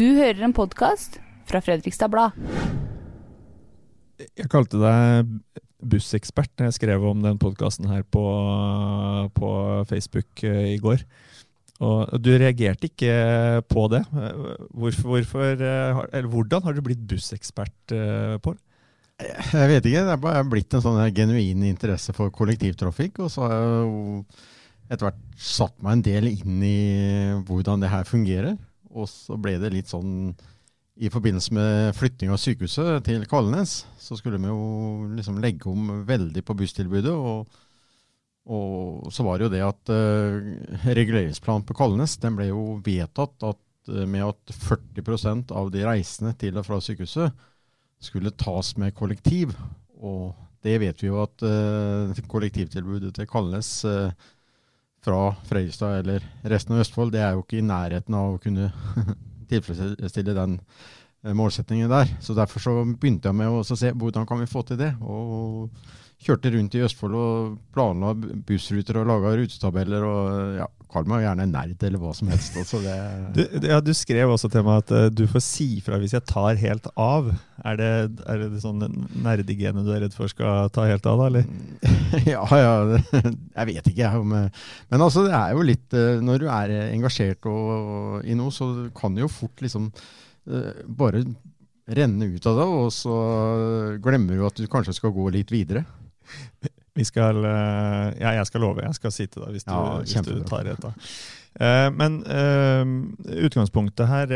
Du 0.00 0.06
hører 0.16 0.46
en 0.46 0.54
podkast 0.56 1.18
fra 1.44 1.60
Fredrikstad 1.60 2.08
Blad. 2.08 2.32
Jeg 4.16 4.48
kalte 4.48 4.78
deg 4.80 5.34
bussekspert 5.92 6.54
da 6.56 6.70
jeg 6.70 6.76
skrev 6.78 7.04
om 7.04 7.20
den 7.20 7.36
podkasten 7.42 7.90
her 7.90 8.06
på, 8.08 8.22
på 9.36 9.50
Facebook 9.90 10.40
eh, 10.48 10.70
i 10.70 10.78
går. 10.80 11.04
Og 11.84 12.14
du 12.16 12.30
reagerte 12.32 12.88
ikke 12.88 13.12
på 13.68 13.84
det. 13.92 14.00
Hvorfor, 14.72 15.04
hvorfor, 15.10 15.66
eh, 15.68 16.00
eller 16.06 16.30
hvordan 16.32 16.64
har 16.64 16.78
du 16.78 16.80
blitt 16.86 17.04
bussekspert, 17.12 17.92
eh, 17.92 18.38
Pål? 18.40 18.56
Jeg 19.20 19.68
vet 19.74 19.84
ikke. 19.84 20.06
Det 20.08 20.16
er 20.16 20.24
bare 20.24 20.48
blitt 20.48 20.78
en 20.78 20.86
sånn 20.86 21.02
genuin 21.12 21.68
interesse 21.68 22.16
for 22.16 22.32
kollektivtrafikk. 22.32 23.20
Og 23.26 23.34
så 23.36 23.44
har 23.44 23.58
jeg 23.58 23.84
jo 23.84 24.24
etter 24.88 25.10
hvert 25.10 25.22
satt 25.36 25.76
meg 25.84 25.98
en 25.98 26.08
del 26.08 26.32
inn 26.32 26.64
i 26.64 26.76
hvordan 27.44 27.84
det 27.84 27.92
her 27.92 28.08
fungerer. 28.08 28.56
Og 28.90 29.08
så 29.10 29.36
ble 29.40 29.56
det 29.62 29.72
litt 29.74 29.90
sånn 29.90 30.32
i 31.00 31.08
forbindelse 31.08 31.54
med 31.56 31.94
flytting 31.96 32.32
av 32.32 32.40
sykehuset 32.42 33.06
til 33.06 33.22
Kalnes, 33.30 33.84
så 33.96 34.18
skulle 34.18 34.40
vi 34.42 34.50
jo 34.50 35.06
liksom 35.14 35.38
legge 35.40 35.70
om 35.70 36.02
veldig 36.04 36.42
på 36.44 36.56
busstilbudet. 36.58 37.14
Og, 37.14 37.46
og 38.50 39.08
så 39.14 39.24
var 39.24 39.38
det 39.38 39.46
jo 39.46 39.52
det 39.54 39.62
at 39.64 39.92
uh, 39.94 40.90
reguleringsplanen 40.90 41.64
på 41.68 41.76
Kalnes 41.78 42.18
den 42.20 42.36
ble 42.36 42.50
jo 42.50 42.64
vedtatt 42.84 43.48
at, 43.48 43.62
eh, 43.88 44.04
med 44.04 44.26
at 44.26 44.52
40% 44.52 45.54
av 45.56 45.72
de 45.72 45.86
reisende 45.86 46.34
til 46.40 46.60
og 46.60 46.68
fra 46.68 46.82
sykehuset 46.84 47.32
skulle 48.00 48.34
tas 48.36 48.74
med 48.80 48.92
kollektiv. 48.96 49.54
Og 50.00 50.34
det 50.64 50.76
vet 50.82 51.00
vi 51.00 51.08
jo 51.08 51.20
at 51.22 51.46
uh, 51.46 52.20
kollektivtilbudet 52.28 53.14
til 53.16 53.28
Kalnes 53.30 53.72
eh, 53.88 54.28
fra 55.04 55.34
Fredrikstad 55.48 56.00
eller 56.02 56.24
resten 56.42 56.74
av 56.76 56.82
Østfold, 56.84 57.12
det 57.14 57.22
er 57.24 57.36
jo 57.36 57.44
ikke 57.44 57.60
i 57.60 57.66
nærheten 57.66 58.16
av 58.16 58.34
å 58.34 58.40
kunne 58.42 58.70
tilfredsstille 59.52 60.36
den 60.36 60.58
eh, 60.60 61.34
målsettingen 61.36 61.90
der. 61.92 62.12
Så 62.20 62.36
derfor 62.36 62.64
så 62.64 62.76
begynte 62.84 63.30
jeg 63.30 63.40
med 63.40 63.48
å 63.48 63.64
se 63.64 63.92
hvordan 63.92 64.28
kan 64.28 64.42
vi 64.42 64.50
få 64.50 64.64
til 64.68 64.80
det. 64.80 64.92
Og 65.00 65.70
kjørte 66.20 66.50
rundt 66.52 66.74
i 66.76 66.82
Østfold 66.84 67.14
og 67.16 67.54
planla 67.74 68.12
bussruter 68.46 68.98
og 69.00 69.08
laga 69.08 69.32
rutetabeller. 69.40 70.04
og 70.04 70.58
ja, 70.60 70.66
Kall 70.90 71.06
meg 71.06 71.22
gjerne 71.22 71.44
nerd 71.46 71.84
eller 71.86 72.00
hva 72.02 72.10
som 72.18 72.28
helst. 72.32 72.56
Altså 72.58 72.80
det, 72.82 72.94
Du, 73.36 73.66
ja, 73.70 73.76
du 73.80 73.92
skrev 73.94 74.32
også 74.34 74.48
til 74.50 74.64
meg 74.66 74.80
at 74.82 74.90
uh, 74.90 75.04
du 75.14 75.22
får 75.30 75.44
si 75.46 75.68
fra 75.86 76.00
hvis 76.02 76.16
jeg 76.16 76.24
tar 76.26 76.58
helt 76.58 76.88
av. 76.98 77.28
Er 77.62 77.78
det, 77.78 77.90
er 78.26 78.42
det 78.42 78.62
sånn 78.64 78.82
nerdegenet 79.22 79.86
du 79.86 79.92
er 79.94 80.02
redd 80.04 80.16
for 80.16 80.28
skal 80.32 80.66
ta 80.74 80.88
helt 80.90 81.06
av, 81.06 81.22
da? 81.22 81.28
eller? 81.30 81.46
ja, 82.34 82.42
ja, 82.58 82.72
det- 82.90 83.22
jeg 83.60 83.68
vet 83.70 83.92
ikke. 83.92 84.02
jeg, 84.02 84.24
Om, 84.24 84.34
eh, 84.40 84.66
men 84.90 85.06
altså, 85.06 85.24
det 85.28 85.36
er 85.38 85.54
jo 85.54 85.68
litt 85.70 85.94
uh, 85.96 86.18
Når 86.26 86.42
du 86.42 86.48
er 86.50 86.74
engasjert 86.90 87.46
og, 87.48 88.26
i 88.26 88.34
noe, 88.36 88.50
så 88.52 88.68
kan 88.98 89.14
det 89.14 89.24
jo 89.24 89.30
fort 89.30 89.62
liksom 89.62 89.88
uh, 89.94 90.74
bare 90.90 91.22
renne 91.90 92.28
ut 92.34 92.44
av 92.50 92.58
det, 92.60 92.66
og 92.70 92.90
så 92.94 93.14
glemmer 94.02 94.36
du 94.38 94.44
at 94.46 94.58
du 94.60 94.66
kanskje 94.70 94.92
skal 94.94 95.10
gå 95.14 95.24
litt 95.34 95.50
videre. 95.50 95.82
Vi 97.00 97.06
skal, 97.06 97.44
eh, 97.44 98.06
ja, 98.20 98.32
jeg 98.36 98.48
skal 98.48 98.64
love, 98.64 98.82
jeg 98.82 98.96
skal 98.98 99.12
si 99.14 99.28
til 99.30 99.44
deg 99.44 99.54
hvis 99.54 99.66
du, 99.66 99.72
Ja, 99.72 100.00
hvis 100.02 100.26
du 100.26 100.42
tar 100.48 100.68
av. 100.72 100.88
Eh, 101.60 101.86
men 101.94 102.18
eh, 102.30 102.92
utgangspunktet 103.46 104.10
her 104.10 104.34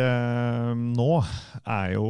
nå 0.78 1.10
er 1.64 1.94
jo 1.96 2.08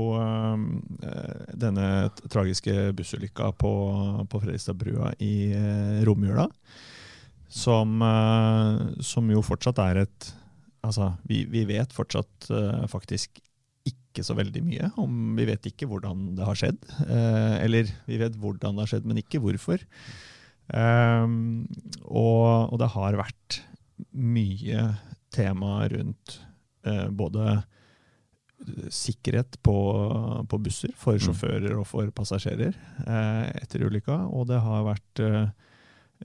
denne 1.64 1.88
tragiske 2.32 2.92
bussulykka 2.96 3.52
på, 3.60 3.74
på 4.30 4.42
Fredrikstadbrua 4.44 5.14
i 5.24 5.34
romjula. 6.06 6.48
Som, 7.54 8.00
som 8.98 9.28
jo 9.30 9.44
fortsatt 9.46 9.78
er 9.90 10.06
et 10.06 10.32
Altså, 10.84 11.06
vi, 11.24 11.38
vi 11.48 11.62
vet 11.64 11.94
fortsatt 11.96 12.44
faktisk 12.92 13.38
ikke 14.14 14.24
så 14.24 14.36
veldig 14.38 14.62
mye 14.62 14.88
om 15.02 15.34
Vi 15.34 15.44
vet 15.50 15.66
ikke 15.68 15.88
hvordan 15.90 16.30
det 16.38 16.46
har 16.46 16.58
skjedd. 16.60 16.78
Eh, 17.04 17.56
eller 17.66 17.90
vi 18.06 18.20
vet 18.22 18.38
hvordan 18.38 18.78
det 18.78 18.86
har 18.86 18.92
skjedd, 18.94 19.10
men 19.10 19.18
ikke 19.20 19.42
hvorfor. 19.42 19.82
Ehm, 20.72 21.66
og, 22.06 22.72
og 22.72 22.78
det 22.80 22.88
har 22.94 23.18
vært 23.20 23.60
mye 24.14 24.86
tema 25.34 25.82
rundt 25.90 26.38
eh, 26.86 27.08
både 27.10 27.58
sikkerhet 28.94 29.58
på, 29.66 29.74
på 30.48 30.58
busser 30.62 30.94
for 30.96 31.18
Mm. 31.18 31.24
sjåfører 31.26 31.74
og 31.76 31.86
for 31.90 32.08
passasjerer 32.16 32.72
eh, 32.72 33.50
etter 33.60 33.84
ulykka. 33.84 34.22
Og 34.32 34.46
det 34.48 34.60
har 34.64 34.86
vært 34.86 35.20
eh, 35.20 35.50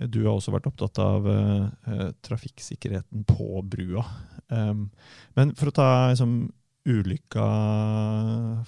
Du 0.08 0.22
har 0.24 0.38
også 0.38 0.54
vært 0.54 0.70
opptatt 0.70 1.00
av 1.04 1.26
eh, 1.28 2.12
trafikksikkerheten 2.24 3.26
på 3.28 3.60
brua. 3.68 4.06
Um, 4.48 4.90
men 5.36 5.52
for 5.58 5.70
å 5.70 5.76
ta 5.76 5.88
liksom, 6.14 6.54
ulykka 6.88 7.46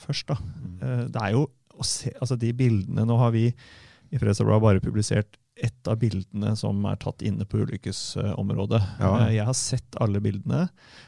først, 0.01 0.27
da. 0.31 0.37
Mm. 0.41 1.11
Det 1.13 1.21
er 1.21 1.35
jo 1.37 1.45
å 1.81 1.85
se, 1.87 2.11
altså 2.21 2.35
de 2.37 2.51
bildene 2.53 3.05
Nå 3.07 3.15
har 3.21 3.31
vi 3.33 3.47
i 3.51 4.19
Fredrikstad 4.19 4.59
bare 4.61 4.81
publisert 4.83 5.37
ett 5.61 5.87
av 5.87 5.99
bildene 6.01 6.53
som 6.57 6.79
er 6.89 6.97
tatt 6.99 7.21
inne 7.27 7.45
på 7.45 7.59
ulykkesområdet. 7.63 8.79
Ja. 8.99 9.09
Eh, 9.27 9.33
Jeg 9.37 9.45
har 9.45 9.57
sett 9.57 9.97
alle 10.01 10.21
bildene, 10.23 10.63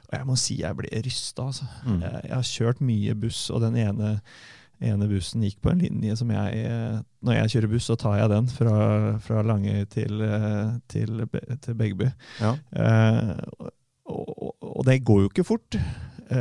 og 0.10 0.14
jeg 0.18 0.28
må 0.30 0.36
si 0.40 0.60
jeg 0.62 0.78
ble 0.78 0.92
rysta. 1.04 1.48
Altså. 1.50 1.68
Mm. 1.88 2.02
Jeg 2.04 2.22
jeg 2.28 2.36
har 2.36 2.50
kjørt 2.52 2.84
mye 2.86 3.16
buss, 3.18 3.40
og 3.56 3.64
den 3.66 3.76
ene, 3.82 4.12
ene 4.84 5.08
bussen 5.10 5.44
gikk 5.48 5.60
på 5.64 5.72
en 5.74 5.82
linje 5.84 6.16
som 6.20 6.32
jeg 6.36 6.64
eh, 6.68 7.00
Når 7.24 7.38
jeg 7.40 7.54
kjører 7.56 7.72
buss, 7.74 7.88
så 7.90 7.98
tar 8.00 8.18
jeg 8.20 8.30
den 8.36 8.48
fra, 8.52 8.78
fra 9.26 9.44
Langøy 9.48 9.86
til, 9.90 10.22
eh, 10.22 10.74
til, 10.92 11.26
til 11.64 11.80
Begby. 11.80 12.12
Ja. 12.44 12.54
Eh, 12.78 13.34
og, 14.06 14.28
og, 14.38 14.54
og 14.60 14.86
det 14.86 15.02
går 15.08 15.24
jo 15.26 15.32
ikke 15.32 15.48
fort 15.48 15.80
eh, 15.80 15.88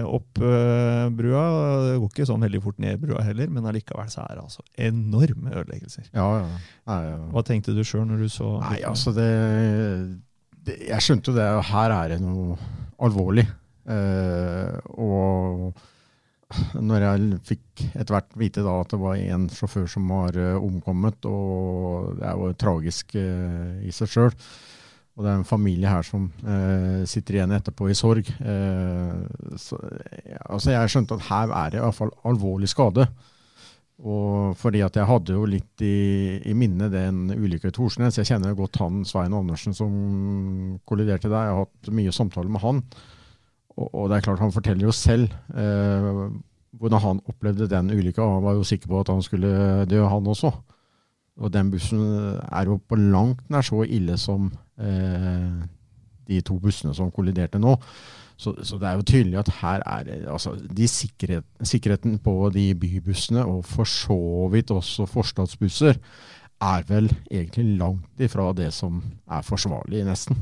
opp 0.00 0.41
eh, 0.41 1.06
brua. 1.12 1.44
Det 1.86 1.94
går 2.00 2.10
ikke 2.10 2.28
sånn 2.28 2.44
veldig 2.47 2.62
fort 2.64 2.80
ned 2.82 3.00
brua 3.03 3.22
heller, 3.26 3.50
men 3.53 3.69
allikevel 3.69 4.10
så 4.12 4.25
er 4.25 4.38
det 4.38 4.44
altså 4.47 4.64
enorme 4.88 5.53
ødeleggelser. 5.53 6.10
Ja, 6.14 6.26
ja. 6.41 6.60
Nei, 6.91 7.00
ja. 7.10 7.16
Hva 7.34 7.44
tenkte 7.47 7.76
du 7.76 7.82
sjøl 7.86 8.06
når 8.08 8.25
du 8.25 8.28
så 8.32 8.54
Nei, 8.62 8.80
altså 8.88 9.14
det, 9.16 9.30
det 10.66 10.78
Jeg 10.88 11.04
skjønte 11.04 11.32
jo 11.32 11.38
det. 11.38 11.48
Her 11.72 11.97
er 12.00 12.14
det 12.14 12.20
noe 12.25 12.56
alvorlig. 13.03 13.47
Eh, 13.91 14.78
og 15.03 15.72
når 16.76 17.06
jeg 17.06 17.38
fikk 17.48 17.84
etter 17.92 18.12
hvert 18.14 18.36
vite 18.38 18.64
da 18.64 18.74
at 18.82 18.92
det 18.92 19.00
var 19.00 19.16
en 19.20 19.48
sjåfør 19.53 19.88
som 19.91 20.10
var 20.12 20.36
eh, 20.38 20.59
omkommet, 20.59 21.24
og 21.28 22.19
det 22.19 22.28
er 22.28 22.38
jo 22.38 22.53
tragisk 22.60 23.16
eh, 23.19 23.82
i 23.88 23.94
seg 23.94 24.12
sjøl. 24.12 24.36
Og 25.12 25.25
det 25.25 25.28
er 25.28 25.41
en 25.43 25.45
familie 25.49 25.91
her 25.91 26.06
som 26.06 26.31
eh, 26.49 27.03
sitter 27.09 27.37
igjen 27.37 27.53
etterpå 27.53 27.91
i 27.93 27.97
sorg. 27.97 28.31
Eh, 28.41 29.56
så, 29.61 29.77
altså 30.47 30.73
jeg 30.73 30.93
skjønte 30.95 31.19
at 31.19 31.27
her 31.28 31.53
er 31.53 31.75
det 31.75 31.81
i 31.81 31.84
hvert 31.84 31.99
fall 31.99 32.15
alvorlig 32.28 32.71
skade. 32.73 33.05
Og 34.03 34.56
fordi 34.59 34.81
at 34.83 34.97
jeg 34.99 35.06
hadde 35.06 35.37
jo 35.37 35.45
litt 35.47 35.84
i, 35.84 36.41
i 36.49 36.55
minne 36.59 36.89
den 36.91 37.27
ulykka 37.31 37.71
i 37.71 37.77
Torsnes. 37.77 38.17
Jeg 38.19 38.31
kjenner 38.33 38.51
jo 38.51 38.62
godt 38.65 38.81
han 38.83 39.05
Svein 39.06 39.37
Andersen 39.37 39.77
som 39.77 39.93
kolliderte 40.89 41.28
der. 41.28 41.45
Jeg 41.45 41.59
har 41.59 41.67
hatt 41.67 41.93
mye 42.01 42.15
samtaler 42.17 42.51
med 42.51 42.65
han. 42.65 42.81
Og, 43.77 43.87
og 43.87 44.09
det 44.09 44.17
er 44.17 44.27
klart, 44.27 44.43
han 44.43 44.55
forteller 44.55 44.89
jo 44.89 44.97
selv 44.97 45.28
eh, 45.53 46.11
hvordan 46.81 47.05
han 47.05 47.22
opplevde 47.28 47.69
den 47.71 47.93
ulykka. 47.93 48.25
Han 48.25 48.47
var 48.49 48.56
jo 48.56 48.67
sikker 48.67 48.89
på 48.91 49.05
at 49.05 49.12
han 49.12 49.22
skulle 49.22 49.84
dø, 49.93 50.03
han 50.09 50.33
også. 50.34 50.51
Og 51.42 51.53
den 51.53 51.70
bussen 51.72 52.03
er 52.47 52.69
jo 52.69 52.78
på 52.88 52.98
langt 52.98 53.48
nær 53.50 53.64
så 53.66 53.82
ille 53.82 54.16
som 54.20 54.50
eh, 54.78 55.62
de 56.30 56.42
to 56.47 56.58
bussene 56.62 56.94
som 56.94 57.10
kolliderte 57.14 57.60
nå. 57.60 57.75
Så, 58.42 58.54
så 58.66 58.78
det 58.80 58.88
er 58.88 58.98
jo 58.98 59.06
tydelig 59.06 59.38
at 59.42 59.50
her 59.60 59.82
er 59.86 60.12
altså, 60.32 60.54
de 60.56 60.88
sikkerhet, 60.88 61.47
Sikkerheten 61.62 62.16
på 62.22 62.50
de 62.54 62.72
bybussene, 62.75 63.44
og 63.47 63.64
for 63.69 63.86
så 63.86 64.48
vidt 64.53 64.70
også 64.75 65.06
forstadsbusser, 65.06 65.98
er 66.62 66.86
vel 66.88 67.10
egentlig 67.30 67.78
langt 67.78 68.22
ifra 68.22 68.53
det 68.54 68.70
som 68.74 69.03
er 69.30 69.42
forsvarlig, 69.47 70.04
nesten. 70.06 70.38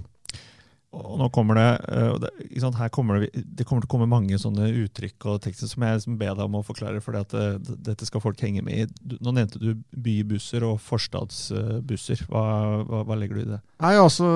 Og 0.91 1.21
nå 1.21 1.29
kommer 1.31 1.55
det, 1.55 1.67
eh, 1.95 2.15
det, 2.19 2.31
sant, 2.59 2.75
her 2.81 2.89
kommer 2.91 3.21
det, 3.23 3.29
det 3.47 3.67
kommer 3.67 3.85
til 3.85 3.87
å 3.87 3.93
komme 3.93 4.09
mange 4.11 4.39
sånne 4.43 4.67
uttrykk 4.83 5.27
og 5.31 5.43
tekster 5.45 5.71
som 5.71 5.85
jeg 5.87 6.01
liksom 6.01 6.17
ber 6.19 6.33
deg 6.35 6.43
om 6.49 6.57
å 6.59 6.65
forklare, 6.67 7.03
for 7.05 7.15
dette 7.15 8.09
skal 8.09 8.23
folk 8.25 8.41
henge 8.43 8.65
med 8.67 8.83
i. 8.83 9.17
Nå 9.23 9.35
nevnte 9.37 9.61
du 9.63 9.85
bybusser 9.95 10.67
og 10.67 10.81
forstadsbusser. 10.83 12.25
Hva, 12.31 12.43
hva, 12.89 13.05
hva 13.07 13.19
legger 13.21 13.39
du 13.39 13.43
i 13.45 13.51
det? 13.53 13.61
Nei, 13.85 13.93
altså, 14.01 14.31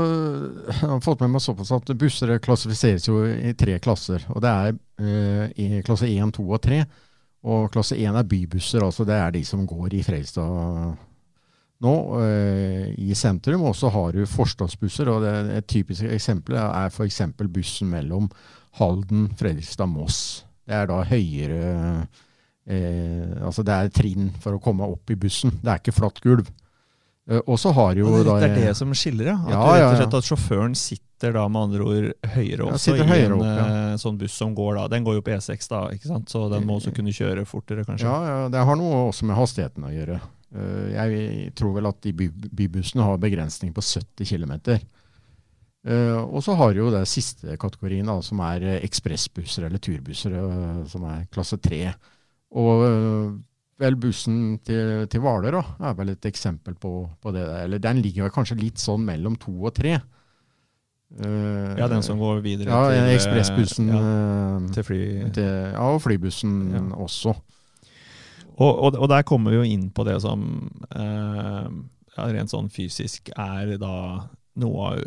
Jeg 0.71 0.93
har 0.93 1.03
fått 1.03 1.25
med 1.25 1.35
meg 1.35 1.43
såpass 1.43 1.73
at 1.75 1.91
busser 1.99 2.37
klassifiseres 2.45 3.09
jo 3.11 3.25
i 3.27 3.51
tre 3.59 3.81
klasser. 3.83 4.23
og 4.31 4.45
Det 4.45 4.53
er 4.53 4.79
eh, 5.59 5.81
klasse 5.87 6.07
1, 6.07 6.37
2 6.39 6.47
og 6.47 6.63
3. 6.63 6.85
Og 7.51 7.67
klasse 7.75 7.99
1 7.99 8.15
er 8.17 8.31
bybusser, 8.31 8.87
altså 8.87 9.05
det 9.05 9.19
er 9.19 9.35
de 9.35 9.43
som 9.45 9.67
går 9.69 9.99
i 9.99 10.05
Fredrikstad 10.07 10.95
nå, 11.83 11.95
eh, 12.23 12.95
i 13.03 13.15
sentrum. 13.19 13.65
Og 13.69 13.75
så 13.77 13.91
har 13.93 14.13
du 14.15 14.25
forstadsbusser, 14.31 15.11
og 15.11 15.23
det, 15.25 15.35
et 15.59 15.67
typisk 15.71 16.07
eksempel 16.07 16.57
er 16.61 16.91
f.eks. 16.93 17.21
bussen 17.51 17.91
mellom 17.91 18.29
Halden, 18.79 19.29
Fredrikstad, 19.39 19.91
Moss. 19.91 20.45
Det 20.65 20.75
er 20.75 20.87
da 20.89 21.03
høyere 21.05 22.07
eh, 22.67 23.35
Altså 23.45 23.61
det 23.67 23.75
er 23.75 23.91
trinn 23.93 24.31
for 24.41 24.57
å 24.57 24.61
komme 24.63 24.87
opp 24.89 25.11
i 25.13 25.19
bussen. 25.21 25.53
Det 25.61 25.71
er 25.75 25.83
ikke 25.83 25.93
flatt 25.99 26.23
gulv. 26.25 26.49
Eh, 27.31 27.41
og 27.47 27.59
så 27.61 27.73
har 27.73 27.97
jo 27.97 28.11
det, 28.13 28.25
da 28.29 28.39
det 28.43 28.49
er 28.51 28.57
det 28.69 28.77
som 28.77 28.93
skiller, 28.97 29.33
ja. 29.33 29.37
At, 29.45 29.53
Ja, 29.55 29.67
rett 29.73 29.85
og 29.91 29.99
slett, 30.03 30.17
at 30.21 30.29
sjåføren 30.29 30.75
sitter 30.77 31.37
da 31.37 31.47
med 31.49 31.69
andre 31.71 31.85
ord 31.89 32.09
høyere 32.35 32.67
Ja, 32.69 32.77
høyere 32.77 33.17
i 33.17 33.25
en 33.25 33.37
opp, 33.39 33.45
ja. 33.49 33.67
eh, 33.67 33.97
sånn 34.03 34.19
buss 34.21 34.35
som 34.37 34.57
går 34.57 34.77
da. 34.81 34.87
Den 34.93 35.07
går 35.07 35.19
jo 35.21 35.25
på 35.25 35.33
E6, 35.37 35.69
da, 35.73 35.85
ikke 35.95 36.11
sant? 36.11 36.33
så 36.33 36.47
den 36.53 36.67
må 36.69 36.77
også 36.81 36.93
kunne 36.97 37.15
kjøre 37.17 37.47
fortere, 37.49 37.85
kanskje. 37.89 38.09
Ja, 38.09 38.17
ja, 38.29 38.49
det 38.53 38.65
har 38.69 38.81
noe 38.81 39.07
også 39.09 39.29
med 39.29 39.39
hastigheten 39.39 39.87
å 39.89 39.93
gjøre. 39.95 40.21
Eh, 40.55 40.93
Jeg 40.95 41.55
tror 41.59 41.75
vel 41.75 41.87
at 41.91 42.01
de 42.05 42.13
by 42.13 42.29
bybussene 42.31 43.03
har 43.03 43.19
begrensning 43.19 43.73
på 43.75 43.83
70 43.83 44.25
km. 44.29 44.55
Og 45.85 46.41
så 46.43 46.55
har 46.57 46.73
jo 46.79 46.87
det 46.95 47.03
siste 47.11 47.59
kategorien, 47.61 48.07
da, 48.09 48.15
som 48.25 48.41
er 48.41 48.63
eh, 48.65 48.79
ekspressbusser 48.87 49.67
eller 49.67 49.79
turbusser, 49.85 50.33
eh, 50.39 50.85
som 50.89 51.05
er 51.11 51.27
klasse 51.35 51.59
3. 51.61 51.81
Og 52.57 52.85
eh, 52.87 53.35
vel 53.83 53.97
bussen 54.01 54.59
til, 54.65 55.05
til 55.13 55.21
Hvaler 55.21 55.59
er 55.61 55.95
vel 55.99 56.15
et 56.15 56.25
eksempel 56.31 56.75
på, 56.81 56.95
på 57.21 57.33
det. 57.35 57.43
der. 57.45 57.65
Eller 57.67 57.83
den 57.85 58.01
ligger 58.01 58.31
kanskje 58.33 58.57
litt 58.63 58.81
sånn 58.81 59.05
mellom 59.05 59.37
to 59.43 59.53
og 59.67 59.75
tre. 59.77 59.99
Uh, 61.15 61.77
Ja, 61.79 61.87
den 61.87 62.03
som 62.03 62.19
går 62.19 62.41
videre 62.43 62.73
Ja, 62.73 62.89
til 62.91 63.05
eh, 63.05 63.13
ekspressbussen. 63.15 63.91
Ja, 63.93 63.99
eh, 64.01 64.71
til 64.75 64.87
fly. 64.89 65.01
til, 65.37 65.51
ja, 65.75 65.85
og 65.93 66.01
flybussen 66.03 66.55
Ja. 66.73 66.81
også. 67.05 67.35
Og, 68.55 68.71
og, 68.71 68.97
og 69.01 69.09
der 69.11 69.25
kommer 69.27 69.55
vi 69.55 69.59
jo 69.59 69.67
inn 69.67 69.89
på 69.95 70.05
det 70.07 70.21
som 70.23 70.45
eh, 70.95 71.67
rent 72.15 72.53
sånn 72.53 72.71
fysisk 72.73 73.33
er 73.35 73.75
da 73.83 73.97
noe 74.63 74.91
av 74.93 75.01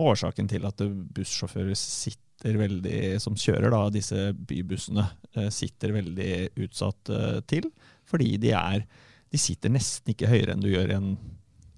årsaken 0.00 0.48
til 0.50 0.66
at 0.68 0.80
bussjåfører 1.14 1.76
sitter 1.78 2.56
veldig, 2.60 3.18
som 3.20 3.36
kjører 3.36 3.72
da 3.72 3.82
disse 3.92 4.30
bybussene, 4.32 5.06
eh, 5.36 5.50
sitter 5.52 5.94
veldig 5.96 6.32
utsatt 6.64 7.12
eh, 7.12 7.40
til. 7.50 7.70
Fordi 8.08 8.36
de 8.42 8.56
er 8.56 8.88
De 9.30 9.38
sitter 9.38 9.70
nesten 9.70 10.10
ikke 10.10 10.26
høyere 10.26 10.56
enn 10.56 10.62
du 10.64 10.72
gjør 10.72 10.88
en, 10.96 11.10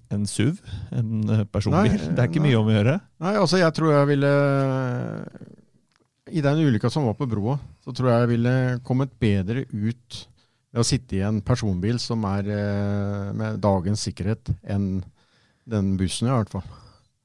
en 0.09 0.23
SUV, 0.25 0.57
en 0.89 1.29
eh, 1.29 1.43
personbil. 1.45 1.91
Nei, 1.99 2.13
det 2.15 2.23
er 2.23 2.31
ikke 2.31 2.41
nei. 2.41 2.47
mye 2.47 2.61
om 2.63 2.71
å 2.71 2.73
gjøre. 2.73 2.95
Nei, 3.21 3.33
altså 3.37 3.59
jeg 3.61 3.75
tror 3.77 3.91
jeg 3.93 4.07
ville 4.09 4.31
I 6.33 6.41
den 6.47 6.63
ulykka 6.63 6.89
som 6.89 7.05
var 7.05 7.13
på 7.19 7.27
broa, 7.29 7.59
så 7.85 7.93
tror 7.93 8.09
jeg 8.09 8.23
jeg 8.23 8.31
ville 8.31 8.55
kommet 8.87 9.13
bedre 9.21 9.67
ut 9.69 10.23
ved 10.73 10.81
å 10.81 10.87
sitte 10.87 11.19
i 11.19 11.25
en 11.25 11.41
personbil 11.45 11.99
som 12.01 12.23
er 12.25 12.49
eh, 12.49 13.33
med 13.37 13.59
dagens 13.63 14.05
sikkerhet, 14.07 14.53
enn 14.65 15.03
den 15.69 15.93
bussen, 15.99 16.27
i 16.27 16.33
hvert 16.33 16.51
fall. 16.51 16.65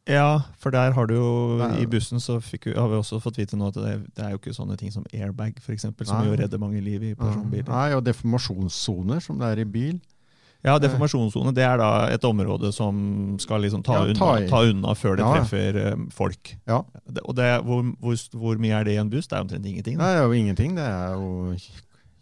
Ja, 0.08 0.40
for 0.56 0.72
der 0.72 0.94
har 0.96 1.08
du 1.08 1.16
jo 1.18 1.30
Nei. 1.60 1.82
I 1.82 1.88
bussen 1.90 2.20
så 2.22 2.38
fikk 2.40 2.70
har 2.72 2.86
vi 2.88 2.96
også 2.96 3.18
fått 3.20 3.40
vite 3.40 3.58
nå 3.60 3.68
at 3.68 3.76
det, 3.76 3.96
det 4.16 4.24
er 4.24 4.30
jo 4.32 4.38
ikke 4.40 4.54
sånne 4.56 4.78
ting 4.80 4.92
som 4.92 5.04
airbag, 5.12 5.58
f.eks., 5.60 5.84
som 5.84 6.14
Nei. 6.14 6.28
jo 6.30 6.38
redder 6.40 6.60
mange 6.60 6.80
liv 6.84 7.10
i 7.10 7.16
personbiler. 7.18 7.68
Nei, 7.68 7.90
og 7.96 8.06
deformasjonssoner, 8.06 9.20
som 9.24 9.40
det 9.40 9.50
er 9.52 9.64
i 9.64 9.68
bil. 9.68 9.98
Ja, 10.64 10.74
deformasjonssone 10.82 11.52
det 11.54 11.62
er 11.62 11.76
da 11.78 11.90
et 12.10 12.24
område 12.26 12.72
som 12.74 12.96
skal 13.38 13.62
liksom 13.62 13.84
ta, 13.86 14.00
Ja, 14.08 14.14
ta 14.18 14.30
unna, 14.34 14.48
ta 14.50 14.62
unna 14.66 14.94
før 14.98 15.20
det 15.20 15.22
Ja, 15.22 15.34
treffer 15.36 15.78
eh, 15.84 16.00
folk. 16.14 16.54
Ja. 16.66 16.80
Og 17.22 17.36
det, 17.38 17.50
hvor, 17.68 17.84
hvor, 18.02 18.16
hvor 18.40 18.58
mye 18.64 18.80
er 18.80 18.88
det 18.88 18.96
i 18.96 19.02
en 19.02 19.12
buss? 19.12 19.28
Det 19.30 19.36
er 19.38 19.44
omtrent 19.44 19.68
ingenting. 19.68 20.00
Da. 20.00 20.08
det 20.08 20.18
er 20.18 20.26
jo 20.26 20.40
ingenting. 20.40 20.74
Det 20.80 20.88
er 20.88 21.14
jo 21.14 21.54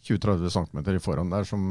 20-30 0.07 0.53
cm 0.55 0.83
i 0.95 1.03
foran 1.03 1.33
der 1.33 1.49
som 1.49 1.65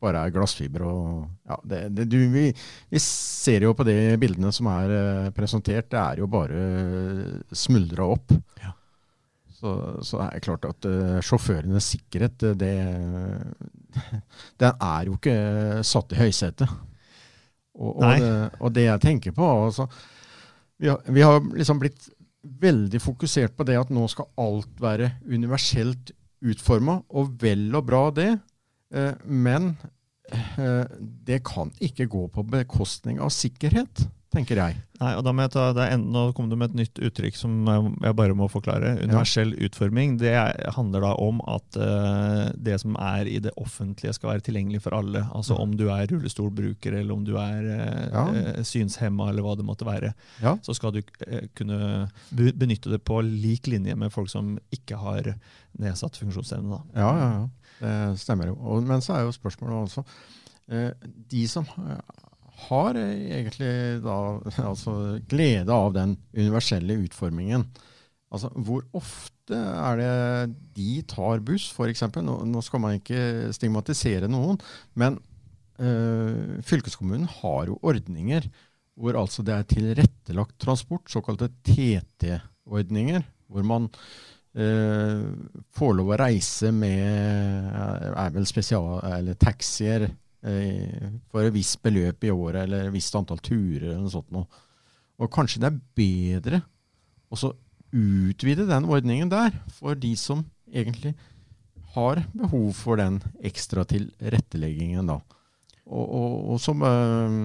bare 0.00 0.24
er 0.24 0.34
glassfiber. 0.34 0.84
Og, 0.88 1.24
ja, 1.48 1.58
det, 1.72 1.80
det, 1.96 2.08
du, 2.10 2.18
vi, 2.32 2.48
vi 2.90 3.02
ser 3.04 3.66
jo 3.66 3.74
på 3.76 3.86
de 3.88 3.96
bildene 4.20 4.52
som 4.54 4.68
er 4.72 4.94
eh, 4.96 5.32
presentert, 5.36 5.90
det 5.92 6.00
er 6.00 6.22
jo 6.22 6.28
bare 6.30 6.60
smuldra 7.52 8.08
opp. 8.16 8.36
Ja. 8.62 8.74
Så, 9.60 9.74
så 10.06 10.22
det 10.22 10.28
er 10.38 10.44
klart 10.46 10.64
at 10.64 10.86
uh, 10.88 11.18
sjåførenes 11.20 11.90
sikkerhet, 11.92 12.46
eh, 12.48 12.54
det, 12.56 12.70
den 14.62 14.86
er 14.86 15.10
jo 15.10 15.18
ikke 15.18 15.34
satt 15.84 16.14
i 16.16 16.22
høysetet. 16.22 16.78
Og, 17.80 17.92
og, 17.92 18.06
det, 18.08 18.30
og 18.60 18.72
det 18.76 18.86
jeg 18.86 19.00
tenker 19.04 19.32
på 19.32 19.46
altså, 19.46 19.86
vi, 20.80 20.88
har, 20.90 21.04
vi 21.06 21.22
har 21.24 21.38
liksom 21.44 21.78
blitt 21.80 22.08
veldig 22.40 22.98
fokusert 23.00 23.54
på 23.56 23.64
det 23.68 23.76
at 23.78 23.92
nå 23.92 24.06
skal 24.10 24.28
alt 24.40 24.80
være 24.80 25.12
universelt 25.28 26.12
utforma, 26.40 27.00
og 27.10 27.34
vel 27.42 27.68
og 27.76 27.86
bra 27.88 28.04
det. 28.14 28.30
Eh, 28.94 29.12
men 29.24 29.74
eh, 30.32 30.86
det 31.26 31.42
kan 31.46 31.72
ikke 31.82 32.08
gå 32.10 32.26
på 32.34 32.46
bekostning 32.48 33.20
av 33.22 33.32
sikkerhet, 33.34 34.06
tenker 34.30 34.58
jeg. 34.60 34.76
Nei, 35.00 35.10
og 35.16 35.24
da 35.26 35.32
må 35.34 35.42
jeg 35.42 35.52
ta, 35.54 35.62
det 35.74 35.82
er 35.82 35.94
en, 35.96 36.04
Nå 36.12 36.22
kom 36.36 36.50
du 36.50 36.54
med 36.60 36.70
et 36.70 36.78
nytt 36.82 37.00
uttrykk 37.08 37.36
som 37.38 37.54
jeg 37.66 38.16
bare 38.18 38.36
må 38.38 38.46
forklare. 38.52 38.92
Universell 39.02 39.54
utforming. 39.66 40.18
Det 40.20 40.30
er, 40.36 40.54
handler 40.76 41.02
da 41.06 41.12
om 41.24 41.40
at 41.50 41.78
uh, 41.80 42.50
det 42.54 42.76
som 42.82 42.98
er 43.00 43.30
i 43.30 43.38
det 43.42 43.52
offentlige 43.60 44.14
skal 44.14 44.34
være 44.34 44.44
tilgjengelig 44.46 44.82
for 44.84 44.94
alle. 44.98 45.24
Altså 45.34 45.56
om 45.58 45.74
du 45.78 45.86
er 45.90 46.06
rullestolbruker, 46.12 46.98
eller 47.00 47.16
om 47.16 47.24
du 47.26 47.32
er 47.40 47.70
uh, 47.70 48.04
Ja. 48.10 48.24
eh, 48.36 48.62
synshemma, 48.66 49.30
eller 49.32 49.46
hva 49.46 49.56
det 49.58 49.66
måtte 49.66 49.88
være. 49.88 50.12
Ja. 50.44 50.54
Så 50.62 50.76
skal 50.78 50.94
du 50.94 51.02
uh, 51.02 51.42
kunne 51.58 52.08
benytte 52.30 52.92
det 52.92 53.02
på 53.06 53.18
lik 53.26 53.66
linje 53.72 53.96
med 53.98 54.14
folk 54.14 54.30
som 54.30 54.58
ikke 54.74 55.00
har 55.00 55.34
nedsatt 55.80 56.20
funksjonsevne. 56.20 56.70
Da. 56.70 57.02
Ja, 57.02 57.10
ja, 57.18 57.30
ja. 57.40 57.76
Det 57.80 58.20
stemmer 58.20 58.50
jo. 58.52 58.58
Og, 58.60 58.84
men 58.86 59.02
så 59.02 59.16
er 59.16 59.24
jo 59.24 59.32
spørsmålet 59.32 59.86
også 59.88 60.02
De 61.32 61.46
som 61.48 61.64
har 62.68 62.98
eh, 62.98 63.26
egentlig 63.38 63.72
da 64.04 64.18
altså 64.70 64.94
glede 65.30 65.74
av 65.74 65.94
den 65.96 66.16
universelle 66.36 67.00
utformingen, 67.06 67.66
altså 68.30 68.50
hvor 68.54 68.84
ofte 68.96 69.58
er 69.58 69.98
det 69.98 70.14
de 70.76 71.00
tar 71.10 71.42
buss, 71.42 71.70
f.eks.? 71.74 72.04
Nå, 72.22 72.36
nå 72.46 72.62
skal 72.62 72.82
man 72.82 73.00
ikke 73.00 73.50
stigmatisere 73.56 74.30
noen, 74.30 74.60
men 74.94 75.18
øh, 75.82 76.60
fylkeskommunen 76.66 77.26
har 77.40 77.70
jo 77.72 77.80
ordninger 77.82 78.46
hvor 79.00 79.16
altså 79.16 79.42
det 79.46 79.54
er 79.54 79.68
tilrettelagt 79.68 80.58
transport, 80.60 81.08
såkalte 81.08 81.48
TT-ordninger, 81.64 83.22
hvor 83.48 83.64
man 83.64 83.86
øh, 84.54 85.30
får 85.72 85.94
lov 85.96 86.12
å 86.12 86.18
reise 86.20 86.68
med 86.74 87.70
er 88.12 88.34
vel 88.34 88.48
spesial, 88.48 89.00
eller 89.08 89.38
taxier 89.40 90.10
for 90.40 91.44
et 91.44 91.52
visst 91.52 91.82
beløp 91.84 92.24
i 92.24 92.30
året, 92.32 92.62
eller 92.62 92.86
et 92.86 92.94
visst 92.94 93.16
antall 93.18 93.42
turer 93.44 93.90
eller 93.90 94.04
noe 94.06 94.12
sånt 94.12 94.30
noe. 94.32 94.46
Og 95.20 95.28
kanskje 95.32 95.60
det 95.60 95.68
er 95.68 95.82
bedre 96.00 96.62
å 97.28 97.36
så 97.36 97.52
utvide 97.90 98.68
den 98.68 98.86
ordningen 98.88 99.30
der, 99.32 99.52
for 99.76 99.98
de 99.98 100.14
som 100.16 100.46
egentlig 100.70 101.12
har 101.94 102.22
behov 102.32 102.72
for 102.78 103.00
den 103.00 103.18
ekstra 103.44 103.84
tilretteleggingen 103.88 105.10
da. 105.10 105.18
Og, 105.90 106.04
og, 106.06 106.34
og, 106.54 106.58
som, 106.62 106.84
eh, 106.86 107.38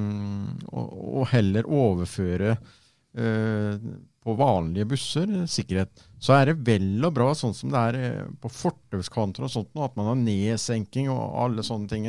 og, 0.70 0.98
og 1.22 1.30
heller 1.32 1.66
overføre 1.66 2.52
eh, 2.54 3.88
på 4.26 4.36
vanlige 4.38 4.90
busser 4.94 5.32
eh, 5.42 5.48
sikkerhet. 5.50 6.06
Så 6.22 6.36
er 6.38 6.52
det 6.52 6.60
vel 6.68 7.06
og 7.06 7.16
bra 7.18 7.32
sånn 7.38 7.56
som 7.58 7.74
det 7.74 7.82
er 7.90 7.98
eh, 8.02 8.28
på 8.42 8.52
fortauskanter 8.54 9.48
at 9.50 9.98
man 9.98 10.12
har 10.12 10.20
nedsenking 10.22 11.10
og 11.14 11.40
alle 11.46 11.66
sånne 11.66 11.90
ting. 11.90 12.06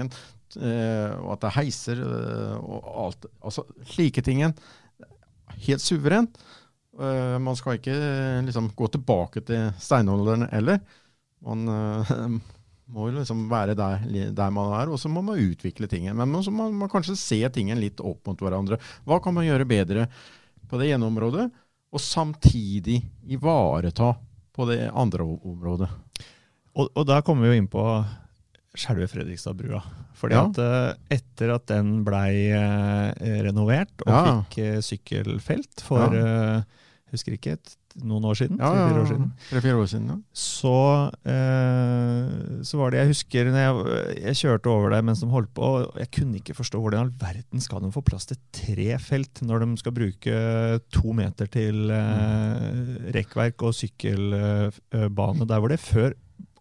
Eh, 0.56 1.12
og 1.20 1.34
at 1.34 1.42
det 1.42 1.48
er 1.48 1.56
heiser 1.60 2.02
eh, 2.02 2.56
og 2.58 2.90
alt. 3.06 3.28
Altså 3.44 3.66
slike 3.92 4.24
ting. 4.24 4.42
Helt 5.66 5.84
suverent. 5.84 6.38
Eh, 6.96 7.36
man 7.42 7.58
skal 7.58 7.78
ikke 7.78 7.96
liksom 8.46 8.70
gå 8.76 8.90
tilbake 8.94 9.44
til 9.46 9.70
steinalderen 9.82 10.48
heller. 10.52 10.80
Man 11.46 11.66
må 12.94 13.10
jo 13.10 13.18
liksom 13.18 13.44
være 13.50 13.76
der, 13.78 14.06
der 14.34 14.54
man 14.54 14.72
er, 14.80 14.90
og 14.90 15.00
så 15.00 15.10
må 15.12 15.22
man 15.24 15.40
utvikle 15.42 15.88
tingen. 15.90 16.16
Men 16.16 16.42
så 16.42 16.54
må 16.54 16.70
man 16.72 16.90
kanskje 16.92 17.18
se 17.20 17.40
tingen 17.52 17.80
litt 17.82 18.00
opp 18.00 18.26
mot 18.28 18.42
hverandre. 18.42 18.80
Hva 19.06 19.20
kan 19.22 19.36
man 19.36 19.46
gjøre 19.46 19.68
bedre 19.68 20.08
på 20.66 20.80
det 20.80 20.92
ene 20.94 21.06
området, 21.06 21.48
og 21.94 22.02
samtidig 22.02 22.98
ivareta 23.30 24.14
på 24.56 24.66
det 24.70 24.86
andre 24.90 25.26
området? 25.26 25.90
Og, 26.76 26.90
og 26.92 27.04
da 27.08 27.22
kommer 27.24 27.46
vi 27.46 27.54
jo 27.54 27.62
inn 27.62 27.68
på 27.72 27.82
selve 28.76 29.08
Fredrikstadbrua. 29.10 29.82
Fordi 30.16 30.32
Ja. 30.38 30.44
at 30.48 30.58
eh, 30.58 31.18
etter 31.18 31.54
at 31.54 31.66
den 31.66 32.04
blei 32.04 32.50
eh, 32.52 33.12
renovert 33.44 33.92
og 34.06 34.12
Ja. 34.12 34.22
fikk 34.48 34.58
eh, 34.64 34.78
sykkelfelt 34.80 35.82
for 35.84 36.14
eh, 36.14 36.62
husker 37.12 37.32
ikke, 37.36 37.58
noen 37.96 38.24
år 38.28 38.34
siden, 38.36 38.58
Ja, 38.60 38.68
tre-fire 38.68 38.92
ja, 38.96 39.02
år 39.02 39.06
siden, 39.08 39.28
Tre-fire 39.48 39.76
år 39.80 39.86
siden, 39.88 40.08
ja. 40.10 40.16
så, 40.36 40.72
eh, 41.24 42.62
så 42.66 42.76
var 42.76 42.90
det 42.92 42.98
Jeg 43.00 43.08
husker 43.12 43.48
når 43.48 43.62
jeg, 43.62 44.18
jeg 44.26 44.36
kjørte 44.42 44.66
over 44.72 44.90
der 44.92 45.02
mens 45.06 45.22
de 45.22 45.28
holdt 45.32 45.48
på, 45.56 45.62
og 45.62 45.96
jeg 45.96 46.10
kunne 46.12 46.36
ikke 46.36 46.56
forstå 46.58 46.80
hvordan 46.82 46.98
i 46.98 47.04
all 47.06 47.12
verden 47.22 47.60
skal 47.64 47.80
de 47.80 47.92
få 47.94 48.02
plass 48.04 48.26
til 48.28 48.36
tre 48.52 48.98
felt 49.00 49.40
når 49.48 49.64
de 49.64 49.70
skal 49.80 49.92
bruke 49.96 50.36
to 50.92 51.12
meter 51.16 51.48
til 51.48 51.88
eh, 51.88 53.10
rekkverk 53.16 53.64
og 53.64 53.72
sykkelbane 53.78 55.48
der 55.48 55.60
hvor 55.62 55.72
det 55.72 55.80
før 55.80 56.12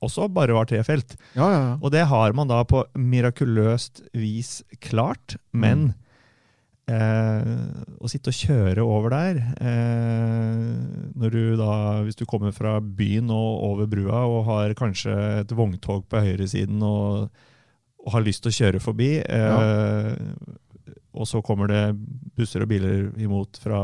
også 0.06 0.30
bare 0.32 0.56
var 0.56 0.70
tre 0.70 0.82
felt. 0.88 1.18
Ja, 1.36 1.50
ja, 1.50 1.60
ja. 1.60 1.76
Og 1.82 1.94
det 1.94 2.06
har 2.10 2.36
man 2.38 2.50
da 2.52 2.62
på 2.68 2.86
mirakuløst 2.98 4.04
vis 4.16 4.60
klart, 4.84 5.38
men 5.52 5.92
eh, 6.92 7.50
å 8.00 8.12
sitte 8.12 8.32
og 8.34 8.40
kjøre 8.40 8.86
over 8.86 9.16
der 9.16 9.40
eh, 9.58 11.26
du 11.26 11.56
da, 11.58 12.04
Hvis 12.06 12.20
du 12.20 12.26
kommer 12.30 12.54
fra 12.56 12.78
byen 12.80 13.32
og 13.34 13.64
over 13.72 13.90
brua 13.90 14.26
og 14.30 14.46
har 14.50 14.76
kanskje 14.78 15.16
et 15.42 15.56
vogntog 15.56 16.06
på 16.10 16.22
høyresiden 16.22 16.84
og, 16.86 17.32
og 18.06 18.14
har 18.14 18.26
lyst 18.26 18.46
til 18.46 18.54
å 18.54 18.60
kjøre 18.60 18.84
forbi, 18.84 19.12
eh, 19.26 20.14
og 21.16 21.28
så 21.30 21.42
kommer 21.46 21.72
det 21.72 21.84
busser 22.36 22.66
og 22.66 22.70
biler 22.70 23.08
imot 23.24 23.58
fra 23.64 23.80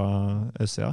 østsida, 0.59 0.91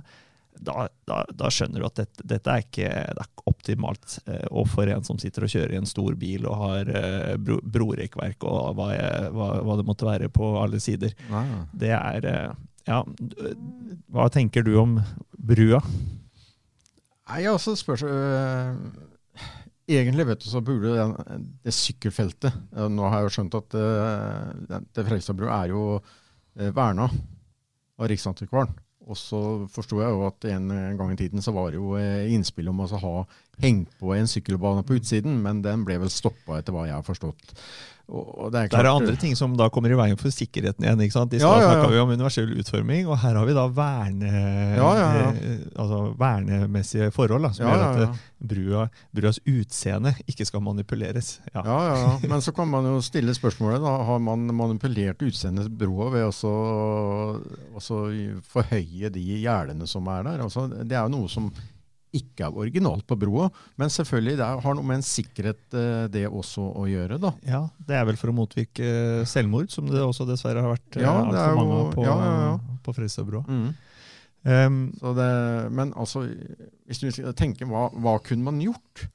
da, 0.64 0.86
da, 1.08 1.22
da, 1.34 1.50
skjønner 1.52 1.82
du 1.82 1.86
at 1.88 2.00
dette, 2.00 2.24
dette 2.26 2.52
er, 2.52 2.64
ikke, 2.64 2.88
det 2.88 3.22
er 3.22 3.28
ikke 3.28 3.46
optimalt. 3.50 4.18
Eh, 4.26 4.46
og 4.50 4.68
for 4.72 4.90
en 4.90 5.04
som 5.06 5.20
sitter 5.20 5.46
og 5.46 5.52
kjører 5.52 5.74
i 5.74 5.80
en 5.80 5.88
stor 5.88 6.16
bil 6.18 6.46
og 6.48 6.56
har 6.62 6.92
eh, 6.92 7.34
bro, 7.42 7.58
brorekkverk 7.62 8.46
og 8.48 8.78
hva, 8.78 8.88
jeg, 8.94 9.28
hva, 9.34 9.50
hva, 9.66 9.76
det 9.80 9.86
måtte 9.88 10.08
være 10.08 10.30
på 10.32 10.52
alle 10.60 10.80
sider. 10.82 11.14
Nei, 11.32 11.44
Det 11.84 11.92
er 11.96 12.30
eh, 12.32 12.64
Ja, 12.88 13.02
hva 14.14 14.30
tenker 14.32 14.64
du 14.64 14.72
om 14.80 14.96
brua? 15.36 15.82
Nei, 17.28 17.42
altså 17.50 17.74
spørs 17.76 18.06
øh, 18.08 18.78
Egentlig 19.88 20.24
vet 20.30 20.40
du, 20.40 20.48
så 20.48 20.62
burde 20.64 20.94
det, 20.94 21.42
det 21.64 21.74
sykkelfeltet 21.76 22.56
Nå 22.88 23.08
har 23.08 23.20
jeg 23.20 23.28
jo 23.28 23.34
skjønt 23.36 23.58
at 23.60 23.76
øh, 23.76 24.78
det 24.96 25.04
Fredrikstadbrua 25.04 25.62
er 25.62 25.74
jo 25.74 25.82
verna 26.74 27.04
av 27.98 28.08
Riksantikvaren. 28.10 28.72
Og 29.08 29.16
så 29.16 29.40
forsto 29.72 30.02
jeg 30.02 30.12
jo 30.12 30.24
at 30.26 30.44
en 30.52 30.68
gang 30.98 31.12
i 31.14 31.16
tiden 31.16 31.44
så 31.44 31.54
var 31.56 31.70
det 31.72 31.80
jo 31.80 31.94
eh, 31.96 32.28
innspill 32.34 32.68
om 32.68 32.82
å 32.84 32.88
ha 32.92 33.14
hengt 33.62 33.94
på 34.00 34.12
en 34.14 34.28
sykkelbane 34.28 34.84
på 34.86 34.98
utsiden, 35.00 35.40
men 35.44 35.62
den 35.64 35.86
ble 35.88 35.96
vel 36.02 36.12
stoppa 36.12 36.58
etter 36.58 36.76
hva 36.76 36.84
jeg 36.86 36.98
har 36.98 37.06
forstått. 37.06 37.54
Og 38.08 38.48
det, 38.48 38.62
er 38.62 38.68
klart, 38.72 38.80
det 38.80 38.88
er 38.88 38.94
andre 38.94 39.16
ting 39.20 39.34
som 39.36 39.52
da 39.58 39.66
kommer 39.72 39.92
i 39.92 39.96
veien 39.98 40.16
for 40.16 40.32
sikkerheten 40.32 40.84
igjen. 40.84 41.00
ikke 41.04 41.12
sant? 41.12 41.34
I 41.36 41.42
stad 41.42 41.60
ja, 41.60 41.66
ja, 41.74 41.82
ja. 41.82 41.90
vi 41.92 41.98
om 42.00 42.12
universell 42.14 42.54
utforming, 42.56 43.04
og 43.04 43.18
her 43.20 43.36
har 43.36 43.44
vi 43.44 43.56
da 43.56 43.66
verne, 43.76 44.30
ja, 44.78 44.88
altså 45.76 45.98
vernemessige 46.16 47.10
forhold. 47.12 47.44
Da, 47.44 47.52
som 47.52 47.68
gjør 47.68 47.84
at 47.84 48.02
eh, 48.06 48.22
brua, 48.54 48.86
bruas 49.12 49.42
utseende 49.44 50.14
ikke 50.24 50.48
skal 50.48 50.64
manipuleres. 50.64 51.34
Ja. 51.52 51.60
ja, 51.68 52.16
Men 52.24 52.40
så 52.44 52.54
kan 52.56 52.72
man 52.72 52.88
jo 52.88 53.02
stille 53.04 53.36
spørsmålet. 53.36 53.84
da, 53.84 53.92
Har 54.08 54.24
man 54.24 54.48
manipulert 54.56 55.20
utseendet 55.28 55.68
til 55.68 55.76
brua 55.84 56.08
ved 56.16 56.24
å 56.32 56.32
forhøye 58.56 59.12
de 59.12 59.26
gjerdene 59.44 59.84
som 59.90 60.08
er 60.08 60.24
der? 60.30 60.46
Altså, 60.48 60.64
det 60.80 60.96
er 60.96 61.04
jo 61.04 61.18
noe 61.18 61.28
som 61.28 61.52
ikke 62.14 62.46
er 62.46 62.60
originalt 62.62 63.06
på 63.08 63.18
broa. 63.20 63.48
Men 63.80 63.92
selvfølgelig, 63.92 64.38
det 64.40 64.48
har 64.64 64.78
noe 64.78 64.88
med 64.88 65.00
en 65.00 65.06
sikkerhet 65.06 65.76
eh, 65.76 66.06
det 66.12 66.24
også 66.28 66.64
å 66.80 66.86
gjøre. 66.88 67.20
da. 67.22 67.34
Ja, 67.48 67.62
Det 67.88 67.98
er 67.98 68.08
vel 68.08 68.20
for 68.20 68.32
å 68.32 68.38
motvirke 68.38 69.26
selvmord, 69.28 69.72
som 69.74 69.90
det 69.90 70.00
også 70.04 70.28
dessverre 70.28 70.64
har 70.64 70.76
vært 70.76 70.98
eh, 70.98 71.04
ja, 71.04 71.14
altfor 71.24 71.60
mange 71.60 71.84
på, 71.96 72.08
ja, 72.08 72.16
ja, 72.24 72.40
ja. 72.46 72.56
på. 72.88 73.44
Mm. 73.48 73.68
Um, 74.48 74.76
men 75.74 75.90
altså, 75.98 76.22
hvis 76.88 77.02
du 77.02 77.08
tenker 77.36 77.68
hva, 77.68 77.88
hva 77.92 78.16
kunne 78.24 78.46
man 78.46 78.62
gjort? 78.62 79.08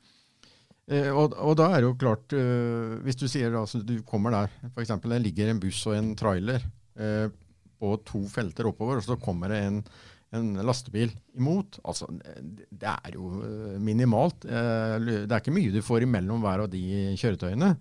Eh, 0.92 1.10
og, 1.10 1.36
og, 1.40 1.56
da 1.56 1.70
er 1.72 1.80
det 1.80 1.88
jo 1.88 2.00
klart, 2.00 2.34
eh, 2.36 2.98
hvis 3.06 3.20
du 3.20 3.28
sier 3.32 3.56
altså, 3.56 3.80
du 3.88 4.02
kommer 4.08 4.36
der, 4.36 4.52
f.eks. 4.74 4.92
det 5.06 5.22
ligger 5.24 5.52
en 5.52 5.62
buss 5.64 5.80
og 5.88 5.96
en 5.96 6.12
trailer 6.20 6.66
eh, 7.00 7.30
på 7.80 7.94
to 8.08 8.26
felter 8.32 8.68
oppover, 8.68 9.00
og 9.00 9.06
så 9.06 9.20
kommer 9.20 9.54
det 9.54 9.62
en 9.64 9.80
en 10.38 10.54
lastebil 10.66 11.12
imot. 11.38 11.80
Altså, 11.86 12.08
det 12.14 12.90
er 12.90 13.16
jo 13.18 13.30
eh, 13.46 13.78
minimalt. 13.82 14.46
Eh, 14.46 14.96
det 15.04 15.30
er 15.30 15.40
ikke 15.40 15.56
mye 15.56 15.74
du 15.74 15.82
får 15.86 16.08
imellom 16.08 16.44
hver 16.44 16.66
av 16.66 16.72
de 16.74 17.14
kjøretøyene. 17.20 17.74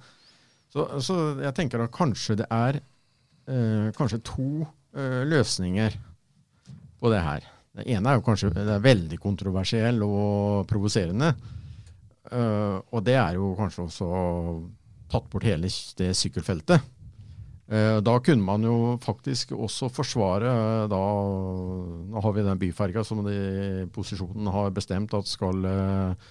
Så, 0.72 0.86
så 1.04 1.16
jeg 1.42 1.56
tenker 1.56 1.84
at 1.84 1.94
kanskje 1.94 2.38
det 2.42 2.48
er 2.52 2.80
eh, 2.80 3.88
kanskje 3.96 4.22
to 4.26 4.68
løsninger 4.92 5.94
på 7.00 7.08
det 7.08 7.20
her. 7.24 7.44
Det 7.72 7.86
ene 7.94 8.10
er 8.10 8.18
jo 8.18 8.24
kanskje 8.26 8.50
det 8.52 8.66
er 8.74 8.82
veldig 8.84 9.16
kontroversiell 9.16 10.02
og 10.04 10.66
provoserende. 10.68 11.30
Og 12.92 12.98
det 13.00 13.14
er 13.16 13.38
jo 13.38 13.54
kanskje 13.56 13.86
også 13.86 14.10
tatt 15.08 15.30
bort 15.32 15.46
hele 15.48 15.70
det 15.96 16.10
sykkelfeltet. 16.20 16.84
Eh, 17.72 17.98
da 18.04 18.18
kunne 18.20 18.44
man 18.44 18.64
jo 18.66 18.98
faktisk 19.00 19.54
også 19.56 19.88
forsvare 19.88 20.50
eh, 20.50 20.86
da, 20.92 21.00
Nå 22.12 22.20
har 22.20 22.34
vi 22.36 22.44
den 22.44 22.60
byferga 22.60 23.04
som 23.06 23.22
de 23.24 23.86
posisjonen 23.94 24.50
har 24.52 24.74
bestemt 24.76 25.14
at 25.16 25.30
skal, 25.30 25.64
eh, 25.64 26.28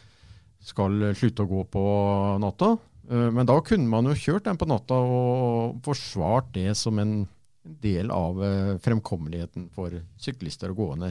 skal 0.61 1.07
slutte 1.17 1.47
å 1.47 1.49
gå 1.49 1.65
på 1.73 1.85
natta. 2.43 2.75
Men 3.11 3.43
da 3.49 3.57
kunne 3.65 3.89
man 3.91 4.05
jo 4.07 4.13
kjørt 4.15 4.45
den 4.45 4.59
på 4.61 4.67
natta 4.69 4.95
og 4.95 5.81
forsvart 5.83 6.53
det 6.55 6.77
som 6.79 6.99
en 7.01 7.25
del 7.83 8.13
av 8.13 8.37
fremkommeligheten 8.85 9.65
for 9.73 9.97
syklister 10.21 10.71
og 10.71 10.79
gående 10.79 11.09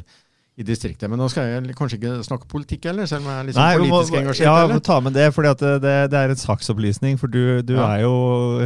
i 0.60 0.64
distriktet. 0.66 1.08
Men 1.08 1.20
nå 1.20 1.26
skal 1.32 1.48
jeg 1.48 1.74
kanskje 1.76 1.96
ikke 1.96 2.12
snakke 2.26 2.48
politikk 2.50 2.90
heller, 2.90 3.08
selv 3.08 3.24
om 3.24 3.30
jeg 3.30 3.40
er 3.40 3.46
litt 3.48 3.56
Nei, 3.56 3.68
politisk 3.80 4.12
må, 4.12 4.18
engasjert. 4.20 4.44
Ja, 4.44 4.56
eller? 4.66 4.82
ta 4.84 4.98
med 5.00 5.14
det, 5.16 5.26
for 5.32 5.46
det, 5.46 5.70
det, 5.80 5.94
det, 6.12 6.20
er 6.20 6.34
en 6.34 6.40
saksopplysning. 6.40 7.16
For 7.20 7.32
du, 7.32 7.40
du 7.64 7.74
ja. 7.78 7.86
er 7.94 8.02
jo 8.04 8.12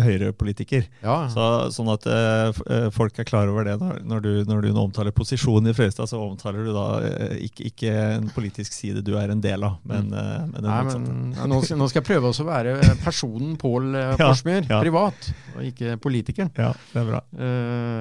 Høyre-politiker. 0.02 0.88
Ja. 1.04 1.18
Så, 1.30 1.46
sånn 1.76 1.90
at 1.92 2.08
uh, 2.10 2.90
folk 2.94 3.20
er 3.22 3.28
klar 3.28 3.50
over 3.52 3.68
det. 3.68 3.76
Når, 3.78 4.00
når, 4.10 4.24
du, 4.24 4.30
når 4.50 4.66
du 4.66 4.70
nå 4.74 4.86
omtaler 4.88 5.14
posisjonen 5.14 5.70
i 5.70 5.76
Frøystad, 5.76 6.10
så 6.10 6.18
omtaler 6.24 6.66
du 6.66 6.72
da 6.74 6.86
uh, 7.04 7.36
ikke, 7.46 7.68
ikke, 7.70 7.92
en 8.16 8.26
politisk 8.34 8.74
side 8.74 9.04
du 9.06 9.14
er 9.20 9.30
en 9.30 9.42
del 9.44 9.62
av, 9.66 9.78
men, 9.86 10.10
uh, 10.10 10.48
men 10.50 10.66
Nei, 10.66 10.80
men 10.88 11.06
nå, 11.36 11.60
skal, 11.62 11.78
nå, 11.78 11.88
skal, 11.90 12.00
jeg 12.00 12.08
prøve 12.08 12.32
å 12.32 12.48
være 12.48 12.74
personen 13.04 13.54
Pål 13.60 13.92
Forsmyr, 14.18 14.66
ja, 14.66 14.80
privat, 14.82 15.30
og 15.54 15.62
ikke 15.70 15.94
politikeren. 16.02 16.50
Ja, 16.58 16.72
det 16.90 17.04
er 17.04 17.06
bra. 17.12 17.22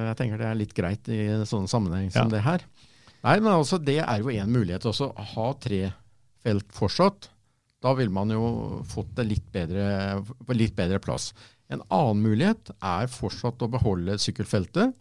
jeg 0.10 0.18
tenker 0.18 0.42
det 0.42 0.50
er 0.50 0.58
litt 0.58 0.74
greit 0.78 1.14
i 1.14 1.22
sånne 1.46 1.70
sammenheng 1.70 2.10
som 2.14 2.32
det 2.34 2.42
her. 2.46 2.66
Nei, 3.24 3.38
men 3.40 3.54
altså 3.54 3.80
det 3.80 4.02
er 4.04 4.20
jo 4.20 4.34
én 4.34 4.52
mulighet. 4.52 4.86
Også 4.90 5.12
ha 5.34 5.48
tre 5.64 5.86
felt 6.44 6.74
fortsatt. 6.76 7.30
Da 7.84 7.94
vil 7.98 8.12
man 8.16 8.32
jo 8.32 8.82
fått 8.88 9.14
det 9.18 9.28
litt 9.30 9.48
bedre, 9.52 10.20
litt 10.56 10.76
bedre 10.76 11.00
plass. 11.04 11.32
En 11.72 11.84
annen 11.88 12.22
mulighet 12.24 12.74
er 12.80 13.12
fortsatt 13.12 13.64
å 13.64 13.72
beholde 13.72 14.20
sykkelfeltet 14.22 14.94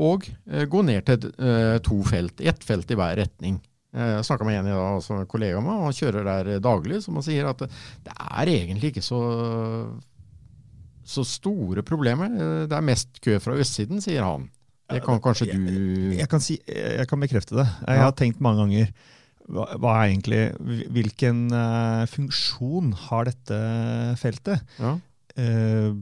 og 0.00 0.28
eh, 0.46 0.68
gå 0.70 0.84
ned 0.86 1.08
til 1.08 1.32
eh, 1.42 1.76
to 1.84 1.98
felt. 2.06 2.40
Ett 2.40 2.62
felt 2.64 2.92
i 2.92 2.98
hver 2.98 3.16
retning. 3.18 3.58
Eh, 3.96 4.12
jeg 4.16 4.28
snakka 4.28 4.46
med 4.46 4.60
en 4.60 4.70
i 4.70 4.74
dag, 4.74 5.00
altså 5.00 5.24
kollega 5.30 5.58
av 5.58 5.66
meg, 5.66 5.82
han 5.82 5.96
kjører 5.96 6.28
der 6.28 6.62
daglig, 6.62 7.00
som 7.04 7.18
han 7.18 7.26
sier 7.26 7.48
at 7.50 7.64
det, 7.64 7.70
det 8.06 8.14
er 8.14 8.52
egentlig 8.52 8.92
ikke 8.92 9.02
så, 9.02 9.20
så 11.02 11.26
store 11.26 11.84
problemer. 11.86 12.30
Eh, 12.30 12.62
det 12.70 12.78
er 12.78 12.86
mest 12.86 13.20
kø 13.24 13.40
fra 13.42 13.58
østsiden, 13.60 14.04
sier 14.04 14.24
han. 14.26 14.46
Det 14.90 15.00
kan 15.04 15.22
kanskje 15.22 15.48
du 15.50 15.56
jeg, 15.56 16.18
jeg, 16.18 16.28
kan, 16.30 16.42
si, 16.42 16.58
jeg 16.66 17.08
kan 17.10 17.22
bekrefte 17.22 17.58
det. 17.60 17.66
Jeg 17.86 18.04
har 18.04 18.14
tenkt 18.18 18.42
mange 18.44 18.64
ganger 18.64 18.92
hva, 19.50 19.66
hva 19.82 19.96
er 19.98 20.12
egentlig, 20.12 20.42
Hvilken 20.94 21.48
uh, 21.54 22.06
funksjon 22.10 22.92
har 23.08 23.26
dette 23.30 23.58
feltet? 24.20 24.62
Ja. 24.78 24.96
Uh, 25.38 25.98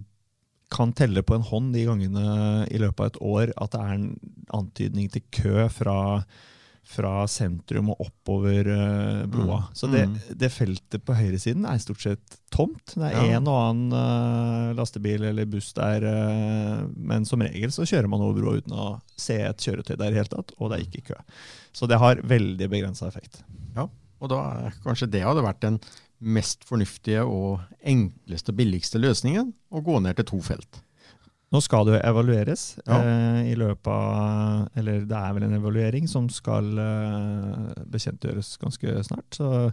kan 0.72 0.92
telle 0.92 1.22
på 1.24 1.36
en 1.36 1.46
hånd 1.48 1.72
de 1.72 1.86
gangene 1.88 2.28
i 2.68 2.80
løpet 2.80 3.00
av 3.00 3.08
et 3.08 3.22
år 3.24 3.52
at 3.56 3.72
det 3.72 3.80
er 3.80 3.94
en 3.94 4.08
antydning 4.58 5.08
til 5.12 5.24
kø 5.32 5.64
fra 5.72 5.98
fra 6.88 7.26
sentrum 7.28 7.90
og 7.92 8.00
oppover 8.06 8.70
uh, 8.72 9.26
broa. 9.28 9.58
Mm. 9.66 9.74
Så 9.76 9.90
det, 9.92 10.06
mm. 10.08 10.16
det, 10.40 10.48
feltet 10.54 11.04
på 11.04 11.16
høyresiden 11.18 11.66
er 11.68 11.82
stort 11.82 12.00
sett 12.04 12.38
tomt. 12.54 12.94
Det 12.94 13.10
er 13.10 13.16
ja. 13.16 13.36
en 13.36 13.50
og 13.50 13.58
annen 13.60 13.92
uh, 13.92 14.72
lastebil 14.78 15.26
eller 15.28 15.48
buss 15.50 15.70
der, 15.76 16.06
uh, 16.08 16.86
men 16.96 17.28
som 17.28 17.44
regel 17.44 17.74
så 17.74 17.86
kjører 17.88 18.08
man 18.10 18.24
over 18.24 18.40
broa 18.40 18.62
uten 18.62 18.72
å 18.72 18.88
se 19.20 19.36
et 19.44 19.68
kjøretøy 19.68 19.94
der 20.00 20.14
i 20.14 20.20
hele 20.20 20.32
tatt, 20.32 20.54
og 20.56 20.72
det 20.72 20.78
er 20.78 20.88
ikke 20.88 21.12
kø. 21.12 21.20
Så 21.76 21.90
det 21.90 22.00
har 22.00 22.24
veldig 22.24 22.70
begrensa 22.72 23.10
effekt. 23.10 23.42
Ja, 23.76 23.88
og 24.18 24.32
da 24.32 24.42
kanskje 24.82 25.10
det 25.12 25.26
hadde 25.26 25.44
vært 25.44 25.62
den 25.66 25.78
mest 26.18 26.64
fornuftige 26.66 27.22
og 27.28 27.60
enkleste 27.86 28.54
og 28.54 28.58
billigste 28.58 29.00
løsningen, 29.02 29.52
å 29.70 29.84
gå 29.84 30.00
ned 30.02 30.18
til 30.18 30.32
to 30.32 30.40
felt. 30.42 30.80
Nå 31.48 31.60
skal 31.64 31.86
det 31.86 31.94
jo 31.94 32.00
evalueres 32.04 32.64
ja. 32.82 32.98
eh, 32.98 33.38
i 33.52 33.54
løpet 33.56 33.88
av 33.88 34.68
Eller 34.76 35.06
det 35.08 35.16
er 35.16 35.32
vel 35.36 35.46
en 35.46 35.56
evaluering 35.56 36.08
som 36.10 36.28
skal 36.32 36.68
eh, 36.82 37.84
bekjentgjøres 37.88 38.52
ganske 38.60 39.02
snart. 39.06 39.38
Så 39.38 39.70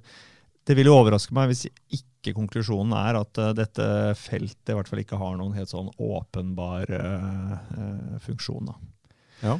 det 0.66 0.78
vil 0.80 0.90
jo 0.90 0.96
overraske 0.98 1.36
meg 1.36 1.52
hvis 1.52 1.68
ikke 1.68 2.34
konklusjonen 2.34 2.96
er 2.98 3.20
at 3.20 3.38
uh, 3.38 3.52
dette 3.54 3.86
feltet 4.18 4.72
i 4.72 4.74
hvert 4.74 4.88
fall 4.90 5.02
ikke 5.04 5.20
har 5.22 5.36
noen 5.38 5.54
helt 5.54 5.70
sånn 5.70 5.92
åpenbar 6.02 6.90
uh, 6.90 8.16
funksjon. 8.24 8.72
Da. 8.72 8.80
Ja. 9.44 9.60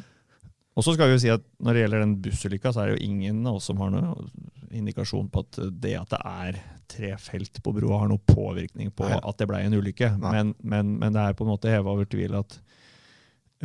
Og 0.74 0.88
så 0.88 0.96
skal 0.96 1.12
vi 1.12 1.14
jo 1.16 1.22
si 1.22 1.30
at 1.30 1.44
Når 1.62 1.76
det 1.76 1.84
gjelder 1.84 2.02
den 2.02 2.16
bussulykka, 2.26 2.72
så 2.74 2.82
er 2.82 2.90
det 2.90 2.96
jo 2.98 3.12
ingen 3.12 3.46
av 3.46 3.60
oss 3.60 3.70
som 3.70 3.78
har 3.84 3.94
noen 3.94 4.32
indikasjon 4.76 5.30
på 5.32 5.46
at 5.46 5.62
det 5.84 5.94
at 6.00 6.10
det 6.16 6.24
er 6.26 6.58
tre 6.92 7.12
felt 7.22 7.62
på 7.64 7.74
broa, 7.76 8.02
har 8.04 8.12
noen 8.12 8.24
påvirkning 8.28 8.92
på 8.96 9.08
Nei. 9.10 9.20
at 9.20 9.42
det 9.42 9.48
ble 9.50 9.62
en 9.66 9.78
ulykke. 9.78 10.14
Men, 10.22 10.54
men, 10.62 10.96
men, 11.02 11.16
det 11.16 11.24
er 11.24 11.38
på 11.38 11.46
en 11.46 11.54
måte 11.54 11.72
heva 11.72 11.94
over 11.96 12.10
tvil 12.10 12.38
at 12.42 12.60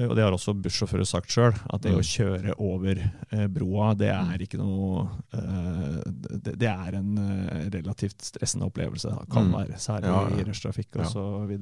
og 0.00 0.15
det 0.17 0.23
har 0.23 0.33
også 0.33 0.55
bussjåfører 0.55 1.05
sagt 1.05 1.33
sjøl, 1.35 1.50
at 1.50 1.83
det 1.83 1.91
mm. 1.91 1.97
å 1.99 2.05
kjøre 2.07 2.53
over 2.62 3.00
eh, 3.03 3.49
broa, 3.53 3.89
det 3.99 4.09
er 4.15 4.45
ikke 4.47 4.57
noe 4.57 5.03
eh, 5.35 5.99
det, 6.47 6.71
er 6.71 6.97
en 6.97 7.19
eh, 7.21 7.67
relativt 7.75 8.23
stressende 8.25 8.69
opplevelse. 8.71 9.11
Det 9.11 9.35
kan 9.35 9.50
mm. 9.50 9.57
være, 9.59 9.81
særlig 9.83 10.09
ja, 10.09 10.23
ja. 10.23 10.39
i 10.39 10.47
rushtrafikk 10.47 11.00
ja. 11.03 11.09
osv. 11.11 11.53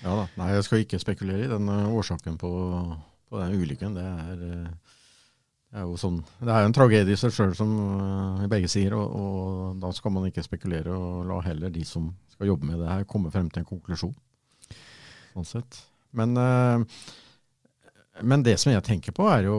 Ja 0.00 0.16
da. 0.22 0.24
Nei, 0.40 0.48
jeg 0.56 0.66
skal 0.66 0.82
ikke 0.82 1.02
spekulere 1.04 1.44
i 1.44 1.52
den 1.52 1.68
årsaken 1.68 2.40
på 2.40 2.50
på 3.28 3.40
den 3.42 3.60
ulykken. 3.60 3.94
Det 3.94 4.04
er, 4.04 4.44
eh, 4.52 4.68
det 5.68 5.82
er 5.82 5.84
jo 5.84 5.98
sånn, 6.00 6.22
det 6.40 6.52
er 6.54 6.64
en 6.64 6.74
tragedie 6.76 7.12
i 7.12 7.20
seg 7.20 7.34
sjøl, 7.34 7.52
som 7.56 7.72
uh, 7.76 8.46
begge 8.48 8.70
sier. 8.72 8.94
Og, 8.96 9.12
og, 9.12 9.78
da 9.82 9.92
skal 9.92 10.14
man 10.14 10.28
ikke 10.30 10.44
spekulere, 10.46 10.94
og 10.96 11.26
la 11.28 11.42
heller 11.44 11.72
de 11.74 11.84
som 11.84 12.08
skal 12.32 12.48
jobbe 12.54 12.70
med 12.70 12.80
det 12.80 12.88
her, 12.88 13.08
komme 13.10 13.32
frem 13.34 13.50
til 13.52 13.62
en 13.62 13.68
konklusjon. 13.68 14.14
Sånn 15.34 15.48
sett. 15.48 15.82
Men 16.16 16.32
uh, 16.40 17.02
men 18.22 18.42
det 18.42 18.56
som 18.58 18.72
jeg 18.72 18.84
tenker 18.86 19.14
på, 19.14 19.28
er 19.30 19.46
jo 19.46 19.58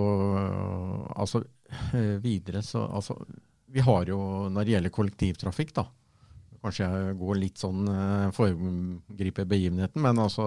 altså 1.16 1.44
videre 2.26 2.64
så 2.66 2.82
altså, 2.88 3.16
Vi 3.70 3.84
har 3.86 4.10
jo, 4.10 4.50
når 4.50 4.66
det 4.66 4.74
gjelder 4.74 4.94
kollektivtrafikk, 4.96 5.76
da 5.78 5.86
Kanskje 6.60 6.90
jeg 6.90 7.16
går 7.22 7.38
litt 7.40 7.62
sånn 7.62 7.86
foregriper 8.36 9.46
begivenheten, 9.48 10.02
men 10.04 10.18
altså 10.20 10.44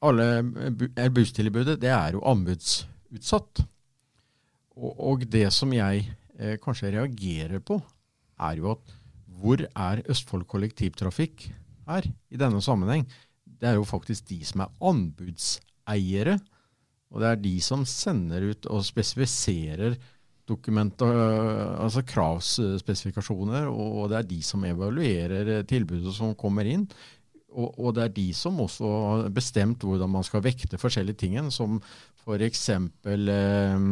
alle 0.00 0.40
Busstilbudet 1.12 1.74
det 1.82 1.90
er 1.92 2.14
jo 2.16 2.22
anbudsutsatt. 2.24 3.60
Og, 4.78 5.24
det 5.26 5.48
som 5.54 5.72
jeg 5.74 6.04
eh, 6.38 6.56
kanskje 6.62 6.92
reagerer 6.94 7.62
på, 7.64 7.80
er 8.40 8.60
jo 8.60 8.70
at 8.74 8.94
hvor 9.40 9.62
er 9.64 10.04
Østfold 10.10 10.46
kollektivtrafikk 10.48 11.48
her 11.88 12.06
i 12.06 12.38
denne 12.40 12.60
sammenheng? 12.64 13.06
Det 13.44 13.68
er 13.68 13.76
jo 13.78 13.88
faktisk 13.88 14.28
de 14.30 14.40
som 14.46 14.64
er 14.64 14.72
anbudseiere. 14.90 16.38
Og 17.10 17.22
det 17.22 17.28
er 17.28 17.42
de 17.42 17.54
som 17.64 17.84
sender 17.88 18.50
ut 18.52 18.68
og 18.70 18.84
spesifiserer 18.86 19.96
dokumenter, 20.50 21.14
altså 21.78 22.02
kravsspesifikasjoner, 22.06 23.68
og 23.70 24.08
det 24.10 24.18
er 24.18 24.28
de 24.30 24.40
som 24.42 24.64
evaluerer 24.66 25.62
tilbudet 25.68 26.14
som 26.16 26.34
kommer 26.38 26.66
inn. 26.66 26.88
Og, 27.50 27.74
og, 27.78 27.94
det 27.96 28.04
er 28.04 28.14
de 28.14 28.28
som 28.36 28.60
også 28.62 28.90
har 28.90 29.28
bestemt 29.34 29.82
hvordan 29.86 30.10
man 30.10 30.26
skal 30.26 30.42
vekte 30.44 30.78
forskjellige 30.78 31.22
ting, 31.22 31.38
som 31.50 31.80
f.eks. 32.22 32.68
Eh, 32.70 33.14
eh, 33.34 33.86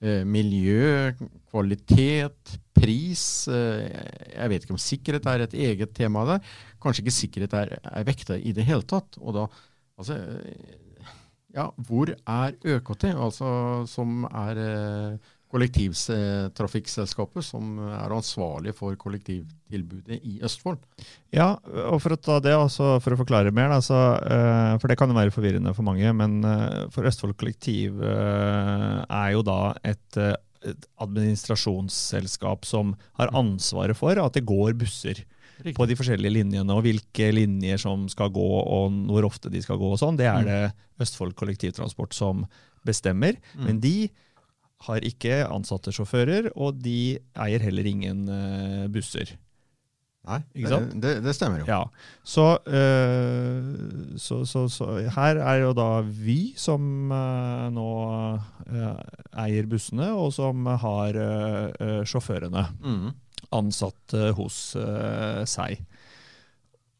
miljø, 0.00 1.12
kvalitet, 1.50 2.58
pris. 2.78 3.22
Eh, 3.50 3.86
jeg 4.34 4.52
vet 4.52 4.64
ikke 4.64 4.76
om 4.76 4.82
sikkerhet 4.82 5.28
er 5.30 5.46
et 5.46 5.56
eget 5.68 5.94
tema 5.96 6.24
der. 6.28 6.52
Kanskje 6.82 7.04
ikke 7.04 7.16
sikkerhet 7.16 7.56
er, 7.58 7.74
er 7.82 8.06
vekta 8.06 8.38
i 8.38 8.54
det 8.56 8.66
hele 8.68 8.86
tatt. 8.88 9.18
Og 9.20 9.34
da, 9.36 9.46
altså, 9.98 10.18
ja, 11.56 11.68
hvor 11.88 12.12
er 12.14 12.56
ØKT, 12.62 13.10
altså, 13.14 13.50
som 13.90 14.24
er 14.28 14.62
eh, 14.64 15.34
kollektivtrafikkselskapet 15.52 17.44
som 17.46 17.78
er 17.88 18.12
ansvarlig 18.12 18.74
for 18.76 18.96
kollektivtilbudet 19.00 20.18
i 20.20 20.38
Østfold. 20.44 20.80
Ja, 21.34 21.54
og 21.88 22.02
for 22.04 22.12
å 22.12 22.20
ta 22.20 22.36
det 22.44 22.52
også, 22.56 22.98
for 23.04 23.14
å 23.14 23.20
forklare 23.22 23.54
mer, 23.54 23.72
da, 23.72 23.80
så, 23.84 23.96
uh, 24.20 24.74
for 24.80 24.92
det 24.92 24.98
kan 25.00 25.08
jo 25.08 25.16
være 25.16 25.32
forvirrende 25.32 25.72
for 25.76 25.88
mange, 25.88 26.12
men 26.20 26.42
uh, 26.44 26.84
for 26.92 27.08
Østfold 27.08 27.38
kollektiv 27.40 27.96
uh, 28.02 29.06
er 29.08 29.32
jo 29.38 29.42
da 29.46 29.72
et, 29.88 30.20
et, 30.20 30.86
administrasjonsselskap 31.00 32.68
som 32.68 32.92
har 33.20 33.32
ansvaret 33.36 33.96
for 33.96 34.20
at 34.20 34.36
det 34.36 34.48
går 34.48 34.76
busser. 34.78 35.24
Riktig. 35.58 35.74
på 35.74 35.88
de 35.90 35.94
forskjellige 35.98 36.30
linjene, 36.30 36.70
og 36.70 36.84
hvilke 36.84 37.32
linjer 37.34 37.80
som 37.82 38.04
skal 38.06 38.28
gå, 38.30 38.50
og 38.62 38.94
hvor 39.10 39.26
ofte 39.26 39.50
de 39.50 39.58
skal 39.58 39.74
gå. 39.80 39.88
og 39.90 39.98
sånn, 39.98 40.14
Det 40.14 40.28
er 40.30 40.44
mm. 40.44 40.46
det 40.46 41.02
Østfold 41.02 41.34
kollektivtransport 41.34 42.14
som 42.14 42.44
bestemmer. 42.86 43.34
Mm. 43.56 43.64
Men 43.64 43.80
de 43.82 43.96
har 44.86 45.04
ikke 45.06 45.42
ansatte 45.48 45.92
sjåfører, 45.94 46.52
og 46.54 46.78
de 46.84 47.18
eier 47.40 47.62
heller 47.64 47.86
ingen 47.90 48.26
uh, 48.30 48.86
busser. 48.92 49.34
Nei, 50.28 50.42
det, 50.52 50.78
det, 51.00 51.12
det, 51.24 51.32
stemmer 51.32 51.62
jo. 51.62 51.66
Ja. 51.70 51.80
Så, 52.26 52.44
uh, 52.68 54.16
så, 54.20 54.42
så, 54.46 54.66
så, 54.70 54.90
her 55.16 55.40
er 55.40 55.62
jo 55.62 55.72
da 55.76 55.88
Vy 56.04 56.52
som 56.60 57.10
uh, 57.14 57.68
nå 57.72 57.88
eier 59.38 59.68
bussene, 59.70 60.10
og 60.12 60.34
som 60.36 60.66
har 60.68 61.16
sjåførene 62.06 62.66
mm. 62.76 63.06
ansatt 63.56 64.18
hos 64.36 64.58
seg. 65.48 65.80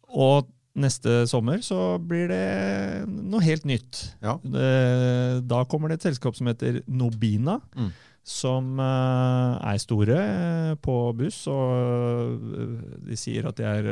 Og 0.08 0.48
neste 0.78 1.22
sommer 1.30 1.62
så 1.64 1.98
blir 2.02 2.28
det 2.30 3.06
noe 3.08 3.42
helt 3.44 3.66
nytt. 3.68 4.02
Ja. 4.24 4.38
Da 4.42 5.64
kommer 5.70 5.90
det 5.90 6.00
et 6.00 6.10
selskap 6.10 6.36
som 6.38 6.50
heter 6.50 6.82
Nobina. 6.86 7.58
Mm. 7.76 7.90
Som 8.28 8.76
eh, 8.76 9.52
er 9.70 9.78
store 9.80 10.16
eh, 10.20 10.72
på 10.84 10.94
buss, 11.16 11.38
og 11.48 12.42
eh, 12.60 12.74
de 13.08 13.16
sier 13.16 13.46
at 13.48 13.56
de 13.56 13.64
er 13.64 13.86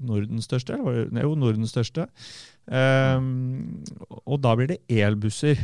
Nordens 0.00 0.48
største. 0.48 0.78
Jo, 0.80 1.34
Nordens 1.36 1.74
største. 1.74 2.06
Um, 2.64 3.82
og 4.24 4.40
da 4.40 4.54
blir 4.56 4.70
det 4.72 4.78
elbusser. 4.88 5.60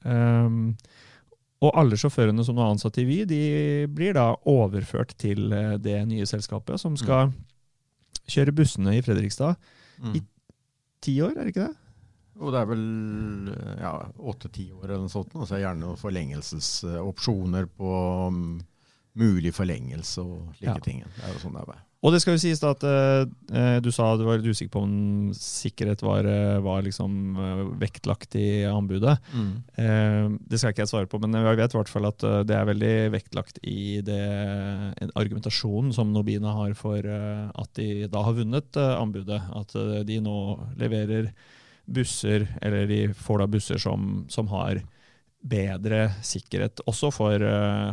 Um, 0.00 0.78
og 1.60 1.74
alle 1.76 1.98
sjåførene 2.00 2.46
som 2.46 2.56
er 2.56 2.70
ansatt 2.70 3.02
i 3.02 3.04
Vy, 3.04 3.18
de 3.28 3.42
blir 3.92 4.16
da 4.16 4.30
overført 4.48 5.12
til 5.20 5.50
det 5.84 5.98
nye 6.08 6.24
selskapet, 6.30 6.80
som 6.80 6.96
skal 6.96 7.28
mm. 7.28 7.36
kjøre 8.32 8.54
bussene 8.62 8.96
i 8.96 9.04
Fredrikstad 9.04 9.58
mm. 10.00 10.16
i 10.18 10.22
ti 11.04 11.18
år, 11.24 11.36
er 11.36 11.46
det 11.46 11.54
ikke 11.54 11.68
det? 11.68 11.84
Og 12.38 12.54
det 12.54 12.60
er 12.60 12.68
vel 12.70 12.82
ja, 13.80 13.92
åtte-ti 14.30 14.68
år 14.70 14.84
eller 14.86 15.04
noe 15.06 15.12
sånt. 15.12 15.34
Og 15.34 15.42
så 15.42 15.56
er 15.56 15.58
det 15.58 15.64
gjerne 15.64 15.82
noen 15.82 15.98
forlengelsesopsjoner 15.98 17.66
på 17.74 17.94
um, 18.30 18.42
mulig 19.18 19.50
forlengelse 19.56 20.22
og 20.22 20.52
slike 20.54 20.76
ja. 20.76 20.84
ting. 20.84 21.02
Det 21.16 21.24
er 21.26 21.34
jo 21.34 21.42
sånn 21.42 21.58
det 21.58 21.64
er. 21.74 21.84
Og 21.98 22.14
det 22.14 22.20
skal 22.22 22.36
jo 22.36 22.40
sies 22.40 22.60
da 22.62 22.70
at 22.76 22.84
uh, 22.86 23.78
du 23.82 23.88
sa 23.94 24.12
du 24.14 24.22
var 24.26 24.38
litt 24.38 24.54
usikker 24.54 24.70
på 24.76 24.82
om 24.84 25.30
sikkerhet 25.34 26.02
var, 26.06 26.26
eh, 26.30 26.60
var 26.62 26.84
liksom 26.86 27.14
uh, 27.34 27.62
vektlagt 27.80 28.36
i 28.38 28.62
anbudet. 28.70 29.16
Mm. 29.34 29.48
Uh, 29.74 30.36
det 30.46 30.60
skal 30.60 30.70
ikke 30.70 30.84
jeg 30.84 30.92
svare 30.92 31.10
på, 31.10 31.18
men 31.24 31.34
jeg 31.34 31.58
vet 31.58 31.74
i 31.74 31.78
hvert 31.80 31.90
fall 31.90 32.06
at 32.06 32.26
det 32.46 32.54
er 32.54 32.68
veldig 32.68 32.92
vektlagt 33.16 33.58
i 33.66 33.98
det, 34.06 34.20
argumentasjonen 35.18 35.90
som 35.94 36.12
Nobina 36.14 36.54
har 36.60 36.76
for 36.78 37.02
at 37.02 37.72
de 37.78 38.06
da 38.10 38.22
har 38.26 38.36
vunnet 38.36 38.78
anbudet. 38.78 39.40
At 39.58 39.74
de 40.06 40.20
nå 40.22 40.38
leverer 40.78 41.32
busser, 41.88 42.46
eller 42.62 42.86
de 42.86 43.00
får 43.16 43.42
da 43.42 43.50
busser 43.50 43.82
som, 43.82 44.22
som 44.30 44.50
har 44.52 44.84
bedre 45.38 46.06
sikkerhet, 46.26 46.84
også 46.86 47.10
for, 47.14 47.42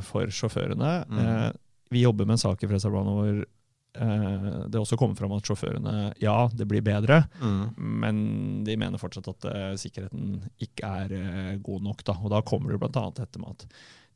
for 0.05 0.29
sjåførene. 0.33 0.93
Mm. 1.09 1.61
vi 1.93 2.05
jobber 2.05 2.27
med 2.27 2.35
en 2.35 2.45
sak 2.45 2.63
i 2.65 2.69
Fredsarbladet 2.69 3.17
hvor 3.17 3.45
det 3.95 4.79
også 4.79 4.97
kommer 4.99 5.15
fram 5.15 5.33
at 5.35 5.47
sjåførene 5.47 6.09
ja, 6.21 6.35
det 6.53 6.67
blir 6.69 6.83
bedre, 6.85 7.21
mm. 7.39 7.79
men 8.03 8.19
de 8.67 8.75
mener 8.79 9.01
fortsatt 9.01 9.29
at 9.31 9.47
uh, 9.47 9.71
sikkerheten 9.79 10.41
ikke 10.61 10.89
er 11.03 11.15
uh, 11.15 11.55
god 11.63 11.87
nok. 11.87 12.03
Da. 12.07 12.17
Og 12.21 12.33
da 12.33 12.43
kommer 12.45 12.73
det 12.73 12.81
bl.a. 12.83 13.07
dette 13.15 13.41
med 13.41 13.55
at 13.55 13.67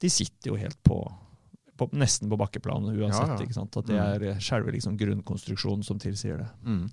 de 0.04 0.12
sitter 0.12 0.52
jo 0.52 0.60
helt 0.60 0.80
på, 0.84 1.00
på 1.80 1.90
nesten 1.96 2.32
på 2.32 2.40
bakkeplan 2.40 2.92
uansett. 2.92 3.36
Ja, 3.36 3.40
ja. 3.40 3.68
At 3.68 3.80
det 3.88 4.00
mm. 4.00 4.28
er 4.34 4.44
selve 4.44 4.76
liksom, 4.76 5.00
grunnkonstruksjonen 5.00 5.86
som 5.88 6.02
tilsier 6.02 6.44
det. 6.44 6.50
Mm. 6.68 6.88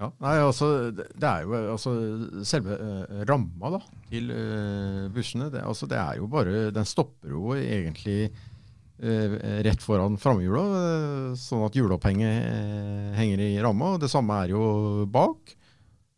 Ja, 0.00 0.08
nei, 0.24 0.36
altså, 0.40 0.68
det 0.96 1.26
er 1.28 1.42
jo 1.44 1.58
altså, 1.74 1.90
Selve 2.48 2.78
ramma 3.28 3.74
da, 3.74 3.80
til 4.08 4.30
bussene, 5.12 5.50
det, 5.52 5.60
altså, 5.60 5.84
det 5.90 5.98
er 6.00 6.16
jo 6.16 6.28
bare 6.32 6.70
Den 6.72 6.88
stopper 6.88 7.34
jo 7.34 7.52
egentlig 7.52 8.30
Eh, 8.30 8.59
rett 9.00 9.82
foran 9.82 10.18
framhjula, 10.20 10.62
eh, 10.76 11.36
sånn 11.40 11.64
at 11.64 11.76
hjulopphenget 11.76 12.44
eh, 12.44 13.12
henger 13.16 13.42
i 13.46 13.54
ramma. 13.62 13.94
Det 14.00 14.10
samme 14.12 14.36
er 14.44 14.52
jo 14.52 15.06
bak. 15.08 15.54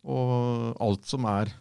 Og 0.02 0.80
alt 0.82 1.06
som 1.06 1.28
er 1.30 1.52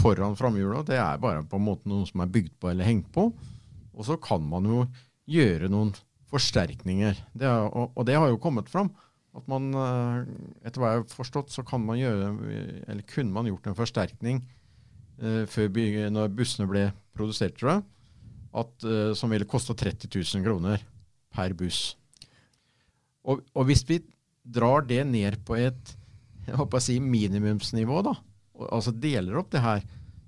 foran 0.00 0.34
framhjula, 0.38 0.82
det 0.86 0.98
er 0.98 1.20
bare 1.22 1.44
på 1.46 1.58
en 1.58 1.66
måte 1.68 1.90
noe 1.90 2.08
som 2.08 2.24
er 2.24 2.32
bygd 2.34 2.56
på 2.58 2.72
eller 2.72 2.88
hengt 2.88 3.12
på. 3.14 3.28
Og 3.94 4.06
så 4.08 4.16
kan 4.22 4.42
man 4.42 4.66
jo 4.66 4.82
gjøre 5.30 5.70
noen 5.70 5.92
forsterkninger. 6.30 7.22
Det 7.34 7.46
er, 7.46 7.68
og, 7.68 7.92
og, 7.94 8.02
det 8.08 8.18
har 8.18 8.30
jo 8.30 8.42
kommet 8.42 8.70
fram. 8.70 8.90
At 9.36 9.46
man, 9.46 9.68
etter 10.66 10.82
hva 10.82 10.88
jeg 10.90 11.02
har 11.04 11.12
forstått, 11.12 11.52
så 11.54 11.62
kan 11.62 11.84
man 11.86 12.00
gjøre, 12.00 12.32
eller 12.90 13.06
kunne 13.06 13.30
man 13.30 13.46
gjort 13.46 13.68
en 13.70 13.78
forsterkning 13.78 14.40
eh, 15.22 15.44
før 15.46 15.70
når 16.10 16.34
bussene 16.34 16.66
ble 16.66 16.88
produsert, 17.14 17.54
tror 17.60 17.76
jeg 17.76 17.84
at, 18.50 18.72
uh, 18.84 19.12
som 19.14 19.30
ville 19.30 19.48
kosta 19.48 19.74
30 19.74 20.10
000 20.10 20.44
kroner 20.44 20.82
per 21.34 21.54
buss. 21.58 21.94
Og, 23.28 23.42
og, 23.54 23.64
hvis 23.68 23.84
vi 23.88 24.00
drar 24.42 24.86
det 24.88 25.02
ned 25.06 25.38
på 25.46 25.58
et 25.60 25.96
jeg 26.46 26.56
håper 26.58 26.80
å 26.80 26.82
si 26.82 26.96
minimumsnivå, 27.04 28.00
da, 28.02 28.14
og, 28.56 28.66
altså 28.66 28.94
deler 28.96 29.38
opp 29.38 29.52
det 29.52 29.62
her, 29.62 29.84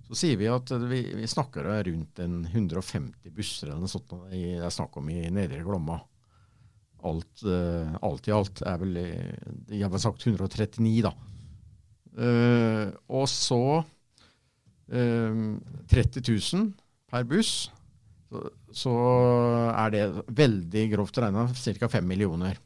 så 0.07 0.19
sier 0.19 0.39
vi 0.39 0.49
at 0.53 0.71
vi, 0.91 1.01
vi 1.17 1.29
snakker 1.31 1.67
rundt 1.89 2.21
en 2.23 2.43
150 2.45 3.33
busser 3.33 3.71
eller 3.71 3.81
noe 3.81 3.91
sånt 3.91 4.13
det 4.29 4.61
er 4.61 4.75
snakk 4.75 4.99
om 5.01 5.09
i 5.11 5.25
Nedre 5.33 5.63
Glomma. 5.65 5.99
Alt, 7.09 7.43
uh, 7.49 7.97
alt, 8.05 8.29
i 8.29 8.35
alt 8.35 8.61
er 8.63 8.77
vel 8.79 8.99
Jeg 9.01 9.89
har 9.89 9.99
sagt 9.99 10.23
139, 10.23 11.01
da. 11.03 11.15
Uh, 12.13 12.93
og 13.11 13.25
så 13.33 13.63
uh, 13.81 15.41
30 15.91 16.29
000 16.29 16.69
per 17.11 17.25
buss 17.27 17.73
så, 18.33 18.43
så 18.73 18.93
er 19.77 19.93
det 19.93 20.05
veldig 20.33 20.85
grovt 20.95 21.19
regna 21.21 21.45
ca. 21.53 21.89
5 21.93 22.07
millioner. 22.09 22.57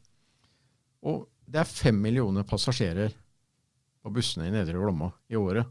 Og 1.03 1.25
det 1.47 1.59
er 1.61 1.67
5 1.69 1.99
millioner 2.03 2.47
passasjerer 2.47 3.11
på 4.03 4.13
bussene 4.15 4.47
i 4.47 4.53
Nedre 4.53 4.79
Glomma 4.79 5.11
i 5.27 5.35
året. 5.39 5.67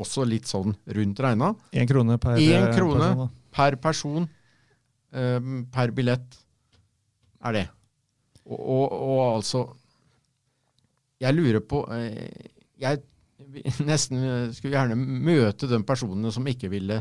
Også 0.00 0.24
litt 0.26 0.48
sånn 0.50 0.74
rundt 0.96 1.22
regna. 1.22 1.52
Én 1.74 1.88
krone 1.90 2.18
per, 2.22 2.38
en 2.40 2.70
krone 2.74 3.10
person, 3.10 3.34
per 3.54 3.76
person 3.82 4.26
um, 5.10 5.60
per 5.70 5.94
billett 5.94 6.38
er 7.46 7.56
det. 7.58 7.66
Og, 8.50 8.58
og, 8.58 8.84
og, 8.90 9.20
altså 9.36 9.60
Jeg 11.20 11.36
lurer 11.36 11.62
på 11.62 11.82
uh, 11.86 12.48
jeg, 12.80 13.02
nesten 13.90 14.52
skulle 14.56 14.74
gjerne 14.74 14.96
møte 14.98 15.68
de 15.70 15.82
personene 15.86 16.32
som 16.34 16.46
ikke 16.50 16.70
ville 16.72 17.00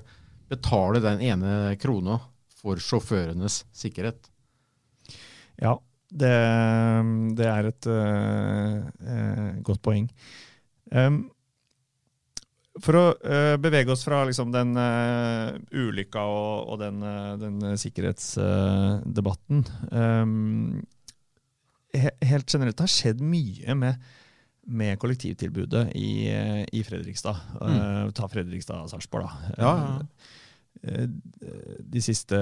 betale 0.50 1.02
den 1.04 1.22
ene 1.24 1.54
krona 1.82 2.20
for 2.60 2.80
sjåførenes 2.84 3.64
sikkerhet. 3.76 4.30
Ja, 5.60 5.76
det, 6.10 6.36
det 7.38 7.50
er 7.50 7.68
et 7.70 7.90
uh, 7.90 9.60
godt 9.66 9.84
poeng. 9.86 10.08
Um, 10.90 11.28
for 12.80 12.96
å 12.96 13.04
uh, 13.12 13.56
bevege 13.62 13.92
oss 13.94 14.06
fra 14.08 14.24
liksom, 14.28 14.54
den 14.56 14.72
uh, 14.80 15.52
ulykka 15.76 16.24
og, 16.24 16.72
og 16.72 16.80
den, 16.82 17.04
den 17.42 17.78
sikkerhetsdebatten 17.78 19.66
um, 19.92 20.80
he 21.94 22.10
Helt 22.30 22.50
generelt, 22.50 22.78
det 22.78 22.86
har 22.86 22.94
skjedd 22.94 23.22
mye 23.26 23.76
med, 23.78 24.10
med 24.70 25.00
kollektivtilbudet 25.02 25.88
i, 25.98 26.30
i 26.30 26.84
Fredrikstad. 26.86 27.40
Mm. 27.58 28.12
ta 28.14 28.28
Fredrikstad 28.30 28.84
og 28.86 28.92
Sarpsborg, 28.92 29.26
da. 29.26 29.56
Ja, 29.58 29.72
ja. 29.74 30.38
Eh, 30.82 31.08
de 31.80 32.02
siste 32.02 32.38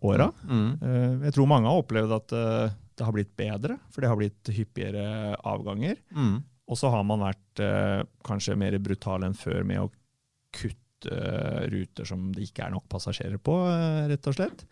åra. 0.00 0.30
Mm. 0.48 0.78
Eh, 0.82 1.24
jeg 1.26 1.34
tror 1.34 1.48
mange 1.50 1.70
har 1.70 1.80
opplevd 1.82 2.14
at 2.14 2.34
eh, 2.36 2.76
det 2.94 3.06
har 3.06 3.16
blitt 3.16 3.32
bedre, 3.38 3.78
for 3.90 4.02
det 4.02 4.10
har 4.10 4.20
blitt 4.20 4.50
hyppigere 4.54 5.34
avganger. 5.48 5.98
Mm. 6.14 6.36
Og 6.70 6.78
så 6.78 6.90
har 6.92 7.02
man 7.02 7.24
vært 7.24 7.60
kanskje 8.22 8.54
mer 8.54 8.76
brutal 8.78 9.24
enn 9.26 9.34
før 9.34 9.64
med 9.66 9.80
å 9.82 9.88
kutte 10.54 11.16
ruter 11.72 12.06
som 12.06 12.28
det 12.30 12.44
ikke 12.46 12.68
er 12.68 12.74
nok 12.76 12.84
passasjerer 12.92 13.40
på, 13.42 13.56
rett 14.06 14.28
og 14.30 14.36
slett. 14.36 14.62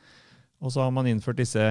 Og 0.62 0.71
så 0.71 0.85
har 0.85 0.92
man 0.94 1.09
innført 1.11 1.40
disse 1.40 1.64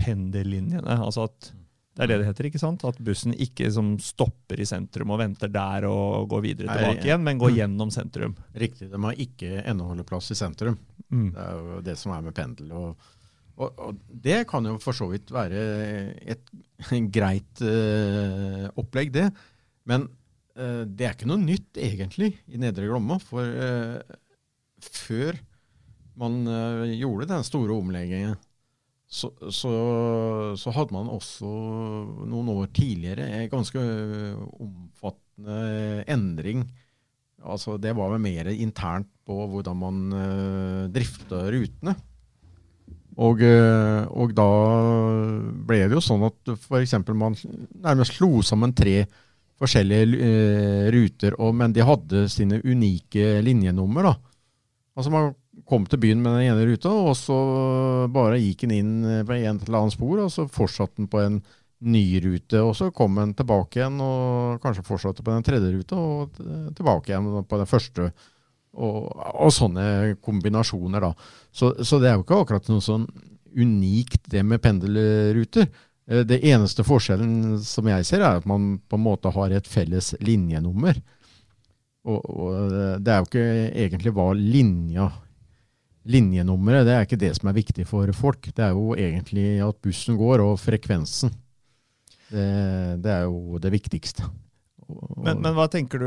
pendellinjene. 0.00 0.96
altså 0.96 1.28
at 1.28 1.52
det 1.98 2.04
er 2.04 2.10
det 2.12 2.16
det 2.20 2.26
heter, 2.28 2.46
ikke 2.46 2.60
sant? 2.62 2.84
At 2.86 2.98
bussen 3.02 3.32
ikke 3.34 3.66
som 3.74 3.96
stopper 3.98 4.60
i 4.62 4.66
sentrum 4.68 5.10
og 5.10 5.18
venter 5.18 5.50
der 5.50 5.88
og 5.88 6.28
går 6.30 6.44
videre 6.44 6.70
tilbake 6.70 7.08
igjen, 7.08 7.24
men 7.26 7.40
går 7.40 7.56
gjennom 7.56 7.90
sentrum. 7.90 8.36
Riktig. 8.54 8.86
De 8.92 9.00
har 9.02 9.22
ikke 9.24 9.64
endeholdeplass 9.64 10.30
i 10.30 10.38
sentrum. 10.38 10.76
Mm. 11.10 11.32
Det 11.34 11.42
er 11.42 11.56
jo 11.58 11.80
det 11.88 11.96
som 11.98 12.14
er 12.14 12.22
med 12.22 12.36
pendel. 12.38 12.70
Og, 12.70 13.10
og, 13.58 13.82
og, 13.82 13.98
det 14.28 14.44
kan 14.52 14.70
jo 14.70 14.76
for 14.78 14.94
så 14.94 15.10
vidt 15.10 15.34
være 15.34 15.64
et 16.22 16.54
greit 17.18 17.66
uh, 17.66 18.70
opplegg, 18.78 19.10
det. 19.18 19.26
Men 19.90 20.06
uh, 20.54 20.84
det 20.86 21.02
er 21.02 21.18
ikke 21.18 21.32
noe 21.32 21.42
nytt, 21.42 21.82
egentlig, 21.82 22.36
i 22.46 22.62
Nedre 22.62 22.86
Glomma. 22.86 23.18
For 23.18 23.42
uh, 23.42 23.98
før 24.86 25.42
man 26.18 26.44
gjorde 26.98 27.28
den 27.30 27.44
store 27.46 27.74
omleggingen 27.74 28.38
så, 29.08 29.30
så, 29.48 29.70
så, 30.60 30.72
hadde 30.76 30.92
man 30.92 31.08
også 31.08 31.48
noen 32.28 32.50
år 32.52 32.66
tidligere 32.76 33.24
en 33.38 33.48
ganske 33.48 33.80
omfattende 34.60 36.04
endring. 36.12 36.66
Altså, 37.40 37.78
det 37.80 37.94
var 37.96 38.12
vel 38.12 38.20
mer 38.20 38.50
internt 38.52 39.08
på 39.28 39.46
hvordan 39.48 39.80
man 39.80 40.02
uh, 40.12 40.84
drifta 40.92 41.40
rutene. 41.54 41.94
Og, 43.18 43.40
uh, 43.40 44.04
og, 44.12 44.34
da 44.36 44.48
ble 45.66 45.80
det 45.86 45.96
jo 45.96 46.04
sånn 46.04 46.28
at 46.28 46.52
f.eks. 46.54 46.94
man 47.08 47.34
nærmest 47.80 48.18
slo 48.18 48.42
sammen 48.46 48.76
tre 48.76 49.00
forskjellige 49.58 50.20
uh, 50.20 50.86
ruter, 50.94 51.34
og, 51.40 51.56
men 51.56 51.72
de 51.74 51.86
hadde 51.86 52.26
sine 52.30 52.60
unike 52.60 53.38
linjenummer. 53.46 54.12
da. 54.12 54.14
Altså 54.98 55.14
Man 55.14 55.32
kom 55.68 55.84
til 55.88 56.00
byen 56.00 56.22
med 56.24 56.38
den 56.38 56.48
ene 56.48 56.66
ruta, 56.70 56.90
og 56.90 57.14
så 57.18 57.36
bare 58.12 58.40
gikk 58.40 58.64
den 58.64 58.74
inn 58.78 58.92
på 59.28 59.36
en 59.36 59.60
eller 59.60 59.80
annen 59.82 59.94
spor, 59.94 60.22
og 60.24 60.32
så 60.32 60.46
fortsatte 60.50 61.02
den 61.02 61.10
på 61.12 61.20
en 61.22 61.40
ny 61.78 62.04
rute. 62.24 62.62
Og 62.64 62.74
så 62.76 62.90
kom 62.94 63.18
den 63.20 63.34
tilbake 63.38 63.80
igjen, 63.80 64.00
og 64.02 64.62
kanskje 64.62 64.86
fortsatte 64.86 65.24
på 65.24 65.34
den 65.34 65.46
tredje 65.46 65.72
ruta, 65.74 65.98
og 65.98 66.40
tilbake 66.76 67.12
igjen 67.12 67.28
på 67.48 67.60
den 67.60 67.70
første. 67.70 68.10
Og, 68.78 69.10
og 69.10 69.52
sånne 69.54 70.16
kombinasjoner, 70.22 71.08
da. 71.08 71.12
Så, 71.50 71.72
så, 71.82 71.98
det 71.98 72.10
er 72.10 72.18
jo 72.18 72.24
ikke 72.24 72.40
akkurat 72.44 72.68
noe 72.70 72.84
sånn 72.84 73.06
unikt, 73.58 74.26
det 74.30 74.44
med 74.46 74.62
pendelruter. 74.62 75.70
Eh, 76.06 76.24
det 76.28 76.42
eneste 76.46 76.84
forskjellen 76.86 77.58
som 77.64 77.88
jeg 77.90 78.06
ser, 78.06 78.22
er 78.22 78.42
at 78.42 78.48
man 78.48 78.76
på 78.86 78.98
en 78.98 79.06
måte 79.06 79.32
har 79.34 79.54
et 79.56 79.70
felles 79.70 80.12
linjenummer. 80.22 81.00
Og, 82.08 82.20
og 82.22 82.76
det 83.02 83.12
er 83.12 83.18
jo 83.24 83.28
ikke 83.28 83.48
egentlig 83.72 84.14
hva 84.16 84.30
linja 84.36 85.08
linjenummeret 86.08 86.86
det 86.88 86.94
er 86.96 87.06
ikke 87.06 87.20
det 87.20 87.34
som 87.36 87.50
er 87.50 87.58
viktig 87.58 87.84
for 87.88 88.10
folk. 88.16 88.50
Det 88.54 88.64
er 88.64 88.74
jo 88.76 88.94
egentlig 88.96 89.60
at 89.64 89.80
bussen 89.84 90.18
går, 90.20 90.42
og 90.44 90.58
frekvensen. 90.60 91.32
Det, 92.28 92.48
det 93.04 93.12
er 93.12 93.24
jo 93.28 93.60
det 93.62 93.72
viktigste. 93.72 94.26
Men, 95.20 95.40
men, 95.42 95.52
hva 95.56 95.66
tenker 95.68 96.00
du 96.00 96.06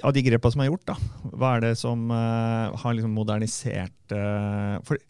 av 0.00 0.14
de 0.16 0.22
grepene 0.24 0.54
som 0.54 0.62
er 0.64 0.70
gjort? 0.70 0.86
da? 0.88 0.96
Hva 1.34 1.50
er 1.56 1.66
det 1.66 1.74
som 1.80 2.06
uh, 2.08 2.72
har 2.80 2.96
liksom 2.96 3.12
modernisert 3.16 4.14
uh, 4.16 4.80
for, 4.86 5.00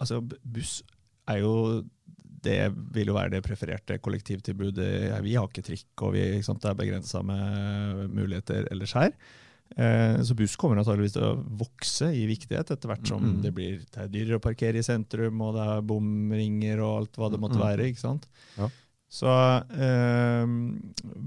altså, 0.00 0.22
Buss 0.24 0.80
er 1.28 1.42
jo 1.42 1.84
det 2.42 2.72
vil 2.94 3.12
jo 3.12 3.14
være 3.14 3.36
det 3.36 3.44
prefererte 3.46 4.00
kollektivtilbudet. 4.02 5.12
Vi 5.22 5.36
har 5.36 5.46
ikke 5.46 5.62
trikk, 5.62 5.92
og 6.02 6.16
vi, 6.16 6.24
sant, 6.42 6.58
det 6.64 6.72
er 6.72 6.80
begrensa 6.80 7.20
med 7.22 8.08
muligheter 8.10 8.66
ellers 8.72 8.96
her. 8.98 9.12
Eh, 9.72 10.20
så 10.26 10.36
buss 10.36 10.54
kommer 10.60 10.80
antageligvis 10.80 11.14
til 11.16 11.24
å 11.24 11.40
vokse 11.62 12.10
i 12.12 12.26
viktighet 12.28 12.74
etter 12.74 12.90
hvert 12.90 13.08
som 13.08 13.22
mm. 13.24 13.40
det 13.44 13.52
blir 13.56 13.78
det 13.80 14.04
er 14.04 14.12
dyrere 14.12 14.40
å 14.40 14.44
parkere 14.44 14.80
i 14.80 14.86
sentrum, 14.86 15.40
og 15.44 15.56
det 15.56 15.66
er 15.74 15.84
bomringer 15.88 16.82
og 16.84 16.94
alt 17.00 17.20
hva 17.20 17.30
det 17.32 17.40
måtte 17.40 17.60
være. 17.60 17.88
ikke 17.88 18.04
sant? 18.04 18.28
Ja. 18.58 18.68
Så 19.12 19.28
eh, 19.28 20.54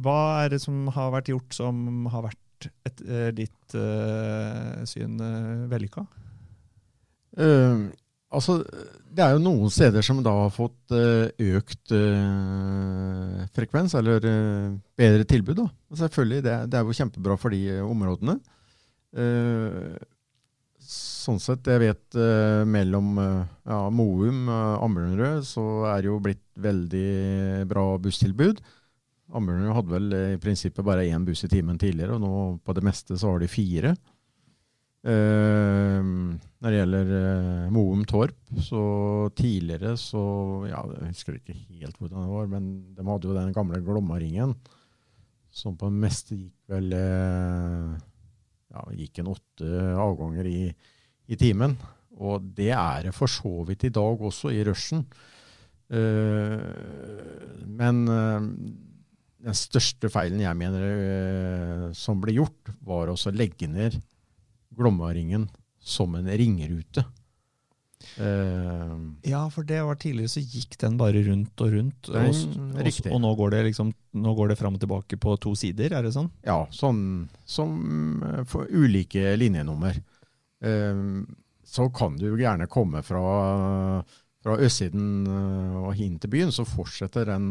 hva 0.02 0.20
er 0.44 0.56
det 0.56 0.62
som 0.64 0.88
har 0.94 1.14
vært 1.14 1.30
gjort 1.34 1.58
som 1.58 2.08
har 2.14 2.26
vært 2.30 2.70
etter 2.88 3.34
ditt 3.36 3.76
eh, 3.78 4.86
syn 4.90 5.20
eh, 5.22 5.66
vellykka? 5.70 6.06
Uh, 7.36 7.92
altså, 8.36 8.60
det 9.16 9.24
er 9.24 9.36
jo 9.36 9.44
noen 9.44 9.72
steder 9.74 10.04
som 10.06 10.22
da 10.24 10.34
har 10.44 10.52
fått 10.54 10.94
uh, 10.96 11.28
økt 11.32 11.94
uh, 11.96 13.46
frekvens, 13.56 13.96
eller 14.00 14.20
bedre 14.98 15.28
tilbud. 15.30 15.62
da. 15.62 15.70
Selvfølgelig, 16.04 16.44
det, 16.46 16.58
det, 16.72 16.80
er 16.80 16.86
jo 16.86 16.98
kjempebra 17.00 17.40
for 17.40 17.56
de 17.56 17.80
områdene. 17.86 18.40
sånn 20.86 21.40
sett, 21.40 21.68
jeg 21.72 21.80
vet 21.82 22.18
mellom 22.68 23.14
ja, 23.18 23.78
Moum 23.90 24.50
og 24.52 24.84
Ambjørnrød 24.84 25.46
så 25.48 25.64
er 25.94 26.04
det 26.04 26.10
jo 26.10 26.18
blitt 26.22 26.44
veldig 26.60 27.64
bra 27.70 27.86
busstilbud. 28.04 28.60
Ambjørnrød 29.36 29.78
hadde 29.78 29.96
vel 29.96 30.18
i 30.18 30.42
prinsippet 30.44 30.86
bare 30.86 31.08
én 31.08 31.24
buss 31.26 31.46
i 31.48 31.50
timen 31.50 31.80
tidligere, 31.82 32.20
og 32.20 32.22
nå 32.22 32.34
på 32.60 32.76
det 32.76 32.84
meste 32.86 33.18
så 33.18 33.32
har 33.32 33.42
de 33.42 33.50
fire. 33.50 33.96
Uh, 33.96 34.15
når 35.06 36.74
det 36.74 36.80
gjelder 36.80 37.10
uh, 37.14 37.74
Moum 37.74 38.02
Torp, 38.10 38.38
så 38.58 38.82
tidligere 39.38 39.94
så 40.02 40.22
ja, 40.66 40.80
Jeg 40.96 41.12
husker 41.12 41.38
ikke 41.38 41.54
helt 41.54 42.00
hvordan 42.00 42.24
det 42.24 42.32
var, 42.32 42.48
men 42.50 42.72
de 42.98 43.06
hadde 43.06 43.30
jo 43.30 43.36
den 43.38 43.54
gamle 43.54 43.82
Glommaringen, 43.86 44.56
som 45.54 45.76
på 45.78 45.92
det 45.92 46.02
meste 46.02 46.40
gikk 46.40 46.74
vel 46.74 46.96
uh, 46.98 47.94
ja, 48.74 48.88
gikk 48.98 49.22
en 49.22 49.30
åtte 49.36 49.84
avganger 50.08 50.50
i, 50.50 50.64
i, 51.30 51.38
timen. 51.38 51.78
Og 52.18 52.50
det 52.58 52.72
er 52.74 53.06
det 53.06 53.14
for 53.14 53.30
så 53.30 53.62
vidt 53.68 53.86
i 53.86 53.94
dag 53.94 54.26
også, 54.26 54.50
i 54.50 54.66
rushen. 54.66 55.06
Uh, 55.86 56.66
men 57.70 58.02
den 58.10 59.54
største 59.54 60.10
feilen 60.10 60.42
jeg 60.42 60.58
mener 60.58 61.94
som 61.94 62.18
ble 62.18 62.40
gjort, 62.40 62.74
var 62.82 63.14
å 63.14 63.18
legge 63.36 63.70
ned 63.70 64.02
Glommaringen 64.78 65.48
som 65.86 66.16
en 66.18 66.28
ringrute. 66.30 67.06
Uh, 68.20 69.14
ja, 69.26 69.42
for 69.50 69.66
det 69.68 69.80
var 69.84 69.98
tidligere 70.00 70.32
så 70.32 70.42
gikk 70.44 70.76
den 70.82 70.98
bare 71.00 71.24
rundt 71.26 71.62
og 71.64 71.74
rundt. 71.74 72.10
Og, 72.12 72.18
og, 72.18 72.90
og, 73.10 73.18
nå, 73.24 73.32
går 73.40 73.56
det 73.56 73.64
liksom, 73.70 73.94
nå 74.22 74.36
går 74.38 74.52
det 74.52 74.60
fram 74.60 74.78
og 74.78 74.84
tilbake 74.84 75.20
på 75.22 75.38
to 75.42 75.56
sider, 75.58 75.96
er 75.96 76.06
det 76.06 76.14
sånn? 76.16 76.30
Ja, 76.46 76.62
sånn 76.76 77.00
som 77.50 77.74
for 78.52 78.70
ulike 78.70 79.34
linjenummer. 79.40 79.98
Uh, 80.64 81.26
så 81.66 81.90
kan 81.94 82.16
du 82.20 82.30
gjerne 82.38 82.70
komme 82.72 83.02
fra, 83.04 83.26
fra 84.46 84.58
østsiden 84.62 85.26
og 85.82 85.98
inn 85.98 86.20
til 86.22 86.32
byen, 86.32 86.54
så 86.54 86.64
fortsetter 86.68 87.26
den, 87.34 87.50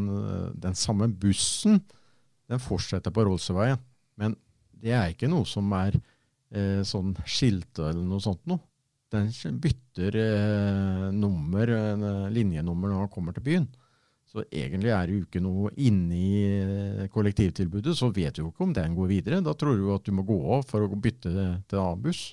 den 0.63 0.79
samme 0.79 1.11
bussen 1.11 1.81
den 2.49 2.63
fortsetter 2.63 3.11
på 3.11 3.25
Rollsøveien. 3.27 3.81
Men 4.21 4.37
det 4.71 4.95
er 4.95 5.13
ikke 5.13 5.31
noe 5.33 5.49
som 5.49 5.73
er 5.77 5.99
eh, 6.55 6.83
sånn 6.87 7.15
skilte 7.27 7.91
eller 7.91 8.07
noe 8.07 8.23
sånt 8.23 8.45
noe. 8.51 8.63
Den 9.15 9.31
bytter 9.63 10.17
eh, 10.19 11.09
nummer, 11.15 11.71
eh, 11.71 12.31
linjenummer 12.35 12.91
når 12.91 13.05
han 13.05 13.13
kommer 13.13 13.37
til 13.37 13.47
byen. 13.47 13.67
Så 14.35 14.43
egentlig 14.51 14.91
er 14.91 15.07
det 15.07 15.15
jo 15.15 15.27
ikke 15.29 15.43
noe 15.45 15.71
inni 15.79 16.31
eh, 16.49 17.05
kollektivtilbudet, 17.15 17.95
så 17.95 18.09
vet 18.11 18.35
du 18.35 18.43
jo 18.43 18.49
ikke 18.51 18.67
om 18.67 18.73
den 18.75 18.97
går 18.97 19.13
videre. 19.13 19.43
Da 19.47 19.55
tror 19.55 19.79
du 19.79 19.93
at 19.95 20.07
du 20.07 20.15
må 20.17 20.25
gå 20.27 20.39
av 20.57 20.65
for 20.67 20.83
å 20.83 20.99
bytte 20.99 21.31
til 21.31 21.79
annen 21.79 22.03
buss. 22.03 22.25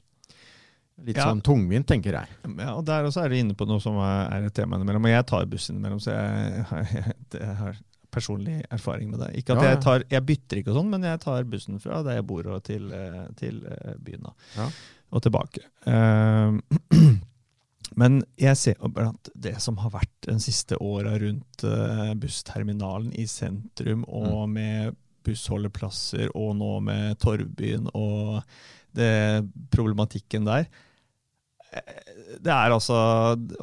Litt 1.01 1.17
ja. 1.17 1.27
sånn 1.29 1.41
tungvint, 1.45 1.85
tenker 1.89 2.17
jeg. 2.17 2.33
Ja, 2.45 2.73
og 2.75 2.83
Der 2.85 3.05
også 3.07 3.23
er 3.23 3.31
du 3.31 3.37
inne 3.37 3.57
på 3.57 3.65
noe 3.69 3.81
som 3.81 3.97
er 4.01 4.49
et 4.49 4.57
tema 4.57 4.77
innimellom. 4.77 5.05
Og 5.05 5.13
jeg 5.13 5.27
tar 5.29 5.47
buss 5.49 5.69
innimellom, 5.69 6.01
så 6.01 6.13
jeg, 6.17 6.65
jeg, 6.97 7.15
jeg 7.37 7.55
har 7.61 7.77
personlig 8.11 8.59
erfaring 8.69 9.09
med 9.11 9.19
det. 9.23 9.29
Ikke 9.39 9.55
at 9.55 9.61
Ja, 9.61 9.63
ja. 9.63 9.73
jeg, 9.75 9.81
tar, 9.85 10.03
jeg 10.11 10.25
bytter 10.27 10.61
ikke 10.61 10.71
og 10.73 10.77
sånn, 10.81 10.89
men 10.93 11.03
jeg 11.07 11.19
tar 11.23 11.43
bussen 11.49 11.79
fra 11.83 12.01
der 12.05 12.19
jeg 12.19 12.27
bor 12.29 12.47
og 12.51 12.63
til, 12.67 12.91
eh, 12.93 13.25
til 13.39 13.61
eh, 13.65 13.93
byen. 14.03 14.29
Ja. 14.57 14.69
Og 15.11 15.23
tilbake. 15.25 15.63
Uh, 15.87 16.59
men 18.01 18.21
jeg 18.39 18.55
ser 18.59 18.75
blant 18.95 19.29
det 19.35 19.57
som 19.63 19.79
har 19.83 19.91
vært 19.97 20.27
den 20.27 20.39
siste 20.39 20.77
åra 20.79 21.17
rundt 21.19 21.65
bussterminalen 22.21 23.11
i 23.19 23.25
sentrum, 23.27 24.05
og 24.07 24.47
Mm. 24.47 24.53
med 24.53 24.95
bussholdeplasser, 25.27 26.29
og 26.35 26.55
nå 26.57 26.79
med 26.81 27.19
Torvbyen 27.19 27.89
og 27.93 28.41
det 28.95 29.43
problematikken 29.71 30.45
der. 30.47 30.65
Det 31.71 32.51
er 32.51 32.73
altså 32.73 32.97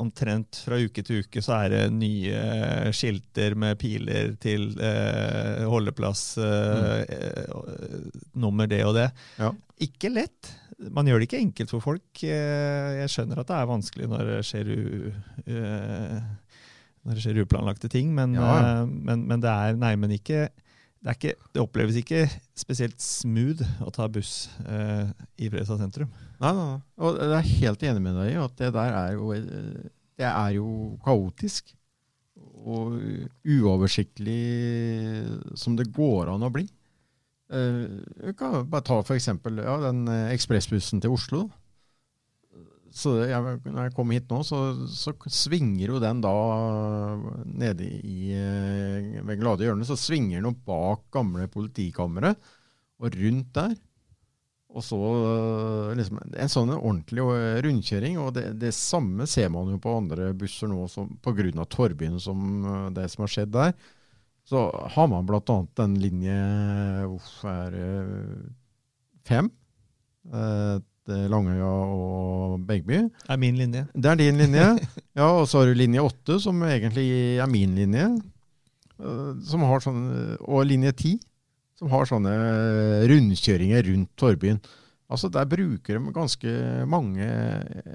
omtrent 0.01 0.63
fra 0.65 0.79
uke 0.81 1.03
til 1.05 1.25
uke 1.25 1.43
så 1.45 1.59
er 1.59 1.73
det 1.75 1.83
nye 1.93 2.93
skilter 2.97 3.57
med 3.59 3.77
piler 3.81 4.31
til 4.41 4.71
eh, 4.81 5.65
holdeplass, 5.69 6.23
eh, 6.41 7.03
eh, 7.05 7.59
nummer 8.41 8.71
det 8.71 8.81
og 8.87 8.95
det. 8.97 9.09
Ja. 9.37 9.51
Ikke 9.85 10.13
lett. 10.13 10.55
Man 10.95 11.11
gjør 11.11 11.21
det 11.21 11.29
ikke 11.29 11.43
enkelt 11.43 11.75
for 11.75 11.85
folk. 11.85 12.23
Eh, 12.23 13.03
Jeg 13.03 13.13
skjønner 13.13 13.43
at 13.43 13.51
det 13.51 13.59
er 13.59 13.71
vanskelig 13.75 14.09
når 14.09 14.31
det 14.31 14.39
skjer, 14.47 14.73
u, 14.73 15.13
uh, 15.51 16.17
når 17.05 17.19
det 17.19 17.25
skjer 17.27 17.43
uplanlagte 17.45 17.91
ting, 17.93 18.15
men, 18.17 18.39
Ja, 18.39 18.87
men, 18.87 19.27
men 19.29 19.45
det 19.45 19.53
er 19.53 19.77
neimen 19.81 20.17
ikke 20.17 20.49
det, 21.05 21.15
ikke, 21.15 21.35
det 21.55 21.63
oppleves 21.63 21.97
ikke 22.01 22.25
spesielt 22.59 22.99
smooth 23.03 23.63
å 23.87 23.93
ta 23.95 24.09
buss 24.11 24.49
eh, 24.67 25.11
i 25.39 25.49
Fredrikstad 25.51 25.79
sentrum. 25.85 26.11
Nei, 26.43 26.51
nei, 26.55 26.65
nei. 26.75 26.81
Og 27.07 27.19
jeg 27.23 27.37
er 27.39 27.51
helt 27.63 27.85
enig 27.91 28.03
med 28.05 28.19
deg 28.19 28.33
i 28.33 28.41
at 28.43 28.57
det 28.59 28.73
der 28.75 28.97
er 29.05 29.13
jo, 29.15 29.31
eh, 29.37 29.91
det 30.19 30.27
er 30.31 30.57
jo 30.59 30.69
kaotisk. 31.07 31.75
Og 32.69 32.99
uoversiktlig 33.47 34.43
som 35.59 35.77
det 35.79 35.89
går 35.95 36.31
an 36.35 36.45
å 36.47 36.51
bli. 36.53 36.67
Eh, 37.53 37.85
Vi 38.27 38.35
kan 38.39 38.67
bare 38.69 38.85
ta 38.87 38.99
for 39.03 39.17
eksempel 39.17 39.63
ja, 39.63 39.79
den 39.87 40.03
eh, 40.11 40.33
ekspressbussen 40.35 41.01
til 41.05 41.15
Oslo. 41.15 41.47
Så 42.95 43.13
jeg, 43.29 43.59
når 43.67 43.83
jeg 43.89 43.95
kommer 43.97 44.17
hit 44.17 44.31
nå, 44.33 44.41
så, 44.47 44.59
så 44.89 45.13
svinger 45.29 45.93
jo 45.93 45.99
den 46.03 46.23
da 46.25 46.33
nede 47.45 47.85
i, 47.85 48.31
eh, 48.33 49.19
ved 49.29 49.41
Glade 49.43 49.67
hjørne, 49.67 49.87
så 49.89 49.97
svinger 49.99 50.41
den 50.45 50.57
bak 50.67 51.05
gamle 51.15 51.49
politikammeret 51.53 52.41
og 52.99 53.19
rundt 53.21 53.53
der. 53.59 53.77
Og 54.69 54.85
så 54.85 54.97
øh, 55.01 55.93
liksom, 55.97 56.19
en 56.29 56.51
sånn 56.53 56.73
ordentlig 56.77 57.23
øh, 57.25 57.61
rundkjøring. 57.65 58.19
Og 58.21 58.35
det, 58.37 58.51
det 58.61 58.75
samme 58.77 59.27
ser 59.31 59.49
man 59.53 59.71
jo 59.73 59.79
på 59.81 59.95
andre 60.01 60.33
busser 60.37 60.69
nå 60.69 60.83
pga. 61.25 61.65
Torvbyen, 61.65 62.19
som 62.21 62.93
det 62.97 63.07
som 63.13 63.25
har 63.25 63.33
skjedd 63.33 63.55
der. 63.55 63.73
Så 64.49 64.67
har 64.95 65.09
man 65.13 65.27
bl.a. 65.29 65.57
den 65.81 65.97
linje 66.01 66.37
uff, 67.09 67.33
er 67.49 67.75
fem. 69.29 69.51
eh, 70.33 70.79
Langøya 71.09 71.69
og 71.69 72.59
Begby. 72.69 72.99
Det 73.25 73.33
er 73.35 73.41
min 73.41 73.57
linje. 73.59 73.87
Det 73.95 74.11
er 74.13 74.19
din 74.21 74.37
linje. 74.41 74.67
Ja, 75.19 75.33
og 75.41 75.49
så 75.51 75.59
har 75.63 75.67
du 75.73 75.75
linje 75.75 76.03
åtte, 76.05 76.37
som 76.41 76.61
egentlig 76.63 77.09
er 77.43 77.49
min 77.51 77.73
linje. 77.75 78.05
øh, 79.03 79.33
Som 79.43 79.65
har 79.67 79.81
sånn, 79.83 80.05
og 80.47 80.67
linje 80.69 80.93
ti, 80.95 81.15
som 81.79 81.91
har 81.91 82.07
sånne 82.07 82.35
rundkjøringer 83.11 83.83
rundt 83.91 84.13
Torbyen. 84.19 84.61
Altså 85.09 85.31
Der 85.33 85.47
bruker 85.49 85.97
de 85.99 86.13
ganske 86.13 86.53
mange 86.87 87.27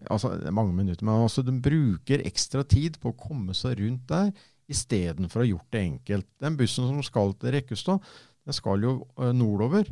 altså 0.10 0.34
mange 0.52 0.74
minutter, 0.74 1.06
men 1.06 1.22
altså 1.28 1.44
de 1.46 1.54
bruker 1.62 2.24
ekstra 2.26 2.64
tid 2.66 2.98
på 3.00 3.12
å 3.12 3.18
komme 3.20 3.54
seg 3.54 3.78
rundt 3.84 4.08
der, 4.10 4.32
istedenfor 4.72 5.44
å 5.44 5.44
ha 5.44 5.50
gjort 5.52 5.70
det 5.76 5.82
enkelt. 5.84 6.28
Den 6.42 6.56
bussen 6.58 6.88
som 6.90 7.04
skal 7.06 7.36
til 7.38 7.54
Rekkestad, 7.54 8.00
den 8.48 8.56
skal 8.58 8.82
jo 8.84 8.96
nordover. 9.36 9.86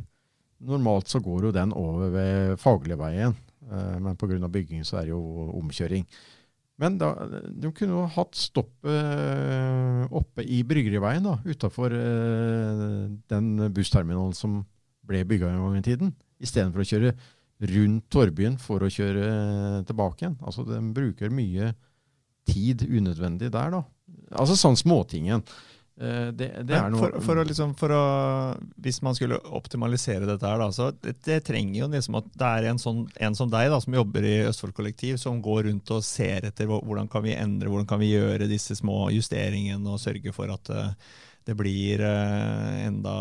Normalt 0.62 1.10
så 1.10 1.20
går 1.22 1.48
jo 1.48 1.54
den 1.54 1.74
over 1.74 2.12
ved 2.14 2.60
Fagligveien, 2.62 3.34
eh, 3.68 3.98
men 4.02 4.16
pga. 4.18 4.38
bygging 4.48 4.86
så 4.86 5.00
er 5.00 5.08
det 5.08 5.14
jo 5.14 5.50
omkjøring. 5.58 6.06
Men 6.80 6.96
da, 6.98 7.12
de 7.46 7.70
kunne 7.76 7.98
jo 7.98 8.06
hatt 8.14 8.34
stoppet 8.38 8.90
eh, 8.90 10.06
oppe 10.10 10.42
i 10.46 10.62
Bryggeriveien, 10.66 11.26
da, 11.26 11.36
utafor 11.44 11.92
den 13.30 13.68
bussterminalen 13.74 14.34
som 14.34 14.62
ble 15.06 15.24
bygga 15.26 15.50
en 15.50 15.62
gang 15.66 15.78
i 15.78 15.86
tiden, 15.86 16.14
istedenfor 16.42 16.82
å 16.82 16.88
kjøre 16.88 17.14
rundt 17.70 18.08
Torbyen 18.10 18.56
for 18.60 18.82
å 18.82 18.90
kjøre 18.90 19.26
eh, 19.26 19.80
tilbake 19.86 20.24
igjen. 20.24 20.38
Altså, 20.42 20.64
de 20.66 20.80
bruker 20.94 21.32
mye 21.34 21.72
tid 22.48 22.82
unødvendig 22.88 23.52
der, 23.54 23.76
da. 23.76 23.82
Altså 24.34 24.56
sånn 24.58 24.78
småtingen. 24.78 25.44
Eh, 26.00 26.28
Det, 26.32 26.48
det 26.64 26.78
noe 26.88 27.00
for, 27.02 27.18
for, 27.20 27.38
å 27.38 27.44
liksom, 27.44 27.74
for 27.76 27.92
å, 27.92 28.04
hvis 28.80 29.02
man 29.04 29.16
skulle 29.16 29.36
optimalisere 29.52 30.24
dette 30.28 30.48
her, 30.48 30.60
da, 30.62 30.70
så 30.72 30.88
det, 30.96 31.18
det 31.26 31.42
trenger 31.44 31.82
jo 31.82 31.88
liksom 31.92 32.16
at 32.22 32.30
det 32.32 32.48
er 32.48 32.68
en, 32.70 32.80
sånn, 32.80 33.02
en 33.20 33.36
som 33.36 33.50
deg 33.52 33.68
da, 33.70 33.80
som 33.82 33.96
jobber 33.98 34.24
i 34.24 34.38
Østfold 34.48 34.74
Kollektiv, 34.78 35.18
som 35.20 35.42
går 35.44 35.66
rundt 35.68 35.92
og 35.92 36.04
ser 36.06 36.48
etter 36.48 36.70
hvordan 36.70 37.10
kan 37.12 37.24
vi 37.26 37.36
endre, 37.36 37.68
hvordan 37.68 37.90
kan 37.90 38.00
vi 38.00 38.14
gjøre 38.14 38.48
disse 38.50 38.76
små 38.78 39.10
justeringene 39.12 39.92
og 39.92 40.00
sørge 40.00 40.32
for 40.32 40.52
at 40.54 40.72
eh, 40.72 40.94
det 41.44 41.56
blir 41.58 42.00
eh, 42.06 42.86
enda 42.86 43.16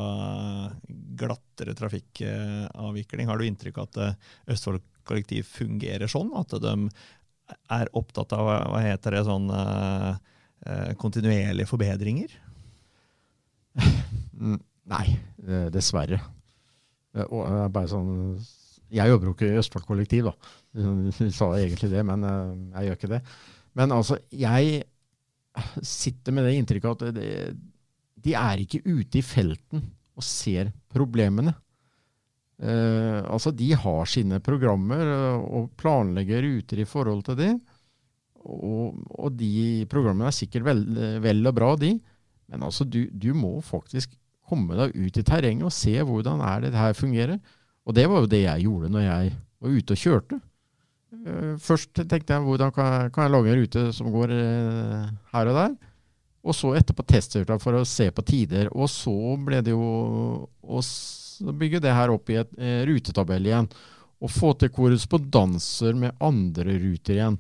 glattere 1.19 1.75
trafikkavvikling. 1.75 3.27
Har 3.27 3.41
du 3.41 3.47
inntrykk 3.49 3.81
av 3.81 3.89
at 3.89 4.53
Østfold 4.55 4.85
Kollektiv 5.09 5.49
fungerer 5.49 6.07
sånn? 6.09 6.29
At 6.37 6.53
de 6.61 6.75
er 7.73 7.91
opptatt 7.97 8.31
av 8.37 8.47
hva 8.47 8.79
heter 8.85 9.17
det, 9.17 9.25
sånn 9.27 9.49
kontinuerlige 11.01 11.67
forbedringer? 11.67 12.37
Mm, 14.41 14.57
Nei, 14.91 15.05
eh, 15.47 15.67
dessverre. 15.73 16.17
Eh, 17.15 17.25
Og 17.29 17.45
er 17.45 17.69
bare 17.71 17.89
sånn 17.91 18.09
Jeg 18.91 19.11
jobber 19.11 19.29
jo 19.29 19.33
ikke 19.35 19.49
i 19.51 19.59
Østfold 19.61 19.85
Kollektiv, 19.87 20.25
da. 20.27 20.33
Du 20.73 21.11
sa 21.31 21.51
egentlig 21.59 21.91
det, 21.93 22.01
men 22.07 22.25
eh, 22.27 22.53
jeg 22.75 22.87
gjør 22.89 22.97
ikke 22.99 23.11
det. 23.13 23.21
Men 23.79 23.93
altså, 23.95 24.17
jeg 24.35 24.81
sitter 25.85 26.35
med 26.35 26.47
det 26.47 26.55
inntrykket 26.59 27.05
at 27.07 27.15
det, 27.15 27.29
de 28.21 28.33
er 28.37 28.63
ikke 28.63 28.81
ute 28.85 29.19
i 29.21 29.23
felten 29.25 29.85
og 30.17 30.25
ser 30.27 30.73
problemene. 30.91 31.53
Eh, 32.61 33.21
altså, 33.31 33.53
de 33.55 33.71
har 33.73 34.09
sine 34.11 34.41
programmer 34.43 35.01
eh, 35.01 35.45
og 35.61 35.71
planlegger 35.79 36.43
ruter 36.45 36.83
i 36.83 36.87
forhold 36.89 37.23
til 37.29 37.39
det. 37.39 37.51
Og, 38.41 38.99
og 39.21 39.35
de 39.37 39.85
programmene 39.89 40.29
er 40.31 40.35
sikkert 40.35 40.65
vel, 40.67 40.83
vel 41.23 41.47
og 41.47 41.55
bra, 41.57 41.71
de. 41.79 41.93
Men 42.51 42.67
altså, 42.67 42.85
du, 42.85 43.05
du 43.11 43.31
må 43.37 43.57
faktisk 43.63 44.13
komme 44.51 44.75
deg 44.75 44.95
ut 44.97 45.17
i 45.17 45.23
terrenget 45.23 45.69
og 45.69 45.75
se 45.75 45.93
hvordan 46.03 46.43
er 46.43 46.65
det 46.65 46.75
her 46.75 46.95
fungerer. 46.97 47.37
Og 47.87 47.95
det 47.97 48.07
var 48.11 48.23
jo 48.23 48.31
det 48.31 48.43
jeg 48.43 48.65
gjorde 48.67 48.91
når 48.91 49.05
jeg 49.05 49.35
var 49.61 49.77
ute 49.77 49.95
og 49.95 50.01
kjørte. 50.01 50.41
Eh, 51.21 51.53
Først 51.61 51.95
tenkte 52.01 52.35
jeg 52.35 52.45
hvordan 52.45 52.73
kan 52.75 52.91
jeg, 52.95 53.13
kan 53.15 53.25
jeg 53.27 53.33
lage 53.35 53.53
en 53.53 53.61
rute 53.61 53.85
som 53.95 54.11
går 54.13 54.35
eh, 54.35 55.07
her 55.33 55.51
og 55.51 55.57
der. 55.61 55.79
Og 56.41 56.57
så 56.57 56.73
etterpå 56.73 57.05
testkjørte 57.05 57.59
for 57.61 57.77
å 57.77 57.85
se 57.85 58.09
på 58.11 58.25
tider. 58.25 58.69
Og 58.73 58.89
så 58.89 59.13
ble 59.45 59.61
det 59.65 59.75
jo 59.75 59.87
å 60.61 60.83
bygge 61.57 61.81
det 61.83 61.93
her 61.93 62.13
opp 62.13 62.31
i 62.33 62.39
et 62.41 62.53
eh, 62.57 62.81
rutetabell 62.89 63.47
igjen. 63.47 63.69
Og 64.21 64.29
få 64.29 64.51
til 64.59 64.73
korrespondanser 64.73 65.97
med 65.97 66.17
andre 66.21 66.77
ruter 66.81 67.17
igjen. 67.17 67.39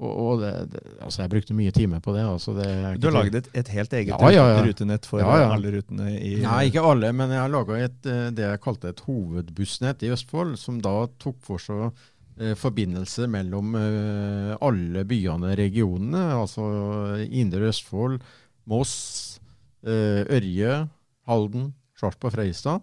Og, 0.00 0.12
og 0.24 0.38
det, 0.40 0.50
det, 0.72 0.80
altså 1.04 1.20
jeg 1.22 1.30
brukte 1.34 1.54
mye 1.56 1.72
timer 1.76 2.00
på 2.00 2.14
det. 2.16 2.22
Altså 2.24 2.54
det 2.56 2.68
Du 3.02 3.08
har 3.10 3.18
laget 3.18 3.34
et, 3.42 3.48
et 3.60 3.72
helt 3.74 3.96
eget 3.98 4.14
Ja, 4.14 4.30
ja, 4.32 4.44
ja. 4.54 4.62
rutenett 4.64 5.08
for 5.08 5.20
Ja, 5.20 5.34
ja. 5.42 5.50
alle 5.52 5.72
rutene 5.74 6.14
i 6.16 6.38
Nei, 6.40 6.60
ikke 6.70 6.84
alle, 6.88 7.10
men 7.16 7.34
jeg 7.34 7.42
har 7.42 7.52
laga 7.52 7.80
det 8.00 8.46
jeg 8.46 8.62
kalte 8.64 8.94
et 8.94 9.02
hovedbussnett 9.04 10.04
i 10.06 10.12
Østfold, 10.14 10.56
som 10.60 10.78
da 10.80 10.94
tok 11.20 11.36
for 11.44 11.60
seg 11.60 11.90
eh, 12.40 12.54
forbindelser 12.56 13.28
mellom 13.28 13.76
eh, 13.76 14.54
alle 14.64 15.04
byene 15.04 15.52
og 15.52 15.60
regionene. 15.60 16.24
Altså 16.38 16.64
Indre 17.28 17.68
Østfold, 17.68 18.22
Moss, 18.72 18.94
eh, 19.84 20.24
Ørje, 20.24 20.86
Halden, 21.28 21.74
Sarpsborg, 22.00 22.32
Freistad, 22.38 22.80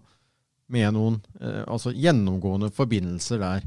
Med 0.69 0.91
noen 0.93 1.21
eh, 1.39 1.63
altså 1.65 1.93
gjennomgående 1.95 2.69
forbindelser 2.75 3.39
der. 3.41 3.65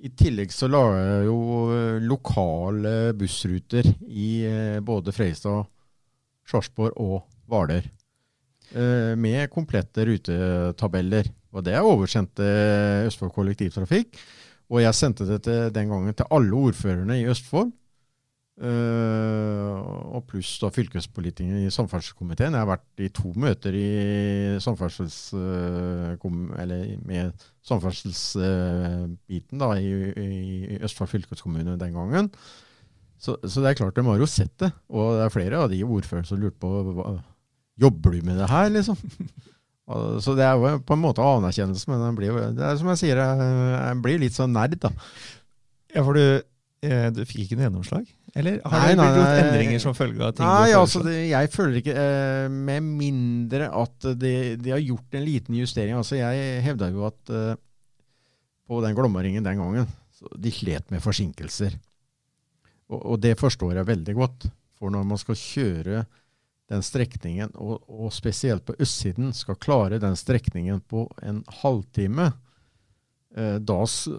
I 0.00 0.08
tillegg 0.16 0.52
så 0.54 0.68
la 0.70 0.80
jeg 0.96 1.24
jo 1.28 1.40
eh, 1.74 1.96
lokale 2.08 3.12
bussruter 3.16 3.84
i 4.08 4.30
eh, 4.48 4.78
både 4.80 5.12
Freistad, 5.12 5.66
Sarpsborg 6.48 6.96
og 6.96 7.26
Hvaler. 7.50 7.84
Eh, 8.70 9.12
med 9.20 9.50
komplette 9.52 10.06
rutetabeller. 10.08 11.28
Og 11.52 11.66
det 11.66 11.74
er 11.76 11.84
oversendt 11.84 12.32
til 12.38 13.10
Østfold 13.10 13.34
kollektivtrafikk. 13.34 14.16
Og 14.70 14.80
jeg 14.84 14.96
sendte 14.96 15.26
det 15.28 15.42
til, 15.44 15.68
den 15.74 15.92
gangen 15.92 16.16
til 16.16 16.32
alle 16.32 16.64
ordførerne 16.70 17.18
i 17.20 17.26
Østfold. 17.28 17.74
Eh, 18.60 19.74
og 20.14 20.24
pluss 20.30 20.52
da 20.62 20.70
fylkespolitikere 20.74 21.64
i 21.64 21.72
samferdselskomiteen. 21.74 22.54
Jeg 22.54 22.62
har 22.64 22.68
vært 22.70 23.02
i 23.04 23.10
to 23.16 23.32
møter 23.40 23.72
i 23.76 23.90
samferdsels, 24.62 25.18
uh, 25.34 26.16
med 27.08 27.46
samferdselsbiten 27.66 29.62
da, 29.62 29.70
i, 29.80 29.92
i 30.12 30.80
Østfold 30.84 31.12
fylkeskommune 31.14 31.78
den 31.80 31.96
gangen. 31.96 32.32
Så, 33.20 33.36
så 33.44 33.60
det 33.60 33.68
er 33.72 33.80
klart 33.82 33.96
de 33.98 34.06
har 34.06 34.20
jo 34.20 34.28
sett 34.28 34.54
det. 34.62 34.70
Og 34.88 35.18
det 35.18 35.26
er 35.26 35.34
flere 35.34 35.60
av 35.64 35.68
de 35.72 35.82
ordførerne 35.84 36.28
som 36.28 36.40
lurte 36.40 36.60
på 36.62 36.70
hva, 36.96 37.18
Jobber 37.80 38.12
du 38.12 38.26
med 38.26 38.36
det 38.36 38.48
her, 38.50 38.68
liksom? 38.74 38.98
Så 40.22 40.36
det 40.38 40.44
er 40.46 40.54
jo 40.54 40.76
på 40.86 40.94
en 40.94 41.02
måte 41.02 41.24
anerkjennelse, 41.24 41.90
men 41.90 42.14
blir 42.14 42.36
det 42.54 42.62
er 42.62 42.76
som 42.78 42.92
jeg 42.92 43.00
sier, 43.00 43.18
jeg, 43.18 43.96
blir 44.04 44.20
litt 44.22 44.36
sånn 44.36 44.52
nerd, 44.54 44.76
da. 44.78 44.92
Ja, 45.90 46.04
for 46.06 46.14
du, 46.14 46.42
du 47.12 47.20
fikk 47.28 47.44
ikke 47.44 47.58
noe 47.58 47.66
gjennomslag? 47.66 48.06
Eller 48.34 48.60
har 48.64 48.84
Nei, 48.84 48.92
det 48.94 49.04
blitt 49.04 49.18
gjort 49.18 49.40
endringer 49.42 49.82
som 49.82 49.96
følge 49.96 50.22
av 50.22 50.36
ting 50.36 50.46
Nei, 50.46 50.70
altså, 50.78 51.02
det, 51.02 51.16
jeg 51.32 51.50
føler 51.50 51.80
ikke 51.80 51.96
eh, 51.98 52.44
Med 52.52 52.86
mindre 52.86 53.66
at 53.74 54.06
de, 54.20 54.34
de 54.60 54.72
har 54.72 54.82
gjort 54.84 55.18
en 55.18 55.26
liten 55.26 55.58
justering. 55.58 55.98
Altså, 55.98 56.20
jeg 56.20 56.62
hevda 56.64 56.90
jo 56.94 57.04
at 57.08 57.34
eh, 57.34 57.58
på 58.70 58.78
den 58.84 58.94
Glommaringen 58.94 59.42
den 59.42 59.58
gangen, 59.58 59.88
så 60.14 60.30
de 60.38 60.52
slet 60.54 60.92
med 60.94 61.02
forsinkelser. 61.02 61.74
Og, 62.90 63.00
og 63.00 63.22
det 63.22 63.34
forstår 63.40 63.80
jeg 63.80 63.88
veldig 63.88 64.14
godt. 64.14 64.46
For 64.78 64.94
når 64.94 65.08
man 65.10 65.18
skal 65.20 65.38
kjøre 65.38 66.04
den 66.70 66.84
strekningen, 66.86 67.50
og, 67.58 67.82
og 67.90 68.12
spesielt 68.14 68.62
på 68.68 68.76
østsiden, 68.78 69.34
skal 69.34 69.58
klare 69.58 69.98
den 70.02 70.14
strekningen 70.16 70.78
på 70.86 71.08
en 71.26 71.42
halvtime 71.64 72.30
eh, 72.30 72.38
da, 73.30 73.76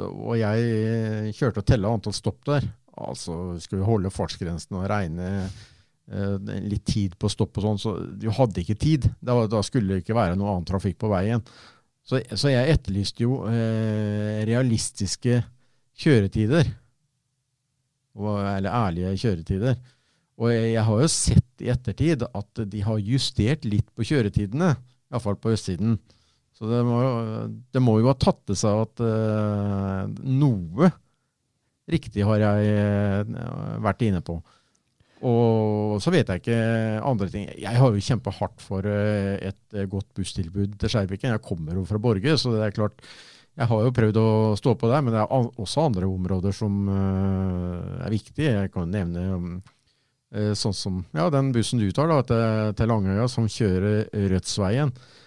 Og 0.08 0.38
jeg 0.39 1.34
kjørte 1.36 1.60
og 1.60 1.67
telle 1.67 1.89
antall 1.89 2.15
stopp 2.15 2.45
der. 2.47 2.67
Altså 3.02 3.58
skulle 3.63 3.88
holde 3.88 4.12
fartsgrensen 4.13 4.78
og 4.80 4.88
regne 4.91 5.28
eh, 6.12 6.58
litt 6.67 6.86
tid 6.88 7.15
på 7.19 7.30
stopp 7.32 7.60
og 7.60 7.65
sånn, 7.65 7.82
så 7.82 7.95
du 8.19 8.30
hadde 8.36 8.63
ikke 8.63 8.80
tid. 8.80 9.08
Da, 9.24 9.38
da 9.52 9.62
skulle 9.65 9.95
det 9.95 10.06
ikke 10.06 10.17
være 10.17 10.38
noe 10.39 10.56
annen 10.56 10.67
trafikk 10.67 11.00
på 11.02 11.12
veien. 11.12 11.43
Så, 12.08 12.19
så 12.36 12.52
jeg 12.52 12.76
etterlyste 12.76 13.24
jo 13.24 13.43
eh, 13.50 14.41
realistiske 14.50 15.41
kjøretider. 16.02 16.71
Og, 18.19 18.36
eller 18.43 18.74
ærlige 18.76 19.15
kjøretider. 19.21 19.78
Og 20.41 20.50
jeg, 20.52 20.71
jeg 20.74 20.88
har 20.88 21.04
jo 21.04 21.12
sett 21.13 21.63
i 21.63 21.69
ettertid 21.71 22.26
at 22.28 22.63
de 22.74 22.82
har 22.84 23.06
justert 23.06 23.67
litt 23.67 23.88
på 23.95 24.08
kjøretidene, 24.10 24.74
iallfall 25.12 25.38
på 25.39 25.54
østsiden. 25.54 26.00
Så 26.62 26.67
det 26.69 26.80
må, 26.86 26.97
det 27.74 27.82
må 27.82 27.95
jo 27.97 28.12
ha 28.12 28.17
tatt 28.21 28.43
til 28.45 28.58
seg 28.60 28.84
at 28.84 29.02
uh, 29.02 30.04
noe 30.30 30.91
riktig 31.89 32.21
har 32.21 32.38
jeg 32.38 32.76
uh, 33.26 33.78
vært 33.82 34.04
inne 34.06 34.19
på. 34.21 34.36
Og 35.26 35.95
så 36.02 36.13
vet 36.13 36.30
jeg 36.30 36.43
ikke 36.43 36.60
andre 37.02 37.30
ting. 37.34 37.47
Jeg 37.58 37.82
har 37.82 37.89
jo 37.89 38.04
kjempa 38.06 38.34
hardt 38.38 38.62
for 38.62 38.86
uh, 38.86 39.41
et 39.41 39.80
godt 39.89 40.12
busstilbud 40.13 40.76
til 40.78 40.93
Skjerviken. 40.93 41.34
Jeg 41.34 41.41
kommer 41.47 41.80
jo 41.80 41.86
fra 41.89 41.97
Borge, 42.02 42.36
så 42.38 42.54
det 42.54 42.67
er 42.67 42.76
klart 42.78 43.02
jeg 43.58 43.67
har 43.67 43.82
jo 43.88 43.93
prøvd 43.97 44.19
å 44.21 44.28
stå 44.62 44.76
på 44.78 44.91
der, 44.91 45.02
men 45.02 45.15
det 45.15 45.24
er 45.24 45.34
også 45.34 45.88
andre 45.89 46.08
områder 46.08 46.54
som 46.56 46.86
er 46.88 48.13
viktige. 48.13 48.54
Jeg 48.54 48.71
kan 48.71 48.88
nevne 48.93 49.26
um, 49.34 49.50
sånn 50.56 50.78
som 50.78 51.02
ja, 51.17 51.26
den 51.34 51.50
bussen 51.52 51.82
du 51.82 51.89
tar 51.91 52.08
da, 52.08 52.21
til, 52.24 52.71
til 52.80 52.93
Langøya, 52.93 53.26
som 53.30 53.50
kjører 53.52 54.06
Rødsveien. 54.32 54.93
Eh, 54.95 55.21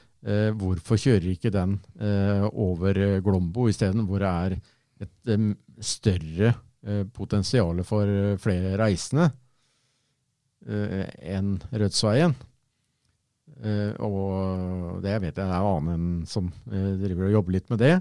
hvorfor 0.56 1.00
kjører 1.00 1.28
ikke 1.34 1.52
den 1.52 1.76
eh, 2.00 2.46
over 2.48 2.96
eh, 2.96 3.20
Glombo 3.24 3.68
isteden, 3.68 4.06
hvor 4.08 4.22
det 4.22 4.30
er 4.30 4.56
et 5.04 5.32
eh, 5.34 5.50
større 5.84 6.54
eh, 6.87 7.04
potensial 7.12 7.82
for 7.84 8.08
eh, 8.08 8.38
flere 8.40 8.76
reisende 8.80 9.28
eh, 10.68 11.04
enn 11.37 11.58
Rødsveien? 11.72 12.37
Eh, 13.64 13.92
og 14.02 15.02
det 15.04 15.18
vet 15.22 15.38
jeg 15.38 15.44
er 15.44 15.68
annen 15.68 16.24
som 16.28 16.48
eh, 16.72 16.94
driver 17.02 17.28
og 17.28 17.37
jobber 17.38 17.58
litt 17.58 17.68
med 17.72 17.84
det. 17.84 17.94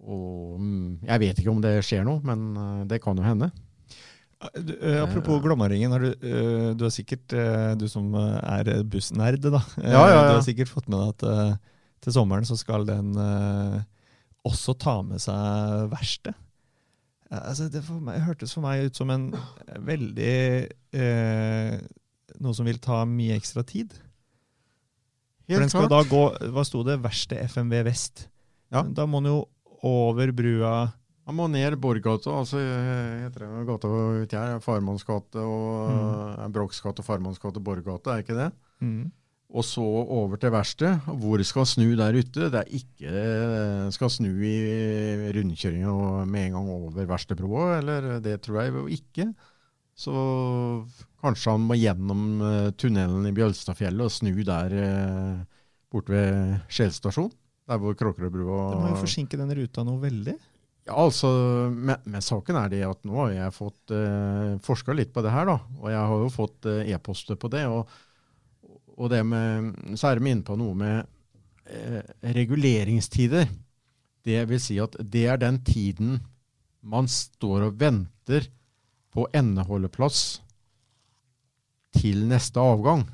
Og 0.00 0.60
mm, 0.62 1.08
jeg 1.10 1.22
vet 1.24 1.42
ikke 1.42 1.52
om 1.52 1.60
det 1.64 1.74
skjer 1.84 2.06
noe, 2.06 2.22
men 2.24 2.46
eh, 2.54 2.86
det 2.94 3.02
kan 3.04 3.18
jo 3.18 3.26
hende. 3.26 3.50
Eh, 4.40 4.96
apropos 5.02 5.40
Glommaringen, 5.44 5.92
har 5.92 6.00
du, 6.00 6.10
eh, 6.24 6.74
du 6.74 6.84
har 6.86 6.92
sikkert, 6.94 7.32
eh, 7.36 7.74
du 7.76 7.86
som 7.92 8.06
eh, 8.14 8.38
er 8.60 8.82
bussnerd, 8.88 9.42
da, 9.44 9.60
eh, 9.82 9.90
Ja, 9.92 10.04
ja, 10.08 10.20
du 10.30 10.34
har 10.38 10.44
sikkert 10.46 10.70
fått 10.72 10.88
med 10.88 10.96
deg 10.98 11.08
at 11.12 11.24
eh, 11.28 11.56
til 12.00 12.14
sommeren 12.16 12.48
så 12.48 12.56
skal 12.56 12.86
den 12.88 13.12
eh, 13.20 13.82
også 14.48 14.72
ta 14.80 15.02
med 15.04 15.20
seg 15.20 15.90
verkstedet. 15.92 16.38
Altså 17.30 17.68
det 17.70 17.84
meg, 18.02 18.16
hørtes 18.26 18.56
for 18.56 18.64
meg 18.64 18.88
ut 18.88 18.96
som 18.98 19.10
en 19.14 19.28
veldig 19.86 20.32
eh, 20.98 21.76
Noe 22.42 22.56
som 22.56 22.66
vil 22.66 22.80
ta 22.82 23.04
mye 23.06 23.36
ekstra 23.36 23.62
tid. 23.62 23.92
Helt 25.46 25.54
For 25.58 25.62
den 25.62 25.70
skal 25.70 25.88
da 25.92 26.00
gå 26.10 26.22
Hva 26.54 26.64
sto 26.66 26.82
det? 26.86 26.96
Verksted 27.04 27.38
FMV 27.52 27.84
Vest. 27.86 28.24
Ja. 28.74 28.82
Da 28.82 29.06
må 29.06 29.20
den 29.22 29.30
jo 29.30 29.44
over 29.86 30.32
brua 30.34 30.72
Han 31.30 31.38
må 31.38 31.46
ned 31.46 31.76
Borggata, 31.78 32.32
altså 32.40 32.58
eh, 32.58 33.20
heter 33.22 33.44
det 33.46 33.64
gata 33.68 33.88
ute 34.18 34.34
her, 34.34 34.56
Farmannsgate 34.64 35.38
og 35.38 35.92
mm. 35.94 36.48
Brochsgate, 36.56 37.04
Farmannsgate, 37.06 37.62
Farmanns 37.62 37.66
Borggata, 37.68 38.16
er 38.16 38.24
ikke 38.24 38.38
det? 38.38 38.50
mm. 38.82 39.04
Og 39.50 39.64
så 39.66 39.82
over 39.82 40.38
til 40.38 40.52
verkstedet. 40.54 41.06
Hvor 41.22 41.42
skal 41.42 41.66
snu 41.66 41.88
der 41.98 42.14
ute? 42.14 42.50
Det 42.52 42.58
er 42.60 42.74
ikke 42.78 43.10
eh, 43.10 43.86
skal 43.94 44.10
snu 44.14 44.28
i 44.46 45.30
rundkjøringa 45.34 45.94
med 46.30 46.44
en 46.44 46.58
gang 46.58 46.68
over 46.70 47.08
verkstedbroa, 47.10 47.80
eller 47.80 48.10
det 48.22 48.36
tror 48.44 48.60
jeg 48.60 48.74
jo 48.76 48.84
ikke. 48.94 49.26
Så 49.98 50.14
kanskje 51.22 51.54
han 51.56 51.66
må 51.66 51.78
gjennom 51.78 52.22
eh, 52.46 52.70
tunnelen 52.78 53.26
i 53.26 53.34
Bjølstadfjellet 53.36 54.06
og 54.06 54.14
snu 54.14 54.32
der 54.46 54.76
eh, 54.84 55.42
borte 55.90 56.14
ved 56.14 56.70
Skjell 56.70 56.94
stasjon. 56.94 57.32
Der 57.70 57.78
hvor 57.78 57.98
Kråkerødbrua 57.98 58.62
Du 58.74 58.80
må 58.82 58.94
jo 58.94 59.02
forsinke 59.02 59.38
den 59.38 59.50
ruta 59.54 59.82
noe 59.86 59.98
veldig. 60.02 60.38
Altså, 60.90 61.28
med, 61.70 62.02
med, 62.04 62.24
saken 62.24 62.58
er 62.60 62.70
det 62.72 62.82
at 62.86 63.02
nå 63.08 63.16
har 63.22 63.32
jeg 63.34 63.56
fått 63.56 63.94
eh, 63.94 64.58
forska 64.64 64.94
litt 64.96 65.12
på 65.14 65.22
det 65.24 65.32
her, 65.34 65.48
da. 65.48 65.56
Og 65.80 65.88
jeg 65.92 66.10
har 66.12 66.24
jo 66.24 66.30
fått 66.34 66.68
eh, 66.70 66.90
e-poster 66.94 67.38
på 67.40 67.50
det. 67.52 67.64
Og, 67.70 67.88
og 68.96 69.10
det 69.12 69.22
med, 69.26 69.72
så 69.98 70.10
er 70.10 70.20
de 70.20 70.30
inne 70.30 70.46
på 70.46 70.58
noe 70.60 70.76
med 70.78 70.98
eh, 71.70 72.00
reguleringstider. 72.36 73.48
Det 74.26 74.42
vil 74.50 74.60
si 74.60 74.76
at 74.82 74.98
det 75.00 75.24
er 75.32 75.40
den 75.40 75.62
tiden 75.64 76.18
man 76.80 77.08
står 77.10 77.68
og 77.68 77.80
venter 77.80 78.48
på 79.10 79.26
endeholdeplass 79.36 80.40
til 81.96 82.22
neste 82.30 82.62
avgang. 82.62 83.04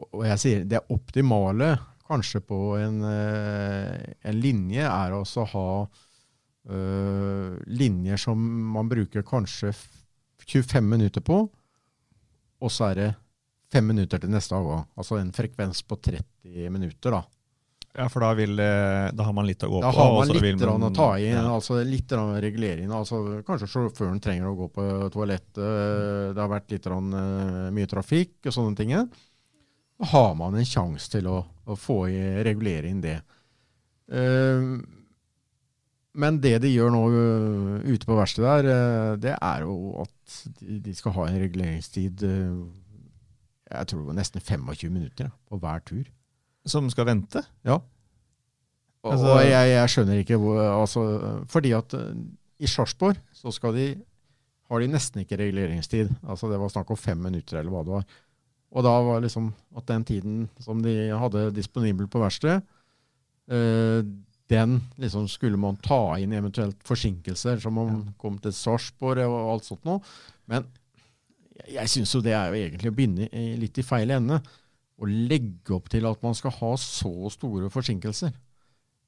Og 0.00 0.24
jeg 0.26 0.42
sier 0.42 0.66
det 0.68 0.82
optimale 0.92 1.74
kanskje 2.10 2.42
på 2.42 2.58
en, 2.80 3.00
eh, 3.06 4.14
en 4.26 4.40
linje 4.42 4.82
er 4.86 5.14
også 5.14 5.44
å 5.44 5.50
ha 5.54 5.66
øh, 6.70 7.56
linjer 7.70 8.20
som 8.20 8.38
man 8.74 8.90
bruker 8.90 9.24
kanskje 9.26 9.72
25 10.50 10.86
minutter 10.90 11.22
på, 11.24 11.40
og 12.60 12.72
så 12.72 12.90
er 12.90 12.98
det 12.98 13.10
fem 13.70 13.86
minutter 13.86 14.20
til 14.20 14.32
neste 14.32 14.56
avgang. 14.56 14.86
Altså 14.98 15.20
en 15.20 15.30
frekvens 15.32 15.84
på 15.86 16.00
30 16.02 16.72
minutter, 16.74 17.14
da. 17.14 17.22
Ja, 17.90 18.04
for 18.06 18.22
da, 18.22 18.34
vil, 18.38 18.52
eh, 18.62 19.08
da 19.14 19.24
har 19.26 19.34
man 19.34 19.48
litt 19.48 19.64
å 19.66 19.70
gå 19.70 19.80
Da 19.82 19.90
på. 19.90 19.98
har 19.98 20.12
man 20.14 20.28
litt 20.30 20.60
grann 20.60 20.84
å 20.86 20.92
ta 20.94 21.08
inn, 21.18 21.34
ja. 21.34 21.46
altså 21.56 21.80
litt 21.86 22.12
regulering. 22.42 22.90
Altså, 22.94 23.42
kanskje 23.46 23.70
sjåføren 23.70 24.20
trenger 24.22 24.46
å 24.50 24.54
gå 24.58 24.68
på 24.74 24.84
toalettet, 25.14 25.58
det 26.34 26.38
har 26.38 26.52
vært 26.52 26.70
litt 26.70 26.86
mye 26.86 27.90
trafikk 27.90 28.46
og 28.46 28.54
sånne 28.54 28.78
ting. 28.78 28.94
Da 30.00 30.08
har 30.14 30.32
man 30.38 30.56
en 30.56 30.64
sjanse 30.66 31.10
til 31.12 31.28
å, 31.28 31.42
å 31.44 31.76
få 31.76 32.06
i 32.08 32.20
regulering 32.46 33.02
det. 33.04 33.18
Eh, 34.08 34.70
men 36.20 36.38
det 36.42 36.56
de 36.64 36.70
gjør 36.72 36.94
nå 36.94 37.02
eh, 37.12 37.90
ute 37.92 38.08
på 38.08 38.16
verkstedet 38.16 38.48
der, 38.64 38.70
eh, 38.72 39.10
det 39.20 39.34
er 39.36 39.66
jo 39.66 39.74
at 40.02 40.38
de, 40.58 40.78
de 40.88 40.94
skal 40.96 41.14
ha 41.18 41.26
en 41.28 41.40
reguleringstid 41.42 42.24
jeg 43.70 43.86
tror 43.86 44.00
det 44.00 44.08
var 44.08 44.16
nesten 44.18 44.42
25 44.42 44.90
minutter 44.90 45.28
ja, 45.28 45.34
på 45.46 45.58
hver 45.62 45.82
tur. 45.86 46.08
Som 46.66 46.88
skal 46.90 47.06
vente? 47.06 47.44
Ja. 47.62 47.76
Og, 49.04 49.12
Altså- 49.12 49.30
og 49.36 49.44
jeg, 49.46 49.68
jeg 49.70 49.92
skjønner 49.92 50.18
ikke 50.20 50.36
hvor 50.42 50.58
altså, 50.60 51.04
Fordi 51.48 51.70
at 51.72 51.94
i 52.60 52.68
Sarpsborg 52.68 53.20
så 53.32 53.52
skal 53.54 53.76
de 53.78 53.86
har 54.70 54.82
de 54.82 54.90
nesten 54.90 55.22
ikke 55.22 55.38
reguleringstid. 55.40 56.10
Altså 56.22 56.50
Det 56.50 56.58
var 56.60 56.70
snakk 56.70 56.90
om 56.92 56.98
fem 56.98 57.18
minutter, 57.18 57.58
eller 57.58 57.72
hva 57.74 57.84
det 57.86 57.94
var. 57.94 58.18
Og 58.70 58.86
da 58.86 58.92
var 59.02 59.22
liksom 59.22 59.50
at 59.76 59.86
den 59.90 60.04
tiden 60.06 60.42
som 60.62 60.82
de 60.82 60.94
hadde 61.18 61.48
disponibel 61.56 62.06
på 62.10 62.20
verkstedet, 62.22 62.62
eh, 63.50 64.02
den 64.50 64.80
liksom 64.98 65.28
skulle 65.30 65.58
man 65.58 65.78
ta 65.82 66.18
inn 66.18 66.32
eventuelt 66.34 66.78
forsinkelser, 66.86 67.60
som 67.62 67.78
om 67.78 67.90
man 67.90 68.14
kom 68.18 68.38
til 68.42 68.54
Sarpsborg 68.54 69.22
og 69.26 69.52
alt 69.52 69.66
sånt 69.68 69.86
noe. 69.86 70.02
Men 70.50 70.66
jeg, 71.54 71.76
jeg 71.76 71.92
syns 71.92 72.14
jo 72.16 72.22
det 72.24 72.34
er 72.34 72.50
jo 72.50 72.58
egentlig 72.58 72.90
å 72.90 72.96
begynne 72.96 73.28
litt 73.60 73.78
i 73.78 73.86
feil 73.86 74.10
ende. 74.16 74.40
Å 75.00 75.08
legge 75.08 75.76
opp 75.76 75.86
til 75.90 76.06
at 76.10 76.22
man 76.26 76.34
skal 76.36 76.54
ha 76.58 76.72
så 76.82 77.12
store 77.32 77.70
forsinkelser. 77.72 78.34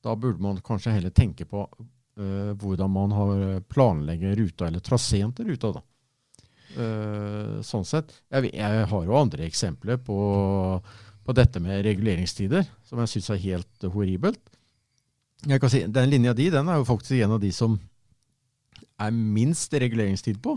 Da 0.02 0.14
burde 0.18 0.42
man 0.42 0.62
kanskje 0.64 0.94
heller 0.94 1.14
tenke 1.14 1.46
på 1.46 1.66
eh, 1.66 2.54
hvordan 2.58 2.94
man 2.94 3.14
har 3.18 3.42
planlegger 3.70 4.38
ruta, 4.38 4.70
eller 4.70 4.82
traseen 4.82 5.34
til 5.34 5.50
ruta. 5.50 5.74
da. 5.78 5.84
Eh, 6.72 7.60
sånn 7.66 7.84
sett. 7.84 8.12
Jeg, 8.32 8.50
jeg 8.56 8.86
har 8.88 9.04
jo 9.08 9.16
andre 9.18 9.44
eksempler 9.48 9.98
på, 10.00 10.16
på 11.26 11.34
dette 11.36 11.60
med 11.60 11.82
reguleringstider, 11.84 12.64
som 12.88 13.02
jeg 13.02 13.12
syns 13.16 13.30
er 13.34 13.42
helt 13.44 13.88
horribelt. 13.92 14.40
Jeg 15.48 15.58
kan 15.60 15.72
si, 15.72 15.82
Den 15.90 16.08
linja 16.12 16.32
di 16.38 16.48
den 16.54 16.68
er 16.70 16.78
jo 16.80 16.86
faktisk 16.88 17.18
en 17.18 17.34
av 17.36 17.40
de 17.42 17.50
som 17.52 17.76
er 19.02 19.10
minst 19.12 19.72
reguleringstid 19.74 20.38
på. 20.44 20.56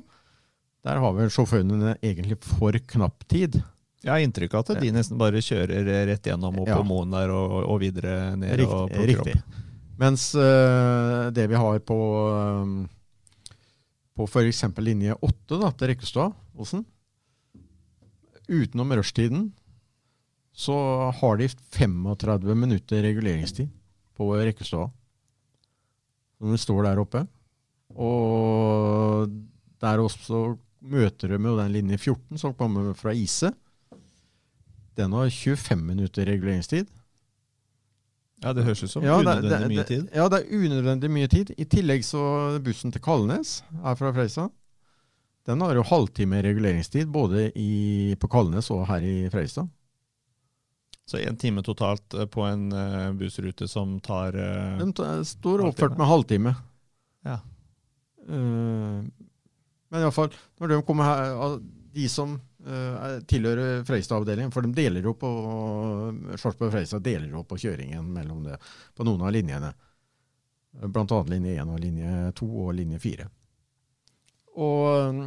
Der 0.86 0.99
har 1.01 1.16
vel 1.18 1.32
sjåførene 1.34 1.95
egentlig 2.05 2.38
for 2.45 2.76
knapp 2.93 3.24
tid. 3.32 3.57
Jeg 4.05 4.11
har 4.13 4.22
inntrykk 4.22 4.53
av 4.53 4.68
at 4.70 4.84
de 4.84 4.91
nesten 4.93 5.18
bare 5.18 5.41
kjører 5.41 5.88
rett 6.11 6.28
gjennom 6.30 6.59
opp 6.61 6.68
Ja. 6.70 6.78
på 6.78 6.86
Moen 6.86 7.09
der 7.16 7.32
og, 7.34 7.55
og 7.66 7.80
videre 7.82 8.36
ned 8.38 8.59
Riktig. 8.61 8.70
og 8.70 8.91
plukker 8.91 9.07
riktig. 9.09 9.34
opp. 9.41 9.63
Mens 9.97 10.28
eh, 10.38 11.32
det 11.34 11.47
vi 11.49 11.55
har 11.57 11.80
på 11.88 11.97
um, 12.61 12.76
på 14.16 14.28
f.eks. 14.28 14.63
linje 14.80 15.16
8 15.20 15.59
da, 15.59 15.72
til 15.76 15.91
Rekkestad, 15.91 16.36
Osen, 16.55 16.86
utenom 18.47 18.93
rushtiden, 18.95 19.49
så 20.55 20.76
har 21.20 21.39
de 21.41 21.49
35 21.76 22.55
minutter 22.55 23.03
reguleringstid 23.03 23.68
på 24.16 24.30
Rekkestad. 24.39 24.93
Når 26.39 26.55
de 26.55 26.59
står 26.59 26.84
der 26.86 27.01
oppe. 27.01 27.26
Og 27.95 29.28
der 29.84 30.03
også 30.03 30.55
møter 30.80 31.32
de 31.32 31.39
jo 31.39 31.57
den 31.59 31.74
linje 31.74 31.97
14 31.97 32.39
som 32.39 32.55
kommer 32.55 32.93
fra 32.95 33.13
Ise. 33.16 33.51
Den 34.95 35.16
har 35.16 35.30
25 35.30 35.82
minutter 35.84 36.28
reguleringstid. 36.28 36.88
Ja, 38.44 38.52
det 38.54 38.66
høres 38.66 38.84
ut 38.84 38.90
som 38.92 39.04
Ja, 39.04 39.16
unødvendig 39.22 39.50
det- 39.50 39.70
mye 39.72 39.84
tid. 39.88 40.10
Ja, 40.14 40.28
det 40.30 40.40
er 40.44 40.58
unødvendig 40.58 41.10
mye 41.12 41.28
tid. 41.32 41.54
I 41.58 41.66
tillegg 41.66 42.04
så 42.04 42.60
bussen 42.62 42.92
til 42.92 43.02
Kalnes 43.02 43.62
er 43.84 43.96
fra 43.96 44.12
Freisa. 44.14 44.50
Den 45.46 45.62
har 45.62 45.76
jo 45.76 45.84
halvtime 45.84 46.42
reguleringstid 46.44 47.08
både 47.12 47.52
i, 47.56 48.16
på 48.20 48.28
Kalnes 48.28 48.70
og 48.72 48.88
her 48.88 49.02
i 49.06 49.30
Freistad. 49.30 49.70
Så 51.08 51.18
én 51.22 51.38
time 51.38 51.62
totalt 51.62 52.14
eh, 52.18 52.26
på 52.26 52.42
en 52.50 52.72
eh, 52.74 53.12
bussrute 53.14 53.68
som 53.70 54.00
tar 54.02 54.34
uh, 54.36 54.78
De 54.80 54.92
t- 54.92 55.24
står 55.24 55.62
halvtime. 55.62 55.70
oppført 55.70 55.98
med 56.00 56.08
halvtime. 56.10 56.56
Ja. 57.26 57.40
Uh, 58.28 59.06
men 59.92 60.02
iallfall, 60.02 60.32
når 60.60 60.68
de 60.74 60.82
kommer 60.88 61.04
her 61.06 61.60
De 61.96 62.08
som 62.10 62.40
tilhører 63.30 63.84
Freistad-avdelingen, 63.86 64.51
for 64.53 64.66
de 64.66 64.74
deler 64.74 65.05
jo 65.05 65.13
på 65.20 65.30
Sarpsborg 66.34 66.72
Freistad 66.74 67.03
deler 67.05 67.30
jo 67.30 67.43
på 67.45 67.59
kjøringen 67.61 68.07
mellom 68.16 68.43
det 68.47 68.57
på 68.97 69.05
noen 69.05 69.22
av 69.28 69.34
linjene. 69.36 69.72
Blant 70.86 71.13
annet 71.13 71.32
linje 71.36 71.55
1 71.61 71.72
og 71.72 71.84
linje 71.84 72.13
2 72.39 72.47
og 72.66 72.74
linje 72.76 72.99
4. 73.03 73.28
Og, 74.66 75.22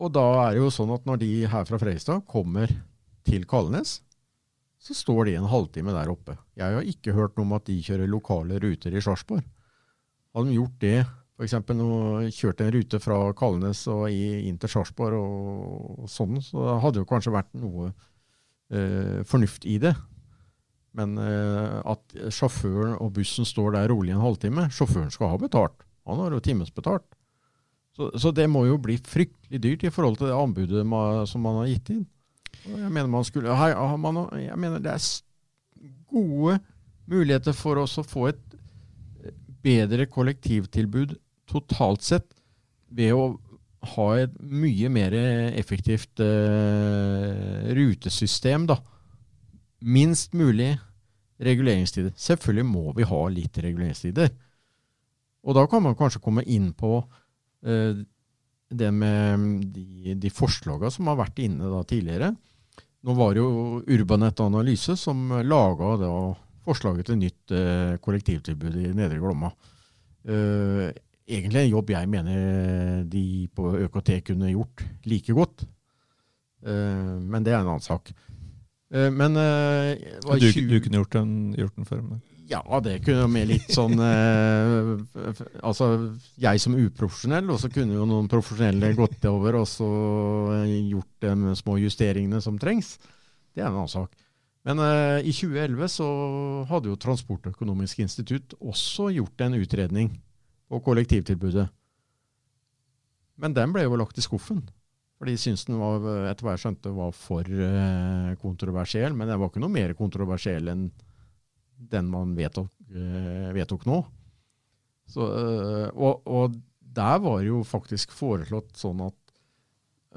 og 0.00 0.14
da 0.14 0.24
er 0.46 0.54
det 0.54 0.62
jo 0.62 0.72
sånn 0.74 0.94
at 0.94 1.06
når 1.06 1.20
de 1.22 1.30
her 1.50 1.68
fra 1.68 1.80
Freistad 1.82 2.24
kommer 2.30 2.72
til 3.26 3.46
Kalnes, 3.50 3.98
så 4.84 4.96
står 4.96 5.28
de 5.28 5.36
en 5.38 5.48
halvtime 5.48 5.94
der 5.94 6.10
oppe. 6.12 6.36
Jeg 6.58 6.76
har 6.76 6.88
ikke 6.88 7.14
hørt 7.16 7.38
noe 7.38 7.46
om 7.46 7.54
at 7.56 7.68
de 7.68 7.78
kjører 7.82 8.10
lokale 8.10 8.58
ruter 8.60 8.94
i 8.94 9.02
Sarpsborg. 9.04 9.44
Hadde 10.34 10.50
de 10.50 10.58
gjort 10.58 10.80
det, 10.82 10.98
f.eks. 11.34 11.54
kjørte 12.36 12.66
en 12.66 12.74
rute 12.76 13.00
fra 13.02 13.18
Kalnes 13.36 13.84
og 13.90 14.06
inn 14.10 14.58
til 14.62 14.70
Sarpsborg 14.70 15.18
og, 15.18 16.04
sånn, 16.10 16.38
så 16.44 16.78
hadde 16.82 17.02
jo 17.02 17.08
kanskje 17.10 17.34
vært 17.34 17.50
noe 17.58 17.90
eh, 18.70 19.22
fornuft 19.26 19.66
i 19.66 19.80
det. 19.82 19.94
Men 20.94 21.18
eh, 21.18 21.80
at 21.90 22.14
sjåføren 22.30 22.94
og 23.02 23.16
bussen 23.16 23.48
står 23.48 23.74
der 23.74 23.90
rolig 23.90 24.14
en 24.14 24.22
halvtime 24.22 24.68
Sjåføren 24.70 25.10
skal 25.10 25.32
ha 25.32 25.40
betalt. 25.42 25.82
Han 26.06 26.22
har 26.22 26.36
jo 26.36 26.42
timesbetalt. 26.44 27.06
Så, 27.94 28.10
så 28.18 28.30
det 28.34 28.46
må 28.50 28.64
jo 28.66 28.78
bli 28.82 28.96
fryktelig 28.98 29.60
dyrt 29.62 29.86
i 29.86 29.92
forhold 29.94 30.18
til 30.18 30.30
det 30.30 30.38
anbudet 30.38 30.86
man, 30.86 31.26
som 31.30 31.42
man 31.46 31.60
har 31.62 31.70
gitt 31.70 31.92
inn. 31.94 32.04
Og 32.64 32.78
Jeg 32.78 32.90
mener, 32.90 33.10
man 33.10 33.26
skulle, 33.26 33.54
hei, 33.58 33.72
man, 33.98 34.22
jeg 34.38 34.58
mener 34.60 34.82
det 34.82 34.94
er 34.94 35.90
gode 36.10 36.58
muligheter 37.10 37.54
for 37.56 37.82
oss 37.82 37.98
å 37.98 38.06
få 38.06 38.28
et 38.30 38.56
eh, 39.24 39.34
bedre 39.66 40.06
kollektivtilbud 40.10 41.18
totalt 41.50 42.04
sett 42.04 42.30
ved 42.94 43.14
å 43.16 43.24
ha 43.94 44.06
et 44.22 44.32
mye 44.40 44.88
mer 44.92 45.14
effektivt 45.58 46.22
uh, 46.24 47.68
rutesystem. 47.76 48.66
da. 48.70 48.78
Minst 49.84 50.32
mulig 50.32 50.72
reguleringstider. 51.44 52.14
Selvfølgelig 52.16 52.66
må 52.70 52.94
vi 52.96 53.08
ha 53.10 53.20
litt 53.28 53.58
reguleringstider. 53.60 54.32
Og 55.44 55.58
da 55.58 55.66
kan 55.68 55.84
man 55.84 55.98
kanskje 55.98 56.22
komme 56.24 56.46
inn 56.48 56.72
på 56.72 56.96
uh, 57.02 57.92
det 58.74 58.90
med 58.96 59.68
de, 59.74 60.16
de 60.16 60.32
forslagene 60.32 60.90
som 60.90 61.10
har 61.10 61.20
vært 61.20 61.44
inne 61.44 61.68
da 61.68 61.82
tidligere. 61.86 62.32
Nå 63.04 63.12
var 63.18 63.34
det 63.34 63.42
jo 63.44 63.82
Urbanet 63.84 64.40
Analyse 64.40 64.96
som 64.96 65.28
laga 65.44 65.92
forslaget 66.64 67.10
til 67.10 67.20
nytt 67.20 67.52
uh, 67.52 68.00
kollektivtilbud 68.00 68.80
i 68.80 68.94
Nedre 68.96 69.20
Glomma. 69.20 69.52
Eh, 70.24 70.88
egentlig 71.24 71.64
en 71.64 71.72
jobb 71.72 71.90
jeg 71.94 72.10
mener 72.10 73.04
de 73.10 73.24
på 73.54 73.70
ØKT 73.86 74.18
kunne 74.28 74.52
gjort 74.52 74.84
like 75.08 75.36
godt. 75.36 75.64
Eh, 76.64 77.16
men 77.20 77.44
det 77.44 77.54
er 77.54 77.60
en 77.62 77.72
annen 77.74 77.84
sak. 77.84 78.12
Eh, 78.92 79.10
men 79.12 79.36
eh, 79.40 80.20
var 80.24 80.40
Du, 80.40 80.48
20 80.50 80.70
du 80.70 80.78
kunne 80.84 81.02
gjort 81.02 81.18
den, 81.18 81.34
gjort 81.58 81.76
den 81.76 81.88
for 81.88 82.02
Men. 82.04 82.22
ja, 82.48 82.62
det 82.84 82.98
kunne 83.06 83.28
med 83.32 83.48
litt 83.48 83.70
sånn 83.72 83.96
Altså, 85.64 85.86
jeg 86.40 86.60
som 86.60 86.76
uprofesjonell, 86.76 87.48
og 87.50 87.60
så 87.60 87.70
kunne 87.72 87.96
jo 87.96 88.08
noen 88.08 88.28
profesjonelle 88.28 88.92
gått 88.96 89.24
over 89.30 89.62
og 89.62 89.68
så 89.68 89.88
gjort 90.68 91.24
de 91.24 91.56
små 91.56 91.78
justeringene 91.80 92.42
som 92.44 92.60
trengs. 92.60 92.98
Det 93.54 93.62
er 93.62 93.70
en 93.70 93.80
annen 93.80 93.92
sak. 93.92 94.12
Men 94.64 94.80
uh, 94.80 95.20
i 95.20 95.28
2011 95.28 95.90
så 95.92 96.06
hadde 96.70 96.88
jo 96.88 96.96
Transportøkonomisk 96.96 97.98
institutt 98.00 98.54
også 98.64 99.10
gjort 99.12 99.42
en 99.44 99.58
utredning 99.58 100.08
på 100.70 100.80
kollektivtilbudet. 100.84 101.66
Men 103.40 103.54
den 103.56 103.74
ble 103.74 103.84
jo 103.84 103.98
lagt 103.98 104.18
i 104.18 104.24
skuffen. 104.24 104.62
For 105.18 105.30
de 105.30 105.36
syntes 105.38 105.66
den 105.68 105.78
var, 105.78 106.02
etter 106.28 106.46
hva 106.46 106.54
jeg 106.54 106.64
skjønte, 106.64 106.92
var 106.94 107.14
for 107.16 107.46
eh, 107.48 108.34
kontroversiell. 108.42 109.14
Men 109.14 109.30
den 109.30 109.40
var 109.40 109.50
ikke 109.50 109.62
noe 109.62 109.74
mer 109.74 109.94
kontroversiell 109.98 110.70
enn 110.72 110.88
den 111.74 112.10
man 112.10 112.34
vedtok, 112.38 112.70
eh, 112.90 113.50
vedtok 113.54 113.86
nå. 113.88 114.00
Så, 115.10 115.26
eh, 115.26 115.88
og, 115.94 116.24
og 116.26 116.58
der 116.94 117.18
var 117.22 117.40
det 117.42 117.50
jo 117.50 117.62
faktisk 117.66 118.14
foreslått 118.14 118.76
sånn 118.78 119.02
at 119.04 119.18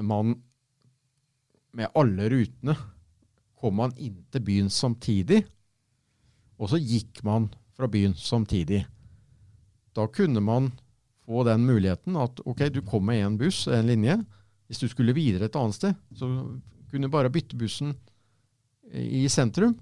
man 0.06 0.36
med 1.78 1.94
alle 1.98 2.30
rutene 2.34 2.76
kom 3.58 3.78
man 3.82 3.94
inn 4.02 4.22
til 4.34 4.44
byen 4.46 4.70
samtidig, 4.74 5.42
og 6.58 6.72
så 6.72 6.80
gikk 6.82 7.24
man 7.26 7.50
fra 7.78 7.90
byen 7.90 8.14
samtidig. 8.18 8.84
Da 9.98 10.06
kunne 10.14 10.44
man 10.46 10.72
få 11.28 11.44
den 11.48 11.66
muligheten 11.68 12.16
at 12.22 12.40
ok, 12.48 12.68
du 12.72 12.82
kom 12.86 13.08
med 13.10 13.24
én 13.26 13.38
buss, 13.40 13.66
en 13.68 13.90
linje. 13.90 14.20
Hvis 14.68 14.84
du 14.84 14.88
skulle 14.92 15.16
videre 15.16 15.48
et 15.50 15.56
annet 15.60 15.76
sted, 15.76 15.98
så 16.16 16.28
kunne 16.92 17.08
du 17.08 17.12
bare 17.12 17.32
bytte 17.34 17.58
bussen 17.60 17.96
i 18.94 19.26
sentrum. 19.32 19.74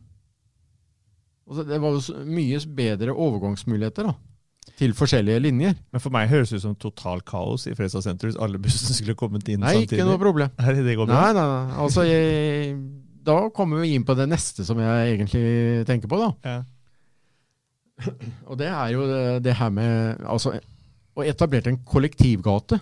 Og 1.45 1.59
det 1.68 1.78
var 1.82 1.93
jo 1.93 2.22
mye 2.26 2.57
bedre 2.78 3.13
overgangsmuligheter 3.13 4.07
da, 4.09 4.13
til 4.80 4.95
forskjellige 4.97 5.43
linjer. 5.45 5.76
Men 5.93 6.01
for 6.01 6.13
meg 6.13 6.32
høres 6.32 6.49
det 6.53 6.57
ut 6.57 6.66
som 6.66 6.78
total 6.82 7.22
kaos 7.28 7.68
i 7.70 7.76
Fredstad 7.78 8.05
sentrum 8.07 8.32
hvis 8.32 8.39
alle 8.41 8.61
bussene 8.61 8.97
skulle 8.97 9.18
kommet 9.20 9.45
inn 9.53 9.61
Nei, 9.61 9.76
samtidig. 9.78 9.99
ikke 9.99 10.07
noe 10.09 10.22
problem. 10.22 10.53
Nei, 10.57 10.78
det 10.88 10.95
går 10.97 11.09
bra. 11.11 11.20
Nei, 11.20 11.34
nei, 11.38 11.45
nei. 11.51 11.76
Altså, 11.86 12.05
jeg, 12.09 12.80
da 13.26 13.38
kommer 13.53 13.84
vi 13.86 13.93
inn 13.97 14.07
på 14.07 14.18
det 14.18 14.26
neste 14.32 14.66
som 14.66 14.82
jeg 14.82 15.18
egentlig 15.20 15.45
tenker 15.89 16.09
på, 16.09 16.22
da. 16.24 16.32
Ja. 16.49 16.57
Og 18.50 18.58
det 18.60 18.70
er 18.70 18.93
jo 18.93 19.06
det, 19.43 19.56
her 19.56 19.72
med 19.74 20.24
altså, 20.28 20.56
å 21.16 21.24
etablere 21.24 21.72
en 21.72 21.82
kollektivgate 21.88 22.80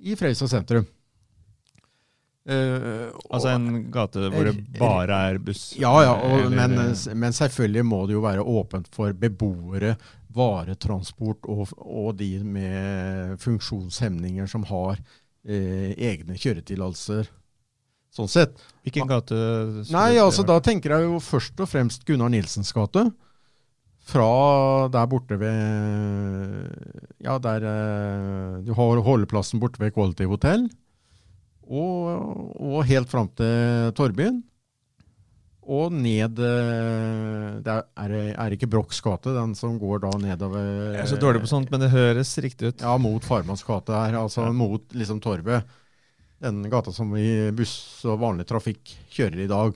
i 0.00 0.16
Fredrikstad 0.16 0.52
sentrum. 0.52 0.86
Uh, 2.46 3.10
Altså 3.34 3.50
en 3.50 3.88
gate 3.90 4.28
hvor 4.30 4.46
det 4.46 4.54
bare 4.78 5.16
er 5.32 5.40
buss? 5.42 5.72
Ja, 5.80 5.90
ja, 6.04 6.12
og, 6.14 6.52
men, 6.54 6.76
men 6.94 7.34
selvfølgelig 7.34 7.82
må 7.88 8.04
det 8.06 8.14
jo 8.14 8.22
være 8.22 8.44
åpent 8.46 8.86
for 8.94 9.16
beboere, 9.18 9.96
varetransport 10.36 11.48
og, 11.50 11.72
og 11.80 12.12
de 12.20 12.30
med 12.44 13.40
funksjonshemninger 13.42 14.46
som 14.52 14.66
har 14.68 15.00
eh, 15.48 15.94
egne 15.96 16.36
kjøretillatelser. 16.36 17.30
Sånn 18.16 18.30
sett. 18.30 18.60
Hvilken 18.84 19.08
gate? 19.10 19.38
Nei, 19.92 20.10
altså 20.20 20.44
da 20.46 20.58
tenker 20.64 20.94
jeg 20.94 21.08
jo 21.08 21.18
først 21.24 21.58
og 21.60 21.70
fremst 21.72 22.04
Gunnar 22.08 22.30
Nilsens 22.32 22.72
gate. 22.76 23.08
Fra 24.06 24.86
der 24.94 25.06
borte 25.10 25.38
ved 25.40 25.54
Ja, 27.26 27.38
der 27.42 27.64
eh, 27.66 28.58
du 28.66 28.74
har 28.76 29.00
holdeplassen 29.02 29.58
borte 29.62 29.82
ved 29.82 29.94
Quality 29.96 30.28
Hotel. 30.30 30.68
Og, 31.66 32.52
og 32.62 32.84
helt 32.86 33.10
fram 33.10 33.26
til 33.34 33.90
Torbyen. 33.98 34.44
Og 35.66 35.90
ned 35.90 36.38
eh, 36.38 37.56
Det 37.66 37.74
er, 37.74 38.14
er, 38.30 38.54
ikke 38.54 38.68
Brochs 38.70 39.00
gate, 39.02 39.32
den 39.34 39.56
som 39.58 39.80
går 39.82 40.04
da 40.04 40.12
nedover 40.22 40.62
Jeg 40.94 41.02
er 41.02 41.10
så 41.10 41.18
dårlig 41.18 41.42
på 41.42 41.50
sånt, 41.50 41.72
men 41.74 41.82
det 41.82 41.90
høres 41.90 42.36
riktig 42.38 42.70
ut. 42.70 42.84
Ja, 42.86 42.94
mot 43.02 43.26
Farmanns 43.26 43.66
gate 43.66 43.90
her. 43.90 44.20
Altså 44.22 44.46
Ja. 44.46 44.54
mot 44.54 44.94
liksom 44.94 45.18
Torvet. 45.20 45.66
Den 46.38 46.62
gata 46.70 46.92
som 46.92 47.10
vi 47.16 47.50
buss 47.56 48.04
og 48.06 48.20
vanlig 48.22 48.46
trafikk 48.46 48.94
kjører 49.10 49.42
i 49.42 49.50
dag. 49.50 49.74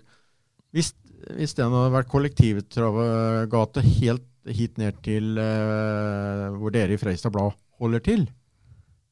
Hvis, 0.70 0.92
hvis 1.36 1.54
den 1.58 1.72
hadde 1.74 1.92
vært 1.94 2.08
kollektivgate 2.10 3.82
helt 4.00 4.26
hit 4.50 4.78
ned 4.80 4.96
til 5.04 5.36
eh, 5.38 6.46
hvor 6.56 6.72
dere 6.74 6.96
i 6.96 7.00
Freistad 7.00 7.32
Blad 7.34 7.52
holder 7.80 8.00
til, 8.04 8.22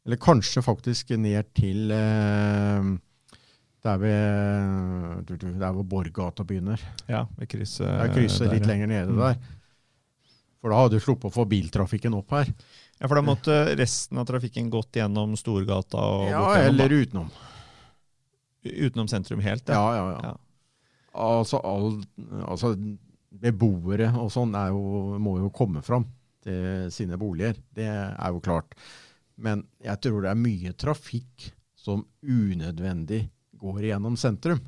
eller 0.06 0.16
kanskje 0.22 0.62
faktisk 0.64 1.10
ned 1.20 1.50
til 1.58 1.90
eh, 1.92 2.88
Der, 3.84 4.00
ved, 4.02 5.28
der 5.60 5.72
hvor 5.76 5.84
Borggata 5.86 6.42
begynner. 6.44 6.80
Ja, 7.08 7.26
ved 7.38 7.46
krysset 7.52 7.86
Jeg 7.86 8.10
krysser 8.16 8.48
der, 8.48 8.54
litt 8.56 8.66
ja. 8.66 8.72
lenger 8.72 8.90
nede 8.90 9.12
Mm. 9.14 9.20
der. 9.22 9.36
For 10.58 10.72
da 10.74 10.80
hadde 10.80 10.98
du 10.98 11.04
sluppet 11.04 11.28
å 11.30 11.34
få 11.36 11.44
biltrafikken 11.46 12.16
opp 12.18 12.32
her. 12.34 12.48
Ja, 12.98 13.06
for 13.06 13.14
da 13.14 13.22
måtte 13.22 13.54
resten 13.78 14.18
av 14.18 14.26
trafikken 14.26 14.66
gått 14.72 14.96
gjennom 14.98 15.36
Storgata 15.38 16.00
og 16.02 16.24
Ja, 16.32 16.40
gjennom, 16.56 16.66
eller 16.72 16.88
utenom. 16.98 17.28
utenom 18.66 19.06
sentrum 19.08 19.40
helt. 19.44 19.68
Ja, 19.70 19.84
ja, 19.94 20.04
ja. 20.16 20.20
Ja. 20.32 20.36
Altså, 21.18 21.58
all, 21.66 21.98
altså 22.46 22.72
beboere 23.38 24.08
og 24.18 24.30
sånn 24.32 24.54
er 24.58 24.70
jo, 24.72 25.18
må 25.20 25.36
jo 25.42 25.50
komme 25.54 25.82
fram 25.84 26.06
til 26.44 26.88
sine 26.94 27.18
boliger. 27.20 27.58
Det 27.74 27.86
er 27.90 28.32
jo 28.34 28.40
klart. 28.44 28.74
Men 29.38 29.64
jeg 29.84 30.00
tror 30.02 30.22
det 30.24 30.30
er 30.32 30.38
mye 30.40 30.72
trafikk 30.78 31.50
som 31.78 32.04
unødvendig 32.22 33.24
går 33.58 33.82
gjennom 33.90 34.16
sentrum. 34.18 34.60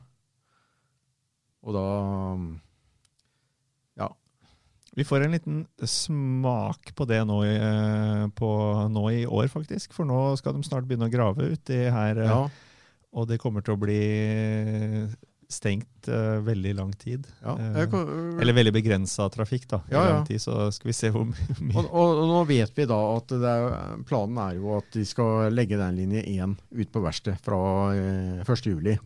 Og 1.66 1.74
da 1.76 1.86
Ja. 4.00 4.08
Vi 4.96 5.04
får 5.06 5.24
en 5.26 5.34
liten 5.36 5.58
smak 5.86 6.92
på 6.98 7.06
det 7.06 7.20
nå 7.28 7.40
i, 7.46 7.54
eh, 7.54 8.26
på, 8.34 8.48
nå 8.90 9.04
i 9.12 9.26
år, 9.26 9.46
faktisk. 9.52 9.92
For 9.94 10.04
nå 10.08 10.36
skal 10.40 10.56
de 10.56 10.62
snart 10.66 10.88
begynne 10.88 11.06
å 11.10 11.12
grave 11.12 11.50
uti 11.52 11.76
her. 11.90 12.18
eh, 12.18 12.26
ja, 12.30 12.48
Og 13.12 13.26
det 13.28 13.40
kommer 13.42 13.62
til 13.62 13.74
å 13.74 13.80
bli 13.80 14.00
stengt 15.50 16.08
uh, 16.08 16.38
veldig 16.46 16.72
lang 16.78 16.92
tid. 16.98 17.26
ja. 17.42 17.56
Eh, 17.58 17.86
kan- 17.90 18.38
Eller 18.40 18.54
veldig 18.56 18.72
begrensa 18.76 19.28
trafikk, 19.34 19.66
da. 19.68 19.80
I 19.88 19.94
Ja, 19.94 20.04
ja. 20.04 20.12
lang 20.14 20.26
tid, 20.28 20.40
så 20.40 20.70
skal 20.72 20.88
vi 20.90 20.96
se 20.96 21.10
hvor 21.10 21.26
mye 21.26 21.74
Og, 21.74 21.88
og, 21.90 22.22
nå 22.30 22.44
vet 22.48 22.72
vi 22.78 22.86
da 22.86 22.98
at 23.16 23.32
er, 23.36 23.76
planen 24.06 24.38
er 24.38 24.56
jo 24.60 24.76
at 24.78 24.90
de 24.94 25.04
skal 25.04 25.50
legge 25.52 25.78
den 25.80 25.98
linje 25.98 26.22
én 26.22 26.56
ut 26.56 26.92
på 26.92 27.02
verkstedet 27.02 27.42
fra 27.42 27.60
uh, 27.90 28.42
1. 28.46 28.66
juli. 28.70 28.96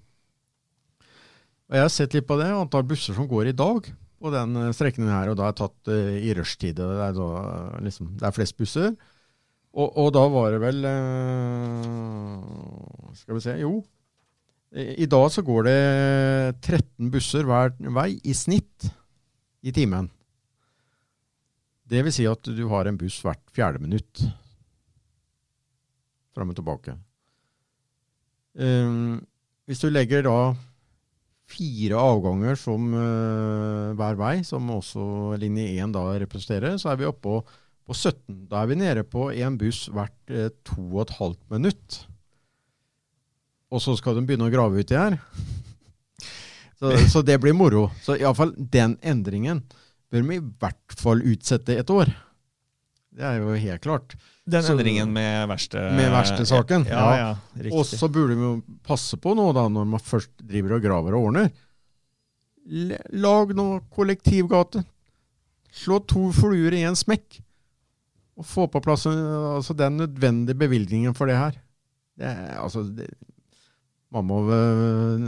Og 1.70 1.76
jeg 1.78 1.84
har 1.86 1.92
sett 1.92 2.14
litt 2.14 2.26
på 2.28 2.36
det, 2.38 2.53
antall 2.53 2.84
busser 2.86 3.16
som 3.16 3.28
går 3.28 3.51
i 3.51 3.57
dag 3.57 3.88
på 4.24 4.30
den 4.32 4.57
eh, 4.57 4.70
strekningen 4.72 5.12
her, 5.12 5.32
og 5.32 5.36
da 5.40 5.49
er 5.51 5.57
tatt 5.59 5.90
uh, 5.92 6.14
i 6.16 6.32
rushtid. 6.36 6.78
Det 6.78 6.86
eh, 7.09 7.80
liksom, 7.84 8.14
det 8.20 8.28
er 8.28 8.36
flest 8.36 8.57
busser. 8.61 8.95
Og, 9.74 9.90
og 9.99 10.12
da 10.14 10.22
var 10.30 10.55
det 10.55 10.61
vel 10.62 10.84
eh, 10.86 12.34
Skal 13.18 13.34
vi 13.34 13.42
se 13.42 13.57
Jo. 13.59 13.72
I 14.74 15.06
dag 15.06 15.28
så 15.30 15.42
går 15.46 15.68
det 15.68 15.80
13 16.66 17.10
busser 17.14 17.46
hver 17.46 17.76
vei 17.94 18.16
i 18.26 18.34
snitt 18.34 18.88
i 19.62 19.70
timen. 19.74 20.08
Det 21.86 22.00
vil 22.02 22.14
si 22.14 22.24
at 22.26 22.42
du 22.42 22.64
har 22.72 22.88
en 22.88 22.98
buss 22.98 23.20
hvert 23.22 23.42
fjerde 23.54 23.78
minutt. 23.84 24.22
Fram 26.34 26.50
og 26.50 26.58
tilbake. 26.58 26.96
Um, 28.58 29.20
hvis 29.68 29.82
du 29.82 29.92
legger 29.92 30.24
da 30.26 30.38
fire 31.54 32.00
avganger 32.00 32.58
som 32.58 32.88
uh, 32.96 33.92
hver 33.94 34.18
vei, 34.18 34.34
som 34.46 34.72
også 34.74 35.36
linje 35.38 35.68
1 35.76 35.94
da 35.94 36.06
representerer, 36.24 36.80
så 36.82 36.90
er 36.90 36.98
vi 36.98 37.06
oppe 37.06 37.22
på, 37.28 37.36
på 37.86 37.94
17. 37.94 38.48
Da 38.50 38.64
er 38.64 38.72
vi 38.72 38.80
nede 38.80 39.06
på 39.06 39.28
en 39.30 39.60
buss 39.60 39.84
hvert 39.94 40.34
og 40.34 40.98
et 41.04 41.14
halvt 41.20 41.46
minutt. 41.54 42.00
Og 43.74 43.82
så 43.82 43.96
skal 43.98 44.14
de 44.18 44.22
begynne 44.28 44.46
å 44.46 44.52
grave 44.52 44.78
uti 44.84 44.94
her. 44.94 45.16
Så, 46.78 46.92
så 47.10 47.22
det 47.26 47.40
blir 47.42 47.54
moro. 47.56 47.88
Så 48.04 48.14
iallfall 48.20 48.52
den 48.56 48.96
endringen 49.02 49.64
bør 50.12 50.28
vi 50.28 50.38
i 50.38 50.44
hvert 50.62 50.94
fall 51.00 51.22
utsette 51.26 51.74
et 51.80 51.90
år. 51.90 52.10
Det 53.14 53.22
er 53.26 53.40
jo 53.40 53.54
helt 53.58 53.82
klart. 53.82 54.14
Den 54.46 54.62
Så- 54.62 54.74
endringen 54.74 55.12
med 55.14 55.48
verste 55.48 55.80
Med 55.96 56.10
verkstedsaken, 56.12 56.86
Ja, 56.90 57.04
ja. 57.16 57.28
ja. 57.56 57.70
Og 57.72 57.86
så 57.86 58.08
burde 58.12 58.34
vi 58.36 58.42
jo 58.42 58.62
passe 58.84 59.16
på 59.16 59.34
nå, 59.38 59.52
da, 59.56 59.68
når 59.72 59.86
man 59.94 60.02
først 60.02 60.34
driver 60.42 60.76
og 60.76 60.82
graver 60.84 61.14
og 61.16 61.28
ordner. 61.30 61.50
Lag 63.14 63.54
noe 63.56 63.80
kollektivgate. 63.94 64.84
Slå 65.74 65.98
to 66.06 66.30
fluer 66.32 66.74
i 66.76 66.84
en 66.86 66.96
smekk. 66.98 67.40
Og 68.38 68.46
få 68.46 68.66
på 68.70 68.82
plass 68.82 69.06
altså, 69.06 69.76
den 69.78 69.96
nødvendige 70.02 70.58
bevilgningen 70.58 71.14
for 71.14 71.30
det 71.30 71.38
her. 71.38 71.56
Det 72.18 72.26
er, 72.30 72.58
altså, 72.62 72.82
det, 72.82 73.08
man, 74.14 74.28
må, 74.28 74.38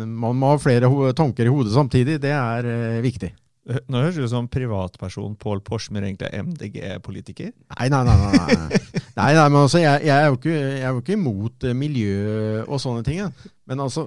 man 0.07 0.39
må 0.39 0.53
ha 0.55 0.61
flere 0.63 0.89
tanker 1.17 1.49
i 1.49 1.53
hodet 1.53 1.75
samtidig. 1.75 2.21
Det 2.23 2.33
er 2.33 2.71
eh, 2.71 3.03
viktig. 3.05 3.33
Nå 3.67 3.99
høres 3.99 4.15
det 4.15 4.29
ut 4.29 4.31
som 4.31 4.47
privatperson 4.47 5.33
Pål 5.43 5.61
Porsmer 5.67 6.05
egentlig 6.07 6.29
er 6.31 6.45
MDG-politiker. 6.47 7.51
Nei, 7.75 7.89
nei, 7.91 8.03
nei. 8.07 8.17
nei, 8.23 8.59
nei. 8.63 8.81
nei, 9.19 9.31
nei 9.35 9.47
men 9.51 9.61
altså, 9.65 9.81
jeg, 9.83 10.05
jeg, 10.07 10.15
er 10.15 10.29
jo 10.31 10.39
ikke, 10.39 10.55
jeg 10.55 10.85
er 10.85 10.93
jo 10.93 11.03
ikke 11.03 11.17
imot 11.19 11.67
eh, 11.67 11.79
miljø 11.79 12.19
og 12.63 12.83
sånne 12.83 13.07
ting. 13.07 13.25
Ja. 13.25 13.55
Men 13.67 13.83
altså, 13.83 14.07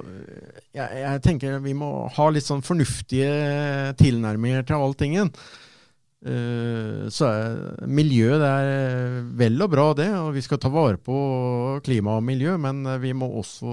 jeg, 0.72 1.02
jeg 1.04 1.24
tenker 1.26 1.60
vi 1.66 1.76
må 1.76 1.92
ha 2.16 2.30
litt 2.32 2.48
sånn 2.48 2.64
fornuftige 2.64 3.96
tilnærminger 4.00 4.64
til 4.70 4.88
alltingen. 4.88 5.34
Uh, 5.34 5.69
så 6.20 7.28
er 7.32 7.88
miljø 7.88 8.34
det 8.42 8.48
er 8.50 9.22
vel 9.40 9.62
og 9.64 9.70
bra, 9.72 9.86
det, 9.96 10.10
og 10.20 10.34
vi 10.36 10.42
skal 10.44 10.60
ta 10.60 10.68
vare 10.74 10.98
på 11.00 11.16
klima 11.86 12.18
og 12.20 12.26
miljø, 12.28 12.58
men 12.60 12.82
eh, 12.86 12.98
vi 13.00 13.14
må 13.16 13.30
også 13.40 13.72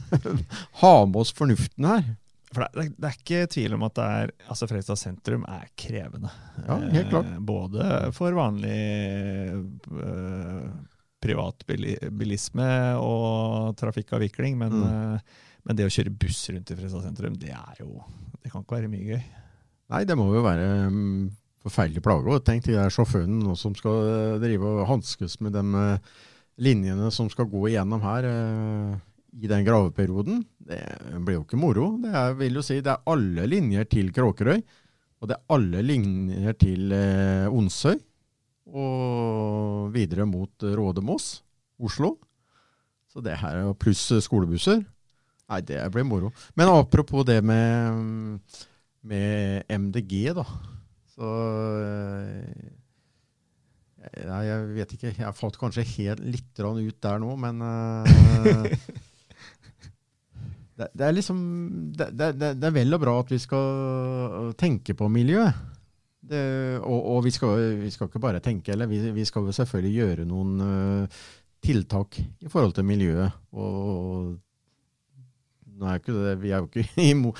ha 0.82 0.92
med 1.06 1.18
oss 1.20 1.32
fornuften 1.36 1.84
her. 1.90 2.06
For 2.52 2.64
det, 2.64 2.70
det, 2.76 2.86
det 3.00 3.08
er 3.10 3.18
ikke 3.18 3.42
tvil 3.52 3.76
om 3.76 3.84
at 3.86 3.94
det 3.96 4.06
er, 4.22 4.32
altså 4.52 4.66
Fredrikstad 4.68 5.00
sentrum 5.00 5.44
er 5.48 5.68
krevende. 5.80 6.32
Ja, 6.66 6.76
helt 6.96 7.12
klart. 7.12 7.28
Eh, 7.32 7.44
både 7.52 7.86
for 8.16 8.36
vanlig 8.36 8.80
eh, 9.52 10.66
privatbilisme 11.22 12.70
og 13.00 13.76
trafikkavvikling, 13.80 14.56
men, 14.58 14.72
Mm. 14.72 15.14
eh, 15.14 15.20
men 15.64 15.76
det 15.78 15.86
å 15.86 15.92
kjøre 15.94 16.10
buss 16.18 16.48
rundt 16.50 16.70
i 16.70 16.74
Fredrikstad 16.74 17.04
sentrum, 17.06 17.36
det 17.38 17.52
er 17.54 17.76
jo 17.84 18.02
Det 18.42 18.50
kan 18.50 18.64
ikke 18.64 18.74
være 18.80 18.88
mye 18.90 19.04
gøy. 19.06 19.22
Nei, 19.92 20.04
det 20.04 20.16
må 20.18 20.24
jo 20.34 20.40
være 20.42 20.90
mm, 20.90 21.30
forferdelig 21.64 22.02
plage. 22.04 22.28
Og 22.34 22.44
tenk 22.46 22.64
de 22.66 22.76
der 22.76 22.92
sjåførene 22.92 23.40
nå 23.44 23.56
som 23.58 23.74
skal 23.78 24.04
eh, 24.10 24.36
drive 24.42 24.68
og 24.80 24.86
hanskes 24.90 25.38
med 25.44 25.54
de 25.56 25.62
eh, 25.78 26.12
linjene 26.62 27.10
som 27.14 27.30
skal 27.32 27.48
gå 27.50 27.64
igjennom 27.70 28.02
her 28.04 28.26
eh, 28.28 28.94
i 29.42 29.48
den 29.50 29.64
graveperioden. 29.66 30.42
Det 30.68 30.80
blir 31.24 31.38
jo 31.40 31.44
ikke 31.46 31.60
moro. 31.60 31.86
Det 32.02 32.10
er, 32.12 32.34
vil 32.38 32.58
jo 32.60 32.64
si, 32.66 32.80
det 32.84 32.92
er 32.92 33.06
alle 33.14 33.46
linjer 33.48 33.86
til 33.90 34.10
Kråkerøy, 34.14 34.58
og 35.22 35.30
det 35.30 35.36
er 35.38 35.54
alle 35.56 35.84
linjer 35.86 36.58
til 36.60 36.92
eh, 36.96 37.46
Onsøy. 37.50 37.96
Og 38.72 39.88
videre 39.94 40.24
mot 40.28 40.62
Rådemås, 40.62 41.42
Oslo. 41.82 42.14
Så 43.12 43.20
det 43.24 43.34
her, 43.40 43.58
er- 43.66 43.74
pluss 43.76 44.06
skolebusser. 44.24 44.84
Nei, 45.52 45.58
det 45.68 45.80
blir 45.92 46.06
moro. 46.08 46.30
Men 46.56 46.70
apropos 46.72 47.26
det 47.28 47.42
med 47.44 47.98
mm, 47.98 48.38
med 49.04 49.64
MDG, 49.68 50.30
da. 50.38 50.44
Så 51.22 51.30
eh, 51.86 52.42
Nei, 54.26 54.42
jeg 54.48 54.58
vet 54.74 54.90
ikke. 54.96 55.12
Jeg 55.14 55.38
falt 55.38 55.54
kanskje 55.60 55.84
helt 55.94 56.18
litt 56.26 56.58
ut 56.58 56.98
der 57.06 57.22
nå, 57.22 57.30
men 57.38 57.62
eh, 57.62 58.72
det, 60.80 60.88
det 60.90 61.04
er 61.06 61.14
liksom 61.14 61.38
det, 61.94 62.10
det, 62.18 62.50
det 62.58 62.66
er 62.66 62.74
vel 62.74 62.98
og 62.98 63.02
bra 63.04 63.14
at 63.22 63.30
vi 63.30 63.38
skal 63.42 64.50
tenke 64.58 64.98
på 64.98 65.06
miljøet. 65.12 65.54
Og 66.32 67.00
og 67.12 67.18
vi, 67.26 67.30
skal, 67.34 67.50
vi 67.82 67.90
skal 67.94 68.06
ikke 68.10 68.22
bare 68.22 68.40
tenke, 68.42 68.72
eller 68.74 68.86
vi, 68.90 68.98
vi 69.14 69.24
skal 69.26 69.42
jo 69.46 69.52
selvfølgelig 69.54 69.94
gjøre 69.96 70.24
noen 70.26 70.52
uh, 70.62 71.04
tiltak 71.62 72.18
i 72.22 72.50
forhold 72.50 72.74
til 72.76 72.86
miljøet. 72.86 73.30
Og 73.54 74.34
er 75.88 75.98
ikke 76.00 76.14
det, 76.16 76.34
vi 76.42 76.50
er 76.52 76.62
jo 76.62 76.68
ikke 76.68 76.84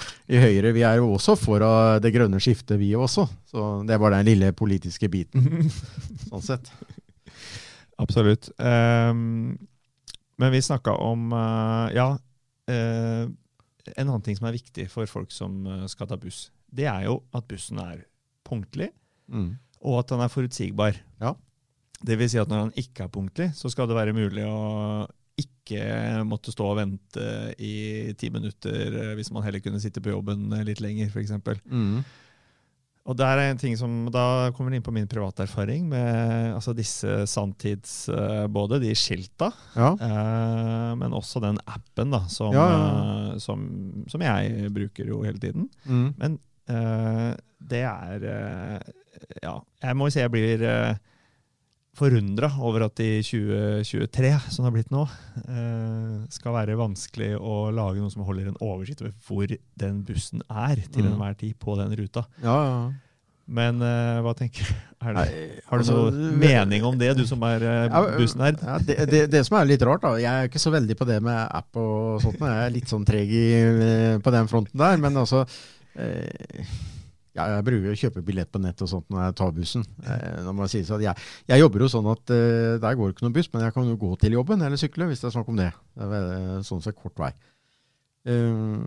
i 0.32 0.40
Høyre, 0.42 0.72
vi 0.76 0.82
er 0.86 1.00
jo 1.00 1.10
også 1.14 1.36
for 1.38 1.62
det 2.02 2.12
grønne 2.14 2.40
skiftet, 2.42 2.78
vi 2.80 2.92
også. 2.98 3.26
Så 3.50 3.66
det 3.88 3.98
var 4.00 4.14
den 4.16 4.26
lille 4.28 4.52
politiske 4.56 5.08
biten, 5.12 5.68
sånn 6.28 6.44
sett. 6.44 6.70
Absolutt. 8.02 8.48
Um, 8.58 9.58
men 10.40 10.52
vi 10.54 10.62
snakka 10.64 10.94
om 11.04 11.28
uh, 11.36 11.86
Ja, 11.94 12.08
uh, 12.70 13.24
en 13.92 14.08
annen 14.08 14.22
ting 14.24 14.38
som 14.38 14.46
er 14.48 14.56
viktig 14.56 14.86
for 14.90 15.06
folk 15.10 15.32
som 15.34 15.64
eh, 15.66 15.86
skal 15.90 16.06
ta 16.06 16.14
buss, 16.16 16.44
det 16.70 16.84
er 16.86 17.08
jo 17.08 17.16
at 17.34 17.48
bussen 17.50 17.80
er 17.82 18.04
punktlig, 18.46 18.92
Mm. 19.32 19.56
og 19.86 19.94
at 20.02 20.10
den 20.12 20.20
er 20.20 20.28
forutsigbar. 20.30 20.96
Ja. 21.22 21.30
Det 22.04 22.18
vil 22.20 22.28
si 22.30 22.38
at 22.38 22.50
når 22.50 22.66
den 22.66 22.82
ikke 22.82 23.06
er 23.06 23.10
punktlig, 23.14 23.46
så 23.56 23.70
skal 23.72 23.88
det 23.88 23.96
være 23.96 24.12
mulig 24.14 24.42
å 24.44 25.06
ikke 25.40 26.24
måtte 26.28 26.52
stå 26.52 26.66
og 26.72 26.76
vente 26.80 27.22
i 27.62 28.12
ti 28.18 28.28
minutter 28.34 28.92
eh, 28.92 29.14
hvis 29.16 29.30
man 29.32 29.44
heller 29.46 29.62
kunne 29.64 29.80
sitte 29.80 30.02
på 30.04 30.12
jobben 30.12 30.50
eh, 30.52 30.64
litt 30.68 30.82
lenger, 30.84 31.08
f.eks. 31.08 31.32
Mm. 31.70 32.02
Og 33.02 33.16
der 33.18 33.40
er 33.40 33.48
en 33.50 33.58
ting 33.58 33.74
som, 33.74 34.04
Da 34.14 34.52
kommer 34.54 34.70
det 34.70 34.78
inn 34.78 34.84
på 34.86 34.92
min 34.94 35.08
private 35.10 35.42
erfaring 35.42 35.88
med 35.90 36.52
altså 36.54 36.70
disse 36.76 37.24
sanntids... 37.26 38.04
eh, 38.12 38.44
Både 38.46 38.78
de 38.82 38.92
skilta, 38.94 39.48
Ja. 39.74 39.88
eh, 39.96 40.92
men 41.00 41.16
også 41.16 41.40
den 41.42 41.58
appen 41.66 42.12
da, 42.14 42.20
som, 42.30 42.52
Ja, 42.54 42.66
ja, 42.70 43.38
som, 43.42 43.64
som 44.12 44.22
jeg 44.22 44.70
bruker 44.76 45.08
jo 45.10 45.22
hele 45.26 45.40
tiden. 45.42 45.66
Mm. 45.88 46.12
Men 46.20 46.38
eh, 46.70 47.32
det 47.58 47.82
er 47.88 48.28
Ja, 49.42 49.56
jeg 49.82 49.96
må 49.98 50.06
jo 50.06 50.14
si 50.14 50.20
jeg 50.22 50.30
blir 50.34 50.62
eh, 50.68 50.94
forundra 51.96 52.48
over 52.64 52.86
at 52.86 53.00
i 53.04 53.20
2023, 53.20 54.30
som 54.50 54.64
det 54.64 54.68
har 54.70 54.74
blitt 54.78 54.92
nå, 54.94 55.02
eh, 55.44 56.26
skal 56.32 56.54
være 56.56 56.76
vanskelig 56.80 57.34
å 57.36 57.66
lage 57.74 58.00
noe 58.00 58.10
som 58.14 58.24
holder 58.24 58.48
en 58.48 58.56
oversikt 58.64 59.02
over 59.04 59.12
hvor 59.26 59.52
den 59.82 60.02
bussen 60.08 60.40
er 60.48 60.80
til 60.88 61.04
Mm. 61.04 61.12
enhver 61.12 61.36
tid 61.36 61.58
på 61.60 61.76
den 61.76 61.92
ruta. 61.98 62.24
Ja, 62.42 62.56
ja. 62.64 62.92
Men 63.52 63.82
eh, 63.82 64.20
hva 64.22 64.32
tenker 64.38 64.64
du? 64.64 64.72
Det, 65.02 65.12
Nei, 65.16 65.26
har 65.66 65.78
du 65.78 65.82
altså, 65.82 66.10
noe 66.14 66.30
mening 66.38 66.84
om 66.86 66.96
det, 66.96 67.10
du 67.18 67.24
som 67.26 67.42
er 67.42 67.60
eh, 67.66 67.96
bussnerd? 68.16 68.60
Ja, 68.62 68.78
det, 68.78 68.96
det, 69.10 69.22
det 69.32 69.40
som 69.44 69.58
er 69.58 69.66
litt 69.66 69.82
rart, 69.82 70.00
da 70.06 70.12
Jeg 70.16 70.30
er 70.30 70.48
ikke 70.48 70.62
så 70.62 70.70
veldig 70.72 70.96
på 70.96 71.04
det 71.08 71.18
med 71.26 71.40
app 71.50 71.76
og 71.76 72.22
sånt. 72.22 72.38
Jeg 72.38 72.68
er 72.68 72.70
litt 72.72 72.88
sånn 72.88 73.04
treg 73.04 73.28
i, 73.34 73.44
på 74.22 74.30
den 74.32 74.48
fronten 74.48 74.78
der. 74.78 74.96
Men 75.02 75.18
altså 75.18 75.42
eh, 75.98 76.64
ja, 77.32 77.46
Jeg 77.56 77.64
bruker 77.66 77.94
å 77.94 77.98
kjøpe 77.98 78.24
billett 78.26 78.50
på 78.52 78.60
nett 78.60 78.82
og 78.84 78.90
sånt 78.90 79.08
når 79.12 79.24
jeg 79.24 79.36
tar 79.40 79.54
bussen. 79.56 79.86
Eh, 80.04 80.42
sånn, 80.44 81.04
jeg, 81.04 81.14
jeg 81.48 81.62
jobber 81.62 81.84
jo 81.84 81.90
sånn 81.94 82.10
at 82.12 82.34
eh, 82.34 82.76
der 82.82 82.98
går 82.98 83.14
ikke 83.14 83.26
noen 83.26 83.36
buss, 83.38 83.48
men 83.54 83.64
jeg 83.66 83.76
kan 83.76 83.88
jo 83.88 83.98
gå 84.00 84.12
til 84.20 84.36
jobben 84.36 84.64
eller 84.64 84.80
sykle 84.80 85.08
hvis 85.08 85.24
det 85.24 85.30
er 85.30 85.36
snakk 85.38 85.50
om 85.52 85.60
det. 85.60 85.70
Det 85.96 86.22
er 86.28 86.62
sånn 86.68 86.84
sett 86.84 86.98
kort 86.98 87.16
vei. 87.22 87.32
Eh, 88.28 88.84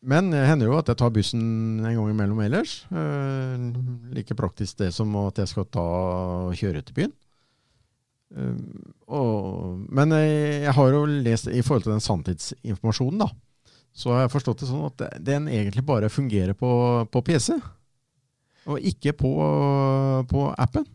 men 0.00 0.30
det 0.32 0.46
hender 0.48 0.70
jo 0.70 0.78
at 0.78 0.88
jeg 0.88 0.96
tar 0.96 1.12
bussen 1.12 1.42
en 1.84 1.96
gang 1.98 2.12
imellom 2.14 2.40
ellers. 2.40 2.78
Eh, 2.88 3.66
like 4.16 4.36
praktisk 4.38 4.80
det 4.80 4.94
som 4.96 5.12
at 5.20 5.42
jeg 5.42 5.50
skal 5.50 5.68
ta 5.68 5.84
og 6.48 6.56
kjøre 6.56 6.80
til 6.86 6.96
byen. 6.96 7.12
Eh, 8.40 8.56
og, 9.12 9.84
men 9.92 10.16
eh, 10.16 10.64
jeg 10.64 10.74
har 10.78 10.96
jo 10.96 11.04
lest 11.04 11.50
i 11.52 11.60
forhold 11.60 11.84
til 11.84 11.92
den 11.96 12.04
sanntidsinformasjonen, 12.04 13.26
da. 13.26 13.28
Så 13.92 14.12
har 14.14 14.24
jeg 14.24 14.32
forstått 14.32 14.62
det 14.62 14.68
sånn 14.70 14.86
at 14.86 15.06
den 15.24 15.48
egentlig 15.50 15.82
bare 15.86 16.08
fungerer 16.12 16.54
på, 16.56 16.70
på 17.10 17.22
PC. 17.26 17.58
Og 18.70 18.78
ikke 18.86 19.12
på, 19.18 19.30
på 20.30 20.48
appen. 20.60 20.86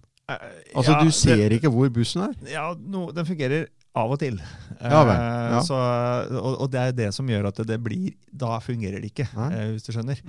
Altså 0.74 0.96
Ja, 0.96 1.02
Du 1.04 1.12
ser 1.14 1.38
ser 1.38 1.54
ikke 1.54 1.70
hvor 1.70 1.89
bussen 1.93 2.24
er. 2.30 2.38
Ja, 2.50 2.70
no, 2.74 3.12
den 3.14 3.28
fungerer 3.28 3.68
av 3.96 4.12
og 4.12 4.20
til. 4.20 4.39
Ja 4.82 5.04
vel, 5.08 5.16
Eh, 5.16 5.52
ja. 5.54 5.60
Så, 5.64 5.76
og, 6.36 6.56
og 6.66 6.72
det 6.74 6.80
er 6.82 6.96
det 6.98 7.10
som 7.16 7.30
gjør 7.30 7.46
at 7.48 7.60
det, 7.62 7.68
det 7.70 7.78
blir 7.86 8.10
Da 8.34 8.58
fungerer 8.60 9.00
det 9.00 9.12
ikke, 9.14 9.28
Nei. 9.38 9.50
eh, 9.56 9.70
hvis 9.76 9.86
du 9.86 9.91
skjønner. 9.96 10.20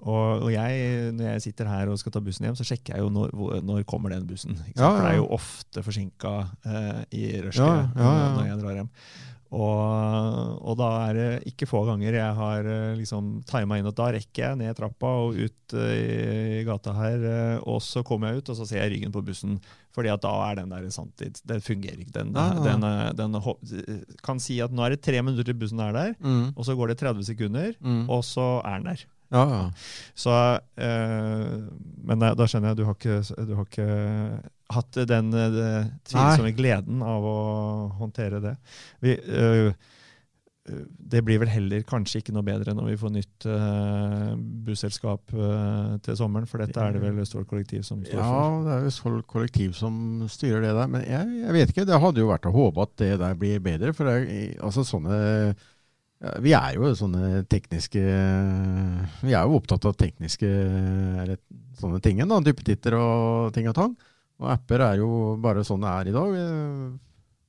Og, 0.00 0.42
og 0.46 0.48
jeg, 0.50 1.12
når 1.14 1.28
jeg 1.34 1.44
sitter 1.44 1.68
her 1.70 1.92
og 1.92 2.00
skal 2.00 2.12
ta 2.16 2.22
bussen 2.24 2.48
hjem, 2.48 2.56
så 2.58 2.66
sjekker 2.66 2.96
jeg 2.96 3.04
jo 3.04 3.12
når, 3.14 3.36
når 3.62 3.84
kommer 3.86 4.10
den 4.16 4.26
bussen. 4.26 4.56
Ja, 4.74 4.88
For 4.88 5.04
det 5.04 5.12
er 5.12 5.20
jo 5.20 5.28
ofte 5.36 5.84
forsinka 5.86 6.32
uh, 6.66 7.04
i 7.14 7.28
rushtida 7.44 7.86
når 7.94 8.48
jeg 8.48 8.58
drar 8.64 8.80
hjem. 8.80 8.90
Og, 9.54 10.58
og 10.66 10.74
da 10.80 10.88
er 11.06 11.18
det 11.18 11.28
ikke 11.52 11.68
få 11.70 11.84
ganger 11.86 12.16
jeg 12.18 12.36
har 12.40 12.66
eh, 12.66 12.96
liksom 12.98 13.36
tima 13.46 13.78
inn 13.78 13.86
at 13.86 13.98
da 14.00 14.08
rekker 14.16 14.42
jeg 14.48 14.58
ned 14.58 14.74
trappa 14.78 15.12
og 15.22 15.38
ut 15.38 15.76
eh, 15.78 16.58
i 16.58 16.64
gata 16.66 16.94
her, 16.96 17.26
eh, 17.30 17.56
og 17.62 17.78
så 17.84 18.02
kommer 18.06 18.32
jeg 18.32 18.42
ut, 18.42 18.50
og 18.50 18.58
så 18.58 18.66
ser 18.66 18.82
jeg 18.82 18.96
ryggen 18.96 19.14
på 19.14 19.22
bussen. 19.26 19.60
Fordi 19.94 20.10
at 20.10 20.24
da 20.24 20.32
er 20.48 20.58
den 20.58 20.72
der 20.74 20.88
sanntid. 20.90 21.38
Den 21.46 21.62
fungerer 21.62 22.00
ikke. 22.02 22.16
Den, 22.16 22.34
ja. 22.34 22.48
den, 22.64 22.82
eh, 22.88 23.12
den, 23.14 23.38
kan 24.26 24.42
si 24.42 24.58
at 24.64 24.74
nå 24.74 24.82
er 24.88 24.96
det 24.96 25.04
tre 25.06 25.22
minutter 25.22 25.46
til 25.52 25.60
bussen 25.60 25.82
er 25.84 25.94
der, 25.94 26.14
og 26.56 26.66
så 26.66 26.74
går 26.74 26.90
det 26.92 27.00
30 27.04 27.28
sekunder, 27.30 27.74
Mm. 27.84 28.08
og 28.10 28.24
så 28.26 28.58
er 28.64 28.80
den 28.80 28.90
der. 28.90 29.06
Ja, 29.34 29.44
ja. 29.50 29.62
Så, 30.14 30.34
øh, 30.78 31.62
men 32.06 32.18
da 32.22 32.46
skjønner 32.46 32.70
jeg 32.72 32.78
du 32.78 32.84
har 32.86 32.94
ikke, 32.94 33.16
du 33.48 33.54
har 33.58 33.64
ikke 33.66 33.88
hatt 34.74 35.02
den 35.10 35.34
uh, 35.34 35.90
tvilsomme 36.08 36.54
gleden 36.56 37.02
av 37.04 37.26
å 37.26 37.38
håndtere 38.00 38.40
det. 38.44 38.54
Vi, 39.04 39.18
uh, 39.18 39.72
det 40.64 41.20
blir 41.20 41.42
vel 41.42 41.50
heller 41.52 41.82
kanskje 41.84 42.22
ikke 42.22 42.32
noe 42.32 42.46
bedre 42.46 42.72
når 42.72 42.86
vi 42.88 42.96
får 43.00 43.10
nytt 43.12 43.46
uh, 43.52 44.30
busselskap 44.64 45.34
uh, 45.36 45.96
til 46.04 46.16
sommeren, 46.16 46.48
for 46.48 46.62
dette 46.62 46.80
er 46.80 46.96
det 46.96 47.02
vel 47.02 47.20
Østfold 47.20 47.48
Kollektiv 47.50 47.82
som 47.84 48.00
står 48.00 48.16
Ja, 48.16 48.30
for. 48.30 48.64
det 48.64 48.72
er 48.76 48.88
Østfold 48.88 49.26
Kollektiv 49.28 49.74
som 49.76 50.24
styrer 50.32 50.64
det 50.64 50.72
der. 50.72 50.88
Men 50.88 51.04
jeg, 51.04 51.42
jeg 51.42 51.56
vet 51.58 51.74
ikke. 51.74 51.86
Det 51.90 52.00
hadde 52.06 52.24
jo 52.24 52.30
vært 52.32 52.48
å 52.48 52.54
håpe 52.54 52.88
at 52.88 52.96
det 53.02 53.12
der 53.20 53.36
blir 53.38 53.60
bedre. 53.64 53.92
For 53.96 54.08
det, 54.08 54.56
altså 54.64 54.86
sånne 54.88 55.20
Vi 56.40 56.54
er 56.56 56.78
jo 56.78 56.94
sånne 56.96 57.42
tekniske 57.52 58.00
Vi 59.20 59.34
er 59.34 59.44
jo 59.44 59.58
opptatt 59.58 59.84
av 59.84 59.98
tekniske 60.00 60.48
eller 60.48 61.36
sånne 61.76 62.00
ting. 62.00 62.24
Duppetitter 62.24 62.96
og 62.96 63.52
ting 63.52 63.68
og 63.68 63.76
tang. 63.76 63.96
Og 64.42 64.50
apper 64.50 64.82
er 64.82 64.98
jo 64.98 65.08
bare 65.42 65.62
sånn 65.66 65.84
det 65.84 65.90
er 65.94 66.10
i 66.10 66.14
dag. 66.16 66.38
eh, 66.42 67.00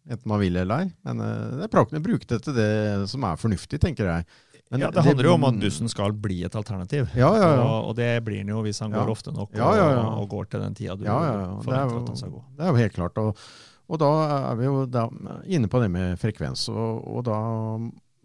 Enten 0.05 0.29
man 0.29 0.38
vil 0.43 0.57
eller 0.61 0.83
ei. 0.83 0.89
Men 1.07 1.21
eh, 1.25 1.45
det 1.57 1.63
er 1.65 1.71
praktisk 1.73 1.97
å 2.03 2.05
bruke 2.05 2.27
det 2.29 2.38
til 2.45 2.53
det 2.57 2.69
som 3.09 3.23
er 3.25 3.39
fornuftig, 3.41 3.79
tenker 3.81 4.05
jeg. 4.11 4.27
Men 4.73 4.81
ja, 4.81 4.89
det 4.93 5.01
handler 5.05 5.27
jo 5.29 5.33
om 5.38 5.43
at 5.45 5.57
bussen 5.61 5.89
skal 5.89 6.13
bli 6.17 6.39
et 6.45 6.55
alternativ. 6.57 7.09
Ja, 7.17 7.27
ja, 7.38 7.49
ja. 7.57 7.63
Og, 7.65 7.91
og 7.91 7.95
det 7.99 8.09
blir 8.25 8.41
den 8.41 8.49
jo 8.53 8.63
hvis 8.65 8.79
han 8.81 8.93
går 8.93 9.11
ofte 9.13 9.33
nok. 9.33 9.53
Og, 9.53 9.81
og 10.21 10.25
går 10.29 10.47
til 10.49 10.63
den 10.65 10.77
tida 10.77 10.95
du. 10.97 11.05
Er 11.05 11.59
forventer 11.65 11.93
jo, 11.93 12.01
at 12.01 12.09
han 12.09 12.17
skal 12.21 12.33
gå. 12.33 12.41
det 12.57 12.65
er 12.65 12.71
jo 12.71 12.79
helt 12.81 12.95
klart. 12.97 13.21
Og, 13.21 13.43
og 13.86 14.01
da 14.01 14.09
er 14.51 14.57
vi 14.57 14.65
jo 14.65 14.79
inne 15.57 15.69
på 15.69 15.81
det 15.83 15.89
med 15.93 16.17
frekvens. 16.21 16.65
Og, 16.73 17.05
og 17.05 17.25
da 17.29 17.38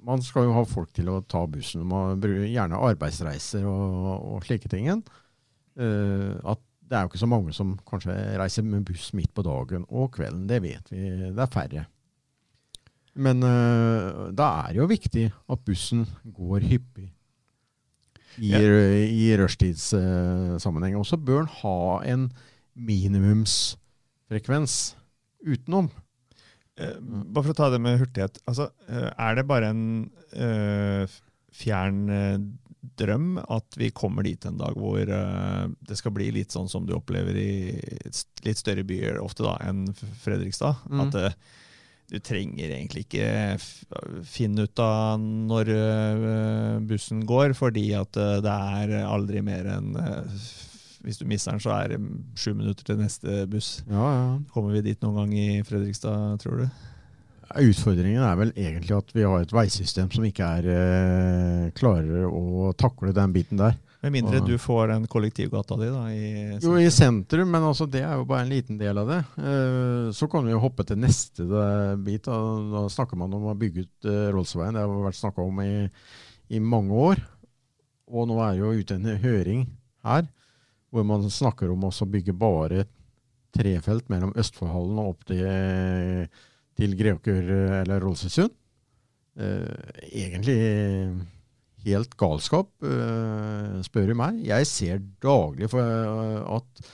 Man 0.01 0.23
skal 0.25 0.47
jo 0.49 0.55
ha 0.57 0.65
folk 0.65 0.93
til 0.97 1.11
å 1.13 1.19
ta 1.29 1.43
bussen. 1.45 1.85
Man 1.85 2.21
bruker 2.23 2.49
gjerne 2.49 2.81
arbeidsreiser 2.89 3.67
og, 3.69 4.09
og 4.37 4.45
slike 4.49 4.69
ting. 4.73 4.89
Uh, 5.77 6.41
at 6.49 6.61
det 6.91 6.97
er 6.99 7.05
jo 7.05 7.09
ikke 7.13 7.21
så 7.23 7.29
mange 7.31 7.53
som 7.55 7.77
kanskje 7.87 8.15
reiser 8.41 8.65
med 8.67 8.83
buss 8.89 9.13
midt 9.15 9.31
på 9.37 9.45
dagen 9.47 9.85
og 9.89 10.09
kvelden. 10.17 10.49
Det 10.51 10.59
vet 10.65 10.87
vi. 10.91 10.99
Det 11.31 11.39
er 11.39 11.53
færre. 11.55 11.85
Men 13.15 13.43
uh, 13.47 14.27
da 14.35 14.47
er 14.65 14.69
det 14.75 14.81
jo 14.81 14.89
viktig 14.91 15.27
at 15.31 15.63
bussen 15.67 16.03
går 16.35 16.61
hyppig 16.67 17.09
i, 18.39 18.51
Ja. 18.51 18.59
i 18.59 19.37
rushtidsammenheng. 19.39 20.97
Og 20.99 21.07
så 21.07 21.17
bør 21.19 21.39
den 21.45 21.55
ha 21.61 21.79
en 22.11 22.33
minimumsfrekvens 22.75 24.75
utenom. 25.47 25.91
Uh, 26.81 26.97
bare 27.31 27.45
for 27.45 27.53
å 27.55 27.59
ta 27.61 27.67
det 27.71 27.81
med 27.83 27.99
hurtighet. 28.03 28.35
Altså, 28.51 28.65
eh, 28.89 29.11
er 29.15 29.35
det 29.39 29.47
bare 29.51 29.67
en 29.75 29.85
fjern 31.51 31.99
drøm 32.81 33.39
at 33.43 33.77
vi 33.77 33.91
kommer 33.93 34.25
dit 34.25 34.45
en 34.49 34.59
dag 34.61 34.77
hvor 34.79 35.01
eh, 35.01 35.65
det 35.89 35.97
skal 35.99 36.15
bli 36.17 36.31
litt 36.35 36.55
sånn 36.55 36.69
som 36.71 36.87
du 36.89 36.95
opplever 36.97 37.37
i 37.37 37.53
litt 38.45 38.61
større 38.61 38.85
byer 38.89 39.21
ofte 39.21 39.45
da, 39.45 39.57
enn 39.69 39.87
Fredrikstad? 40.23 40.87
Mm. 40.89 41.03
At 41.05 41.19
eh, 41.21 41.37
du 42.11 42.19
trenger 42.25 42.73
egentlig 42.73 43.05
ikke 43.07 43.27
finne 44.27 44.67
ut 44.67 44.83
av 44.83 45.21
når 45.21 45.73
eh, 45.77 46.79
bussen 46.89 47.23
går, 47.29 47.55
fordi 47.59 47.91
at 47.99 48.17
det 48.17 48.57
er 48.81 48.97
aldri 49.05 49.45
mer 49.47 49.69
enn 49.77 49.93
Hvis 51.05 51.21
du 51.21 51.25
mister 51.25 51.55
den, 51.55 51.63
så 51.63 51.71
er 51.77 51.95
det 51.95 52.01
sju 52.37 52.51
minutter 52.53 52.85
til 52.85 52.99
neste 53.01 53.45
buss. 53.49 53.79
Ja, 53.89 54.09
ja. 54.17 54.25
Kommer 54.53 54.75
vi 54.77 54.89
dit 54.91 55.01
noen 55.05 55.23
gang 55.23 55.37
i 55.39 55.63
Fredrikstad, 55.65 56.41
tror 56.43 56.65
du? 56.65 56.90
Utfordringen 57.51 58.23
er 58.23 58.37
vel 58.39 58.53
egentlig 58.55 58.95
at 58.95 59.09
vi 59.15 59.25
har 59.27 59.43
et 59.43 59.53
veisystem 59.55 60.11
som 60.15 60.27
ikke 60.27 60.51
er 60.61 60.67
eh, 60.71 61.71
klarer 61.75 62.29
å 62.29 62.71
takle 62.79 63.15
den 63.17 63.33
biten 63.35 63.59
der. 63.59 63.75
Med 64.01 64.15
mindre 64.15 64.39
du 64.41 64.55
får 64.57 64.89
den 64.89 65.07
kollektivgata 65.11 65.77
di, 65.77 65.89
da. 65.93 66.05
I, 66.09 66.59
Jo, 66.63 66.77
i 66.81 66.87
sentrum, 66.95 67.51
men 67.53 67.67
altså, 67.69 67.85
det 67.91 68.01
er 68.01 68.17
jo 68.17 68.25
bare 68.29 68.47
en 68.47 68.53
liten 68.53 68.79
del 68.81 68.97
av 69.03 69.11
det. 69.11 69.19
Eh, 69.37 70.07
så 70.17 70.29
kan 70.31 70.47
vi 70.47 70.55
jo 70.55 70.63
hoppe 70.63 70.87
til 70.89 71.01
neste 71.03 71.45
eh, 71.45 71.97
bit. 72.01 72.25
Da, 72.25 72.39
da 72.73 72.85
snakker 72.93 73.21
man 73.21 73.35
om 73.37 73.51
å 73.51 73.57
bygge 73.59 73.85
ut 73.85 74.09
uh, 74.09 74.31
Rollsveien. 74.33 74.79
Det 74.79 74.87
har 74.87 75.05
vært 75.05 75.21
snakka 75.21 75.45
om 75.45 75.61
i, 75.67 75.75
i 76.55 76.63
mange 76.65 77.03
år. 77.11 77.21
Og 78.11 78.31
nå 78.31 78.39
er 78.47 78.55
det 78.55 78.63
jo 78.63 78.73
ute 78.79 78.97
en 78.97 79.11
høring 79.27 79.67
her 80.07 80.31
hvor 80.91 81.05
man 81.07 81.29
snakker 81.31 81.71
om 81.71 81.85
å 81.87 81.93
bygge 82.15 82.35
bare 82.35 82.87
trefelt 83.55 84.09
mellom 84.11 84.33
Østfoldhallen 84.39 84.99
og 84.99 85.13
opp 85.13 85.29
til, 85.29 86.25
til 86.81 86.97
Greåker 86.99 87.45
eh, 87.45 87.77
eller 87.83 88.03
Rollsøysund. 88.05 88.57
Eh, 89.41 90.01
egentlig 90.11 90.57
helt 91.85 92.17
galskap, 92.21 92.73
eh, 92.85 93.79
spør 93.87 94.11
du 94.11 94.17
meg. 94.19 94.41
Jeg 94.47 94.69
ser 94.69 95.01
daglig 95.23 95.71
at 95.71 96.91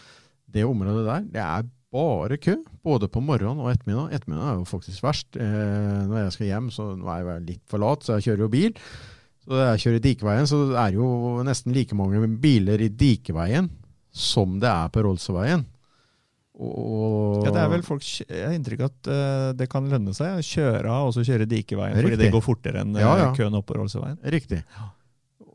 det 0.47 0.67
området 0.67 1.07
der, 1.07 1.27
det 1.35 1.43
er 1.43 1.67
bare 1.97 2.39
kø. 2.43 2.57
Både 2.87 3.09
på 3.11 3.23
morgenen 3.25 3.63
og 3.63 3.73
ettermiddag. 3.73 4.15
Ettermiddag 4.15 4.51
er 4.51 4.61
jo 4.61 4.69
faktisk 4.69 5.05
verst. 5.05 5.39
Når 5.39 6.17
jeg 6.21 6.35
skal 6.35 6.51
hjem, 6.51 6.71
så 6.75 6.91
nå 6.99 7.09
er 7.11 7.23
jeg 7.25 7.47
litt 7.51 7.65
for 7.71 7.83
lat, 7.83 8.05
så 8.05 8.17
jeg 8.17 8.29
kjører 8.29 8.45
jo 8.45 8.53
bil. 8.53 8.87
Så 9.47 9.63
jeg 9.63 9.83
kjører 9.85 10.05
Dikeveien, 10.05 10.49
så 10.51 10.61
er 10.75 10.93
det 10.93 10.99
jo 10.99 11.09
nesten 11.47 11.75
like 11.75 11.99
mange 11.99 12.21
biler 12.43 12.83
i 12.83 12.91
Dikeveien 12.91 13.71
som 14.17 14.57
det 14.63 14.71
er 14.71 14.91
på 14.93 15.05
Rollsøveien. 15.05 15.67
Og, 16.57 17.45
Ja, 17.45 17.51
det 17.53 17.61
er 17.61 17.69
vel 17.69 17.83
folk, 17.85 18.05
Jeg 18.25 18.47
har 18.47 18.55
inntrykk 18.57 18.87
av 18.87 18.89
at 18.89 19.09
uh, 19.13 19.49
det 19.59 19.67
kan 19.69 19.89
lønne 19.93 20.15
seg 20.17 20.39
å 20.39 20.45
kjøre 20.45 20.89
av 20.89 21.11
og 21.11 21.17
så 21.17 21.25
kjøre 21.27 21.49
Dikeveien, 21.51 21.99
fordi 22.01 22.21
det 22.21 22.31
går 22.33 22.45
fortere 22.45 22.81
enn 22.81 22.97
eh, 22.97 23.05
Ja, 23.05 23.13
ja. 23.21 23.27
køen 23.37 23.59
oppoverholdsveien. 23.59 24.17
Riktig. 24.33 24.63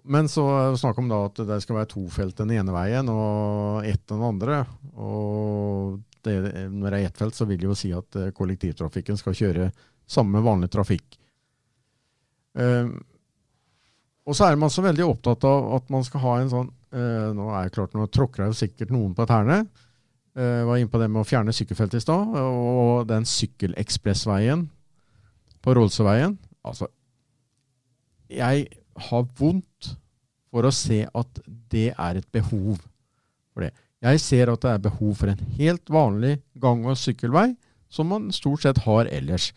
Men 0.02 0.30
så 0.30 0.46
er 0.54 0.70
det 0.74 0.82
snakk 0.82 1.00
om 1.02 1.10
da 1.10 1.24
at 1.28 1.42
det 1.48 1.60
skal 1.64 1.80
være 1.80 1.90
to 1.94 2.06
felt 2.14 2.38
den 2.38 2.54
ene 2.54 2.74
veien 2.74 3.10
og 3.14 3.86
ett 3.90 4.04
den 4.10 4.22
andre. 4.26 4.64
Og 4.94 6.00
det, 6.26 6.38
når 6.70 6.94
det 6.94 7.00
er 7.00 7.10
ett 7.10 7.18
felt, 7.18 7.38
så 7.38 7.48
vil 7.50 7.62
det 7.62 7.70
jo 7.70 7.78
si 7.78 7.92
at 7.98 8.18
eh, 8.20 8.34
kollektivtrafikken 8.38 9.18
skal 9.18 9.38
kjøre 9.38 9.70
samme 10.10 10.42
vanlig 10.46 10.70
trafikk. 10.74 11.18
Uh, 12.58 12.92
og 14.28 14.36
så 14.36 14.50
er 14.52 14.58
man 14.60 14.70
så 14.70 14.84
veldig 14.84 15.06
opptatt 15.08 15.46
av 15.48 15.70
at 15.78 15.94
man 15.94 16.04
skal 16.04 16.22
ha 16.26 16.34
en 16.42 16.50
sånn 16.52 16.68
uh, 16.68 17.30
Nå 17.32 17.46
er 17.56 17.70
det 17.70 17.76
klart, 17.78 17.94
nå 17.96 18.10
tråkker 18.12 18.44
jeg 18.44 18.52
jo 18.52 18.58
sikkert 18.60 18.92
noen 18.92 19.16
på 19.16 19.26
tærne. 19.30 19.62
Eh, 20.36 20.64
var 20.64 20.80
inne 20.80 20.92
på 20.92 21.00
det 21.02 21.10
med 21.12 21.24
å 21.24 21.28
fjerne 21.28 21.54
sykkelfelt 21.56 21.98
i 21.98 22.04
stad. 22.04 22.36
Og 22.40 23.08
den 23.10 23.28
sykkelekspressveien 23.28 24.68
på 25.62 25.76
Rålseveien. 25.76 26.38
Altså, 26.64 26.88
jeg 28.32 28.68
har 29.08 29.26
vondt 29.40 29.96
for 30.52 30.68
å 30.68 30.74
se 30.76 31.04
at 31.08 31.42
det 31.72 31.90
er 31.92 32.20
et 32.20 32.30
behov 32.32 32.80
for 33.52 33.66
det. 33.66 33.74
Jeg 34.02 34.22
ser 34.24 34.50
at 34.50 34.64
det 34.64 34.72
er 34.72 34.86
behov 34.88 35.18
for 35.20 35.32
en 35.32 35.44
helt 35.60 35.92
vanlig 35.92 36.40
gang- 36.60 36.86
og 36.90 36.98
sykkelvei, 36.98 37.52
som 37.92 38.10
man 38.10 38.32
stort 38.34 38.64
sett 38.64 38.82
har 38.88 39.10
ellers. 39.12 39.52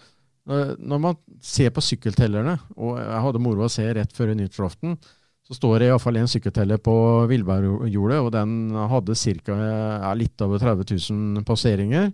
Når 0.45 1.01
man 1.01 1.17
ser 1.41 1.71
på 1.73 1.81
sykkeltellerne, 1.81 2.59
og 2.77 2.99
jeg 2.99 3.23
hadde 3.25 3.41
moro 3.41 3.65
å 3.65 3.73
se 3.73 3.87
rett 3.97 4.13
før 4.13 4.35
nyttårsaften, 4.37 4.99
så 5.45 5.55
står 5.59 5.83
det 5.83 5.89
iallfall 5.91 6.17
en 6.17 6.31
sykkelteller 6.31 6.79
på 6.81 6.95
Villbergjordet, 7.29 8.21
og 8.23 8.31
den 8.33 8.73
hadde 8.89 9.17
ca. 9.45 9.57
Litt 10.17 10.41
over 10.45 10.63
30 10.63 10.97
000 11.13 11.45
passeringer. 11.45 12.09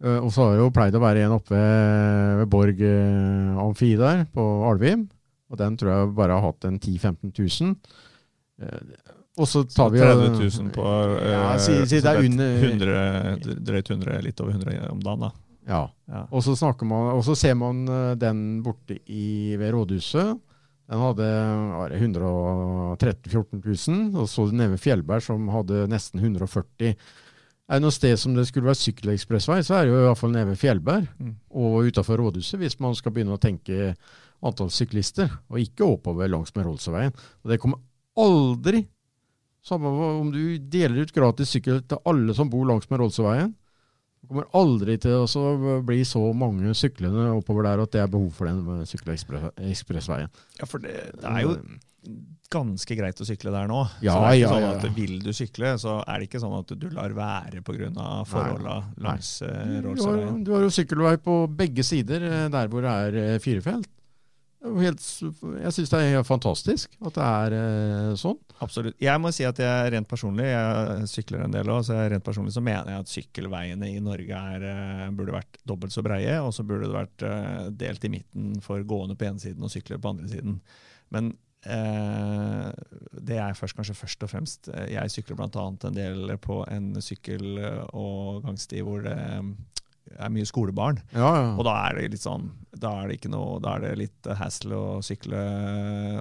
Uh, 0.00 0.16
og 0.24 0.30
så 0.32 0.46
har 0.46 0.54
det 0.56 0.62
jo 0.62 0.72
pleid 0.72 0.96
å 0.96 1.02
være 1.02 1.26
en 1.26 1.36
oppe 1.36 1.54
ved, 1.60 2.46
Borg 2.50 2.78
uh, 2.80 3.60
Amfi 3.60 3.92
der, 4.00 4.24
på 4.32 4.44
Alvim. 4.66 5.04
Og 5.50 5.58
den 5.60 5.76
tror 5.76 5.92
jeg 5.92 6.12
bare 6.16 6.38
har 6.38 6.46
hatt 6.46 6.66
en 6.66 6.78
10 6.80 6.96
000-15 6.98 7.34
000. 7.36 7.74
Uh, 8.64 9.16
og 9.40 9.48
så 9.48 9.62
tar 9.70 9.92
vi 9.92 10.00
30 10.02 10.34
000 10.40 10.72
på 10.74 10.84
ja, 11.30 11.44
si, 11.62 11.76
si 11.88 12.00
det 12.02 12.10
er 12.10 12.26
under 12.26 12.64
100, 12.66 13.60
drøyt 13.64 13.92
100, 13.94 14.18
litt 14.26 14.40
over 14.42 14.56
100 14.58 14.90
om 14.90 14.98
dagen, 15.04 15.22
da. 15.28 15.30
Ja. 15.70 15.84
ja. 16.10 16.24
Og, 16.34 16.42
så 16.42 16.56
man, 16.82 17.12
og 17.14 17.22
så 17.24 17.36
ser 17.38 17.54
man 17.56 17.84
den 18.18 18.40
borte 18.64 18.98
i, 19.06 19.54
ved 19.60 19.70
rådhuset. 19.76 20.40
Den 20.90 21.02
hadde 21.04 21.26
113 21.94 23.30
000-14 23.30 23.60
000. 23.62 24.22
Og 24.22 24.30
så 24.30 24.46
nede 24.50 24.74
ved 24.74 24.82
Fjellberg, 24.82 25.22
som 25.22 25.50
hadde 25.54 25.84
nesten 25.90 26.22
140 26.22 26.96
er 27.70 27.78
det 27.78 27.84
noe 27.84 27.94
sted 27.94 28.16
som 28.18 28.34
det 28.34 28.48
skulle 28.48 28.66
være 28.66 28.80
sykkelekspressvei, 28.80 29.60
så 29.62 29.76
er 29.76 29.84
det 29.86 29.92
jo 29.92 29.98
i 30.00 30.06
hvert 30.08 30.18
fall 30.18 30.32
nede 30.34 30.48
ved 30.48 30.58
Fjellberg 30.58 31.04
mm. 31.22 31.34
og 31.62 31.86
utafor 31.86 32.18
rådhuset, 32.18 32.58
hvis 32.58 32.80
man 32.82 32.96
skal 32.98 33.14
begynne 33.14 33.36
å 33.36 33.42
tenke 33.42 33.92
antall 34.42 34.72
syklister, 34.74 35.30
og 35.52 35.60
ikke 35.62 35.86
oppover 35.86 36.32
langs 36.32 36.50
med 36.56 36.66
Rolseveien. 36.66 37.14
Og 37.44 37.52
det 37.52 37.60
kommer 37.62 37.78
aldri, 38.18 38.82
samme 39.62 39.92
om 39.92 40.32
du 40.34 40.58
deler 40.72 41.04
ut 41.04 41.14
gratis 41.14 41.54
sykkel 41.54 41.84
til 41.86 42.02
alle 42.10 42.34
som 42.34 42.50
bor 42.50 42.66
langs 42.66 42.90
med 42.90 43.04
Rolseveien, 43.04 43.54
det 44.20 44.28
kommer 44.28 44.48
aldri 44.56 44.98
til 45.00 45.24
å 45.24 45.78
bli 45.86 46.02
så 46.04 46.20
mange 46.36 46.74
syklende 46.76 47.30
oppover 47.32 47.64
der 47.66 47.80
at 47.82 47.94
det 47.94 48.02
er 48.02 48.10
behov 48.12 48.34
for 48.36 48.50
den 48.50 48.84
sykkelekspressveien. 48.86 50.28
Ja, 50.60 50.68
for 50.68 50.82
det, 50.84 50.92
det, 51.16 51.24
er 51.30 51.46
jo 51.46 51.54
ganske 52.52 52.96
greit 52.98 53.20
å 53.22 53.26
sykle 53.26 53.52
der 53.54 53.70
nå. 53.70 53.80
Ja, 54.04 54.14
så 54.14 54.20
det 54.20 54.28
er 54.28 54.36
ikke 54.36 54.42
ja, 54.42 54.50
sånn 54.52 54.66
ja. 54.66 54.72
at 54.74 54.98
Vil 54.98 55.14
du 55.24 55.30
sykle, 55.36 55.72
så 55.80 55.96
er 56.02 56.20
det 56.20 56.28
ikke 56.28 56.42
sånn 56.42 56.58
at 56.58 56.74
du 56.82 56.88
lar 56.92 57.14
være 57.16 57.62
pga. 57.64 57.90
forholda 58.28 58.76
langs 59.06 59.32
uh, 59.46 59.78
Rålsveien. 59.86 60.42
Du 60.44 60.52
har 60.56 60.66
jo 60.66 60.74
sykkelvei 60.74 61.14
på 61.24 61.40
begge 61.62 61.86
sider, 61.86 62.26
eh, 62.28 62.46
der 62.52 62.70
hvor 62.72 62.84
det 62.84 63.24
er 63.24 63.42
firefelt. 63.42 63.88
Helt, 64.60 65.00
jeg 65.00 65.72
syns 65.72 65.90
det 65.94 65.98
er 66.04 66.24
fantastisk 66.26 66.92
at 67.00 67.14
det 67.16 67.26
er 67.26 67.54
eh, 67.56 68.08
sånn. 68.20 68.36
Absolutt. 68.60 68.98
Jeg 69.00 69.20
må 69.22 69.30
si 69.32 69.46
at 69.48 69.56
jeg 69.62 69.92
rent 69.94 70.08
personlig, 70.08 70.50
jeg 70.50 71.06
sykler 71.08 71.46
en 71.46 71.54
del 71.54 71.70
òg, 71.72 71.80
så 71.88 71.96
rent 72.12 72.26
personlig 72.26 72.52
så 72.52 72.62
mener 72.64 72.92
jeg 72.92 73.04
at 73.06 73.12
sykkelveiene 73.12 73.88
i 73.88 74.02
Norge 74.04 74.42
er, 74.54 74.66
eh, 74.68 75.06
burde 75.16 75.38
vært 75.38 75.62
dobbelt 75.64 75.96
så 75.96 76.04
breie, 76.04 76.36
og 76.44 76.52
så 76.52 76.66
burde 76.68 76.90
det 76.90 76.98
vært 76.98 77.24
eh, 77.24 77.70
delt 77.86 78.04
i 78.04 78.12
midten 78.18 78.58
for 78.64 78.84
gående 78.84 79.16
på 79.16 79.30
ene 79.30 79.40
siden 79.40 79.64
og 79.64 79.72
sykler 79.72 80.02
på 80.02 80.12
andre 80.12 80.28
siden. 80.28 80.60
Men 81.16 81.32
eh, 81.64 82.68
det 83.16 83.40
er 83.40 83.56
først, 83.56 83.78
kanskje 83.80 83.96
først 83.96 84.28
og 84.28 84.34
fremst 84.34 84.68
Jeg 84.92 85.16
sykler 85.16 85.40
bl.a. 85.40 85.66
en 85.72 85.96
del 85.96 86.36
på 86.44 86.60
en 86.68 86.92
sykkel- 87.00 87.64
og 87.96 88.44
gangsti 88.44 88.84
hvor 88.84 89.08
det 89.08 89.16
er 90.18 90.32
mye 90.32 90.46
skolebarn. 90.48 90.98
Ja, 91.14 91.28
ja. 91.36 91.44
Og 91.54 91.64
da 91.66 91.76
er 91.86 91.98
det 91.98 92.10
litt 92.14 92.24
sånn 92.24 92.48
Da 92.80 92.92
er 93.00 93.10
det 93.10 93.18
ikke 93.18 93.30
noe, 93.32 93.58
da 93.62 93.74
er 93.76 93.84
det 93.84 93.90
litt 93.98 94.28
hassle 94.38 94.76
å 94.76 94.98
sykle 95.04 95.40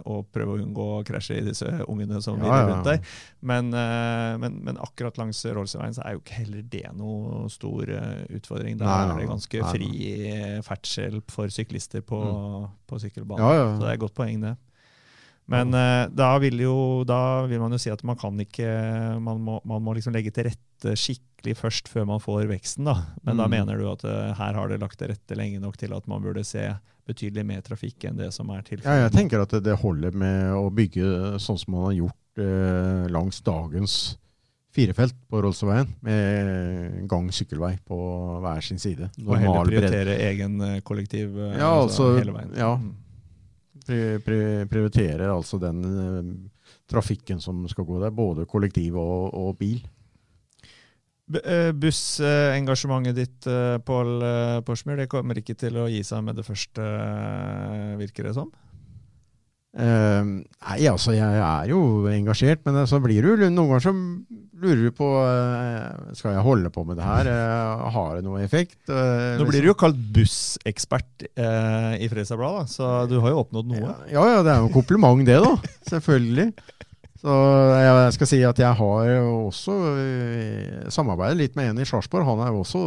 og 0.09 0.29
prøve 0.33 0.55
å 0.55 0.61
unngå 0.63 0.85
å 0.97 1.03
krasje 1.07 1.37
i 1.39 1.45
disse 1.45 1.67
ungene 1.85 2.21
som 2.25 2.41
Ja, 2.43 2.61
rundt 2.67 2.87
der. 2.87 3.01
Men, 3.39 3.69
eh, 3.73 4.37
men, 4.41 4.57
men 4.65 4.79
akkurat 4.81 5.19
langs 5.21 5.43
Rollsøyveien 5.45 5.95
så 5.95 6.03
er 6.05 6.17
jo 6.17 6.23
ikke 6.23 6.39
heller 6.41 6.65
det 6.73 6.85
noe 6.97 7.45
stor 7.53 7.93
eh, 7.93 8.23
utfordring. 8.39 8.79
Da 8.81 8.89
Nei, 8.89 8.97
er 9.03 9.21
det 9.21 9.29
ganske 9.29 9.61
nei, 9.61 9.75
fri 9.75 9.91
ferdsel 10.65 11.21
for 11.29 11.53
syklister 11.53 12.03
på, 12.05 12.23
på 12.89 13.03
sykkelbanen. 13.05 13.77
Så 13.77 13.85
det 13.85 13.93
er 13.93 13.99
et 13.99 14.03
godt 14.07 14.17
poeng, 14.17 14.41
det. 14.43 14.55
Men 15.49 15.73
eh, 15.73 16.05
da, 16.13 16.33
vil 16.41 16.61
jo, 16.61 16.75
da 17.09 17.45
vil 17.49 17.61
man 17.61 17.73
jo 17.73 17.81
si 17.81 17.89
at 17.93 18.03
man 18.05 18.17
kan 18.19 18.37
ikke 18.43 18.69
Man 19.23 19.41
må, 19.41 19.57
man 19.67 19.81
må 19.81 19.95
liksom 19.97 20.13
legge 20.13 20.33
til 20.35 20.49
rette 20.49 20.93
skikkelig 21.39 21.55
først 21.57 21.87
før 21.87 22.05
man 22.05 22.19
får 22.19 22.47
veksten. 22.49 22.85
da. 22.85 22.95
Men 23.23 23.37
da 23.37 23.47
Mm. 23.47 23.51
mener 23.51 23.77
du 23.77 23.89
at 23.91 24.03
uh, 24.03 24.33
her 24.35 24.53
har 24.53 24.67
det 24.67 24.79
lagt 24.81 24.97
til 24.99 25.07
rette 25.07 25.35
lenge 25.35 25.59
nok 25.59 25.77
til 25.77 25.93
at 25.93 26.05
man 26.07 26.21
burde 26.21 26.43
se 26.45 26.67
betydelig 27.07 27.45
mer 27.45 27.61
trafikk 27.61 28.03
enn 28.05 28.17
det 28.17 28.31
som 28.33 28.49
er 28.51 28.57
Ja, 28.57 28.61
tilfellet. 28.61 29.11
jeg 29.11 29.11
tenker 29.13 29.41
at 29.41 29.63
det, 29.63 29.77
holder 29.79 30.11
med 30.11 30.51
å 30.53 30.69
bygge 30.69 31.39
sånn 31.39 31.57
som 31.57 31.73
man 31.73 31.85
har 31.85 31.93
gjort 31.93 32.39
uh, 32.39 33.07
langs 33.09 33.41
dagens 33.41 34.17
firefelt 34.71 35.15
på 35.27 35.41
Rålseveien, 35.41 35.87
med 36.05 37.07
gang-sykkelvei 37.09 37.79
på 37.87 37.97
hver 38.43 38.61
sin 38.61 38.77
side. 38.77 39.09
Og 39.25 39.35
heller 39.39 39.65
bredde. 39.65 39.89
prioritere 39.89 40.17
egen 40.29 40.61
eh, 40.61 40.79
kollektiv 40.81 41.33
Ja, 41.57 41.71
altså, 41.81 42.11
hele 42.19 42.31
veien. 42.35 42.53
ja. 42.55 42.75
Mm. 42.77 42.93
Pri, 43.89 44.19
pri, 44.21 44.67
prioritere 44.69 45.25
altså 45.33 45.57
den 45.59 45.81
trafikken 46.87 47.41
som 47.41 47.63
skal 47.67 47.85
gå 47.85 47.97
der, 47.99 48.11
både 48.13 48.45
kollektiv 48.45 48.95
og, 49.01 49.33
og 49.33 49.57
bil. 49.57 49.81
Eh, 51.29 51.71
Bussengasjementet 51.77 53.17
ditt, 53.17 53.45
eh, 53.45 53.77
Pål 53.85 54.15
eh, 54.25 54.55
Porsmyr, 54.65 54.97
det 55.03 55.11
kommer 55.11 55.37
ikke 55.37 55.53
til 55.59 55.77
å 55.77 55.85
gi 55.91 56.01
seg 56.05 56.23
med 56.25 56.39
det 56.39 56.47
første, 56.47 56.87
virker 58.01 58.29
det 58.29 58.33
som? 58.37 58.49
Uh, 59.69 60.41
nei, 60.41 60.79
altså 60.89 61.13
jeg 61.13 61.41
er 61.45 61.67
jo 61.69 62.09
engasjert, 62.09 62.63
men 62.65 62.87
så 62.89 62.97
blir 63.03 63.21
du 63.21 63.43
noen 63.45 63.69
ganger 63.69 63.83
så 63.85 63.91
lurer 64.59 64.81
du 64.87 64.95
på 64.97 65.05
uh, 65.13 66.09
Skal 66.17 66.33
jeg 66.33 66.41
holde 66.43 66.71
på 66.73 66.81
med 66.87 66.97
det 66.97 67.05
her? 67.05 67.29
Uh, 67.29 67.85
har 67.93 68.17
det 68.17 68.25
noe 68.25 68.41
effekt? 68.41 68.79
Uh, 68.89 69.37
Nå 69.37 69.45
blir 69.45 69.61
du 69.61 69.69
jo 69.69 69.77
kalt 69.77 70.01
bussekspert 70.15 71.27
i 71.29 72.09
Fredrikstad 72.09 72.41
Blad, 72.41 72.73
så 72.73 73.05
du 73.11 73.19
har 73.21 73.35
jo 73.35 73.43
oppnådd 73.43 73.69
noe. 73.69 73.93
Ja, 74.09 74.25
ja, 74.33 74.41
det 74.41 74.55
er 74.55 74.63
jo 74.63 74.71
en 74.71 74.73
kompliment 74.73 75.21
det, 75.29 75.37
da. 75.45 75.53
Selvfølgelig. 75.93 76.49
Så 77.19 77.33
jeg 77.75 78.13
skal 78.15 78.29
si 78.31 78.37
at 78.47 78.59
jeg 78.61 78.77
har 78.79 79.09
også 79.27 79.73
eh, 79.99 80.85
samarbeidet 80.93 81.41
litt 81.41 81.57
med 81.59 81.73
en 81.73 81.81
i 81.83 81.87
Sarpsborg. 81.87 82.23
Han 82.29 82.45
er 82.45 82.53
jo 82.53 82.61
også, 82.63 82.83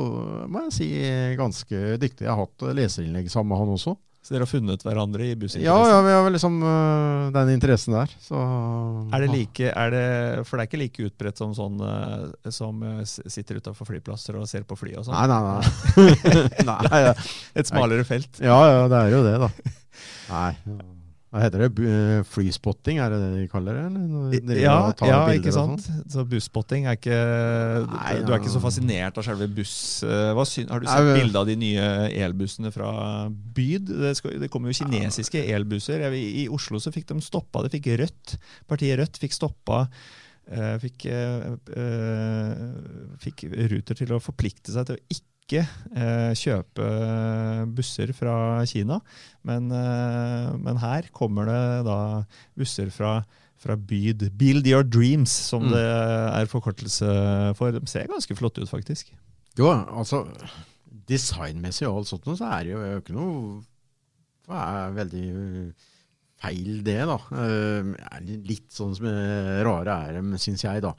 må 0.48 0.64
jeg 0.68 0.76
si, 0.78 0.88
ganske 1.36 1.82
dyktig. 2.00 2.24
Jeg 2.24 2.32
har 2.32 2.40
hatt 2.40 2.64
leserinnlegg 2.78 3.28
sammen 3.32 3.52
med 3.52 3.60
han 3.60 3.74
også. 3.76 3.96
Så 4.22 4.36
dere 4.36 4.44
har 4.44 4.50
funnet 4.52 4.84
hverandre 4.86 5.24
i 5.26 5.34
bussinteressen? 5.34 5.88
ja, 5.90 6.02
vi 6.06 6.12
har 6.14 6.28
liksom 6.30 6.60
øh, 6.62 7.32
den 7.34 7.48
interessen 7.56 7.96
der. 7.96 8.12
Så 8.22 8.38
Er 9.10 9.24
det 9.24 9.32
like, 9.32 9.72
er 9.74 9.90
det, 9.90 10.46
for 10.46 10.56
det 10.56 10.62
er 10.62 10.70
ikke 10.70 10.82
like 10.84 11.08
utbredt 11.08 11.42
som 11.42 11.56
sånn 11.58 11.82
eh, 11.82 12.52
som 12.54 12.78
eh, 12.86 13.02
sitter 13.02 13.58
utafor 13.58 13.90
flyplasser 13.90 14.38
og 14.38 14.46
ser 14.46 14.62
på 14.62 14.78
fly 14.78 14.94
og 14.94 15.08
sånn? 15.08 15.18
Nei, 15.18 15.26
nei, 15.26 15.42
nei. 15.58 16.70
nei 16.92 17.04
ja. 17.08 17.16
Et 17.58 17.74
smalere 17.74 18.06
felt? 18.06 18.38
ja, 18.38 18.62
ja, 18.70 18.88
det 18.94 19.02
er 19.02 19.14
jo 19.16 19.24
det, 19.26 19.38
da. 19.42 19.76
Nei. 20.32 21.00
Hva 21.32 21.40
heter 21.46 21.62
det? 21.64 21.68
Øh, 21.88 22.24
Flyspotting, 22.28 22.98
er 23.00 23.08
det 23.14 23.18
det 23.22 23.28
de 23.38 23.44
kaller 23.48 23.78
det? 23.80 24.58
Ja, 24.60 24.74
ja 25.08 25.20
ikke 25.32 25.54
sant? 25.54 25.80
sånn? 25.80 26.02
Så 26.12 26.24
busspotting 26.28 26.84
er 26.84 26.98
ikke 26.98 27.16
Nei, 27.88 28.18
Du 28.26 28.34
er 28.34 28.36
ikke 28.42 28.52
så 28.52 28.60
fascinert 28.60 29.16
av 29.16 29.24
selve 29.24 29.48
buss... 29.56 29.72
eh, 30.04 30.32
Hva 30.36 30.44
syn, 30.44 30.68
har 30.68 30.84
du 30.84 30.90
sett 30.90 31.06
men- 31.08 31.16
bilde 31.22 31.40
av 31.40 31.48
de 31.48 31.56
nye 31.56 31.86
elbussene 32.26 32.72
fra 32.74 32.92
Byd? 33.32 33.88
Det, 34.02 34.12
skal, 34.20 34.36
det 34.44 34.50
kommer 34.52 34.74
jo 34.74 34.82
kinesiske 34.84 35.40
elbusser. 35.56 36.04
Jeg, 36.04 36.20
I 36.44 36.48
Oslo 36.52 36.76
så 36.84 36.92
fikk 36.92 37.08
de 37.08 37.18
stoppa 37.24 37.64
det. 37.64 37.72
Fikk 37.78 37.88
Rødt, 38.02 38.36
partiet 38.68 39.00
Rødt 39.00 39.16
fikk 39.24 39.32
stoppa 39.40 39.86
eh, 40.52 40.76
fikk, 40.84 41.08
eh, 41.08 41.48
eh, 41.80 42.64
fikk 43.24 43.46
Ruter 43.72 44.02
til 44.04 44.12
å 44.12 44.20
forplikte 44.20 44.74
seg 44.76 44.84
til 44.90 45.00
å 45.00 45.04
ikke 45.08 45.30
eh, 45.60 46.32
kjøpe 46.38 46.86
busser 47.76 48.12
fra 48.16 48.34
Kina. 48.66 48.98
Men, 49.44 49.68
eh, 49.74 50.50
men 50.56 50.80
her 50.82 51.08
kommer 51.12 51.46
det 51.50 51.60
da 51.86 51.98
busser 52.58 52.90
fra, 52.94 53.18
fra 53.60 53.76
Byd. 53.76 54.30
Build 54.38 54.66
Your 54.66 54.82
Dreams, 54.84 55.30
som 55.30 55.62
Mm. 55.68 55.72
det 55.76 55.84
er 56.40 56.46
forkortelse 56.50 57.54
for. 57.58 57.70
De 57.72 57.84
ser 57.86 58.08
ganske 58.08 58.36
flotte 58.38 58.62
ut, 58.62 58.68
faktisk. 58.70 59.12
Jo, 59.58 59.68
altså 59.92 60.24
Designmessig 61.08 61.86
og 61.88 61.98
alt 62.02 62.08
sånt, 62.12 62.24
så 62.38 62.46
er 62.58 62.64
det 62.64 62.72
jo 62.72 63.00
ikke 63.00 63.12
noe 63.16 63.62
Det 64.46 64.58
er 64.58 64.94
veldig 64.96 65.26
feil, 66.42 66.82
det, 66.82 66.96
da. 67.06 67.16
Eh, 67.38 67.92
er 68.16 68.24
litt 68.48 68.70
sånn 68.74 68.94
som 68.96 69.06
rare 69.06 69.94
er 70.08 70.16
dem, 70.18 70.32
syns 70.42 70.64
jeg, 70.64 70.82
da. 70.82 70.92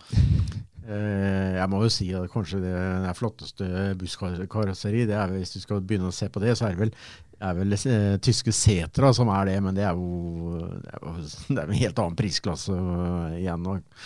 Eh, 0.83 1.53
jeg 1.55 1.67
må 1.71 1.79
jo 1.85 1.91
si 1.91 2.09
at 2.11 2.31
kanskje 2.31 2.59
det, 2.63 2.73
det 3.05 3.13
flotteste 3.15 3.67
busskarosseri, 3.99 5.05
det 5.07 5.15
er 5.15 5.31
hvis 5.31 5.55
du 5.55 5.61
skal 5.63 5.79
begynne 5.79 6.09
å 6.11 6.15
se 6.15 6.27
på 6.31 6.41
det, 6.43 6.57
så 6.59 6.67
er 6.67 6.75
det 6.75 6.81
vel, 6.81 6.91
er 7.39 7.55
vel 7.55 7.77
eh, 7.77 8.15
tyske 8.23 8.51
Setra 8.55 9.13
som 9.15 9.31
er 9.31 9.51
det, 9.51 9.61
men 9.63 9.77
det 9.77 9.85
er 9.87 9.95
jo 9.95 10.59
det 10.73 10.91
er, 10.91 10.99
jo, 10.99 11.13
det 11.53 11.61
er 11.61 11.63
en 11.63 11.79
helt 11.79 12.03
annen 12.03 12.19
prisklasse 12.19 12.75
øh, 12.75 13.37
igjen. 13.39 13.69
Og, 13.71 14.01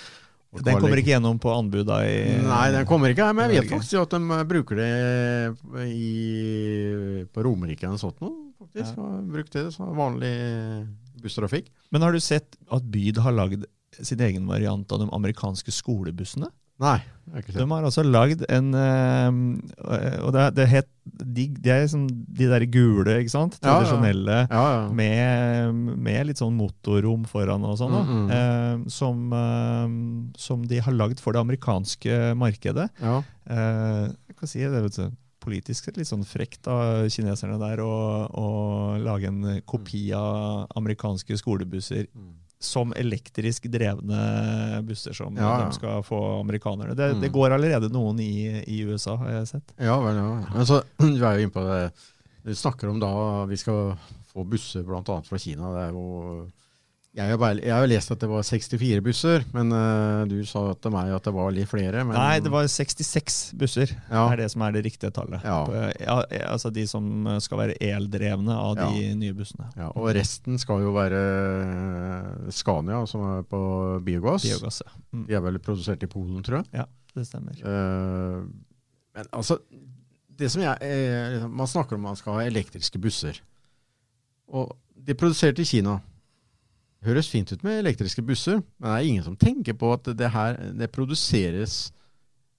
og 0.54 0.66
Den 0.68 0.78
kommer 0.84 1.02
ikke 1.02 1.16
gjennom 1.16 1.40
på 1.42 1.54
anbud 1.56 1.88
da? 1.90 2.04
I, 2.06 2.38
Nei, 2.46 2.68
den 2.76 2.86
kommer 2.90 3.14
ikke. 3.14 3.32
Men 3.38 3.56
jeg 3.56 3.66
vet 3.66 3.74
faktisk 3.74 4.04
at 4.04 4.14
de 4.14 4.38
eh, 4.38 4.46
bruker 4.54 4.84
det 4.84 4.92
i, 5.88 6.12
på 7.34 7.48
Romerike 7.48 7.90
eller 7.90 8.02
sånt 8.02 8.22
noe. 8.22 8.36
Faktisk. 8.62 8.94
Ja. 8.94 9.10
Brukt 9.34 9.58
det 9.58 9.66
som 9.74 9.98
vanlig 9.98 10.36
busstrafikk. 11.24 11.74
Men 11.94 12.06
har 12.06 12.14
du 12.14 12.22
sett 12.22 12.54
at 12.74 12.86
Byd 12.94 13.18
har 13.26 13.34
lagd 13.34 13.66
sin 13.98 14.22
egen 14.22 14.46
variant 14.50 14.92
av 14.94 15.02
de 15.02 15.10
amerikanske 15.14 15.74
skolebussene? 15.74 16.52
Nei, 16.78 17.00
det 17.26 17.34
er 17.34 17.44
ikke 17.44 17.56
De 17.58 17.66
har 17.72 17.86
også 17.88 18.04
lagd 18.06 18.44
en 18.54 18.68
eh, 18.78 19.38
Og 20.22 20.30
det, 20.36 20.44
det 20.60 20.68
het 20.70 20.90
de, 21.08 21.48
de, 21.50 21.72
er 21.72 21.86
liksom 21.86 22.04
de 22.08 22.50
der 22.52 22.66
gule, 22.70 23.16
ikke 23.22 23.32
sant? 23.32 23.56
Ja, 23.62 23.68
ja. 23.68 23.76
Tradisjonelle. 23.78 24.40
Ja, 24.52 24.64
ja. 24.74 24.82
Med, 24.94 25.96
med 25.98 26.28
litt 26.30 26.42
sånn 26.42 26.54
motorrom 26.58 27.24
foran 27.30 27.64
og 27.66 27.78
sånn. 27.80 27.96
Mm, 27.96 28.10
-hmm. 28.10 28.34
Eh, 28.38 28.90
som, 28.92 29.34
eh, 29.34 29.88
som 30.38 30.68
de 30.68 30.82
har 30.84 30.94
lagd 30.94 31.24
for 31.24 31.34
det 31.34 31.42
amerikanske 31.42 32.36
markedet. 32.36 32.90
ja. 33.02 33.24
Eh, 33.50 34.12
jeg 34.28 34.36
kan 34.36 34.48
si 34.48 34.60
det, 34.60 34.84
vet 34.84 35.00
du, 35.00 35.12
politisk 35.40 35.88
litt 35.96 36.10
sånn 36.10 36.26
frekt 36.28 36.68
av 36.68 37.08
kineserne 37.10 37.58
der 37.58 37.80
å, 37.80 38.98
lage 39.00 39.28
en 39.28 39.62
kopi 39.66 40.12
av 40.14 40.68
amerikanske 40.76 41.38
skolebusser 41.40 42.08
som 42.60 42.94
elektrisk 42.98 43.68
drevne 43.70 44.82
busser 44.88 45.14
som 45.14 45.36
Ja, 45.38 45.60
ja. 45.60 45.66
de 45.68 45.76
skal 45.76 46.04
få 46.04 46.20
amerikanerne. 46.40 46.96
Det, 46.98 47.12
Mm. 47.16 47.22
det 47.22 47.30
går 47.32 47.52
allerede 47.54 47.90
noen 47.94 48.20
i, 48.20 48.64
i 48.66 48.80
USA, 48.90 49.16
har 49.16 49.30
jeg 49.30 49.48
sett. 49.48 49.74
Ja 49.78 50.00
vel, 50.02 50.16
ja. 50.16 50.32
Men 50.56 50.66
så, 50.66 50.82
vi 50.98 51.20
er 51.22 51.38
jo 51.38 51.46
inne 51.46 51.54
på 51.54 51.64
det. 51.68 51.92
Vi 52.48 52.56
snakker 52.56 52.90
om 52.90 53.00
da 53.00 53.46
vi 53.46 53.58
skal 53.58 53.94
få 54.34 54.44
busser 54.48 54.84
bl.a. 54.88 55.22
fra 55.22 55.38
Kina. 55.38 55.70
Det 55.76 55.84
er 55.86 55.92
jo 55.94 56.48
jeg 57.18 57.32
har, 57.34 57.40
bare, 57.42 57.58
jeg 57.64 57.74
har 57.74 57.82
jo 57.82 57.90
lest 57.90 58.12
at 58.14 58.22
det 58.22 58.28
var 58.30 58.44
64 58.46 59.02
busser, 59.02 59.46
men 59.56 59.74
uh, 59.74 60.22
du 60.30 60.36
sa 60.46 60.62
til 60.78 60.94
meg 60.94 61.10
at 61.16 61.26
det 61.26 61.34
var 61.34 61.50
litt 61.56 61.70
flere. 61.72 62.04
Men, 62.06 62.14
Nei, 62.14 62.38
det 62.46 62.52
var 62.54 62.68
66 62.70 63.38
busser. 63.58 63.94
ja, 64.12 64.28
er 64.30 64.44
det 64.44 64.48
som 64.54 64.62
er 64.68 64.76
det 64.76 64.84
riktige 64.86 65.10
tallet. 65.16 65.42
Ja. 65.42 65.58
På, 65.66 65.82
ja, 65.98 66.18
altså 66.46 66.70
de 66.74 66.86
som 66.90 67.26
skal 67.42 67.64
være 67.64 67.78
eldrevne 67.90 68.54
av 68.54 68.78
de 68.78 69.10
nye 69.18 69.34
bussene. 69.38 69.66
ja, 69.80 69.90
Og 69.98 70.12
resten 70.18 70.62
skal 70.62 70.86
jo 70.86 70.94
være 70.96 71.24
eh, 71.26 72.52
Scania, 72.54 73.02
som 73.10 73.26
er 73.32 73.48
på 73.50 73.62
biogass. 74.06 74.46
Biogass. 74.46 74.84
Mm, 75.10 75.26
De 75.28 75.38
er 75.40 75.44
vel 75.48 75.58
produsert 75.64 76.06
i 76.06 76.12
Polen, 76.12 76.44
tror 76.46 76.62
jeg. 76.62 76.84
Ja, 76.84 76.86
det 77.18 77.26
stemmer. 77.32 77.58
Uh, 77.66 78.46
men 79.18 79.32
altså 79.34 79.58
det 80.38 80.52
som 80.54 80.62
jeg, 80.62 80.78
eh, 80.86 81.32
liksom, 81.34 81.56
Man 81.58 81.68
snakker 81.68 81.98
om 81.98 82.06
man 82.06 82.20
skal 82.20 82.38
ha 82.38 82.46
elektriske 82.46 83.02
busser. 83.02 83.42
Og 84.54 84.76
de 84.94 85.16
er 85.16 85.18
produsert 85.18 85.58
i 85.60 85.66
Kina. 85.66 85.98
Høres 87.08 87.30
fint 87.32 87.52
ut 87.54 87.64
med 87.64 87.80
elektriske 87.80 88.24
busser, 88.26 88.60
men 88.78 88.90
det 88.90 88.96
er 88.96 89.10
ingen 89.10 89.26
som 89.26 89.38
tenker 89.40 89.78
på 89.80 89.94
at 89.96 90.10
det 90.20 90.32
her 90.34 90.58
det 90.76 90.92
produseres 90.92 91.88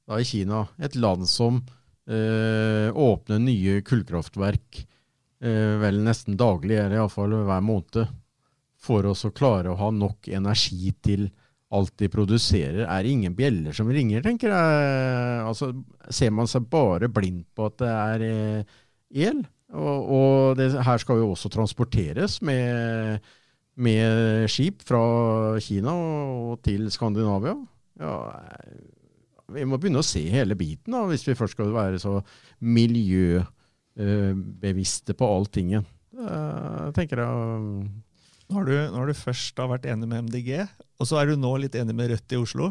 da 0.09 0.21
i 0.21 0.25
Kina. 0.25 0.65
Et 0.81 0.95
land 0.97 1.27
som 1.29 1.61
eh, 2.09 2.89
åpner 2.89 3.43
nye 3.43 3.83
kullkraftverk 3.85 4.81
eh, 5.45 5.75
vel 5.83 6.01
nesten 6.07 6.39
daglig, 6.41 6.79
eller 6.79 6.97
iallfall 6.97 7.37
hver 7.45 7.65
måned, 7.65 8.17
for 8.79 9.11
oss 9.11 9.27
å 9.27 9.35
klare 9.35 9.73
å 9.73 9.79
ha 9.81 9.91
nok 9.93 10.31
energi 10.33 10.95
til 11.05 11.29
alt 11.75 11.93
de 12.01 12.09
produserer, 12.09 12.87
er 12.87 13.05
det 13.05 13.13
ingen 13.13 13.35
bjeller 13.37 13.77
som 13.77 13.91
ringer, 13.93 14.23
tenker 14.25 14.55
jeg. 14.55 15.41
Altså, 15.45 15.75
ser 16.09 16.33
man 16.33 16.49
seg 16.49 16.65
bare 16.73 17.11
blind 17.13 17.45
på 17.53 17.69
at 17.69 17.77
det 17.83 17.91
er 17.93 18.25
eh, 18.29 18.77
el? 19.29 19.43
Og, 19.77 20.13
og 20.17 20.57
det 20.57 20.71
her 20.81 21.03
skal 21.03 21.21
jo 21.21 21.35
også 21.35 21.51
transporteres 21.53 22.39
med, 22.41 23.21
med 23.79 24.51
skip 24.51 24.83
fra 24.87 25.59
Kina 25.63 25.93
og 25.95 26.59
til 26.67 26.91
Skandinavia. 26.93 27.55
Ja, 27.99 28.33
vi 29.55 29.65
må 29.67 29.79
begynne 29.81 29.99
å 30.03 30.07
se 30.07 30.21
hele 30.31 30.55
biten, 30.59 30.93
da, 30.95 31.01
hvis 31.09 31.27
vi 31.29 31.35
først 31.39 31.55
skal 31.57 31.75
være 31.75 31.99
så 32.03 32.23
miljøbevisste 32.61 35.15
på 35.19 35.25
alltingen. 35.39 35.85
Jeg 36.19 36.93
tenker 36.97 37.17
jeg 37.23 37.31
Når 38.49 38.63
du, 38.65 38.73
når 38.95 39.05
du 39.07 39.15
først 39.15 39.59
har 39.61 39.69
vært 39.71 39.87
enig 39.93 40.09
med 40.09 40.23
MDG, 40.27 40.51
og 40.99 41.07
så 41.07 41.15
er 41.21 41.25
du 41.29 41.35
nå 41.37 41.57
litt 41.61 41.75
enig 41.77 41.95
med 41.95 42.11
Rødt 42.15 42.33
i 42.33 42.37
Oslo 42.41 42.67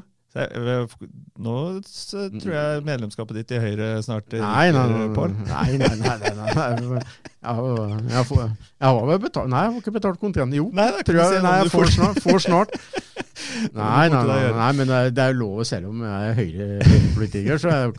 nå 1.38 1.56
tror 1.86 2.54
jeg 2.54 2.84
medlemskapet 2.88 3.40
ditt 3.42 3.52
i 3.58 3.60
Høyre 3.62 3.90
snart 4.06 4.32
Nei, 4.38 4.70
nei, 4.76 4.84
nei. 4.92 5.08
Nei, 5.48 5.78
nei. 5.78 7.02
Jeg, 7.48 8.88
har- 8.88 9.06
vel 9.08 9.20
betalt 9.24 9.50
Nei, 9.52 9.62
jeg 9.66 9.72
har 9.74 9.82
ikke 9.82 9.94
betalt 9.98 10.20
kontingent. 10.22 10.58
Jo, 10.58 10.70
Nei, 10.76 10.90
tror 11.08 11.20
jeg. 11.22 11.44
Nei, 11.46 11.54
jeg 11.64 11.72
får 11.74 11.94
snart. 11.96 12.20
Får 12.26 12.44
snart. 12.48 12.74
Nei, 13.74 14.08
nei, 14.12 14.20
nei, 14.28 14.42
nei, 14.54 14.68
men 14.76 14.90
det 15.14 15.22
er, 15.24 15.32
jo 15.32 15.38
lov, 15.40 15.62
selv 15.66 15.88
om 15.90 16.02
jeg 16.04 16.30
er 16.30 16.36
høyre- 16.38 16.82
høyrepolitiker, 16.84 17.60
så 17.62 17.72
er, 17.72 17.94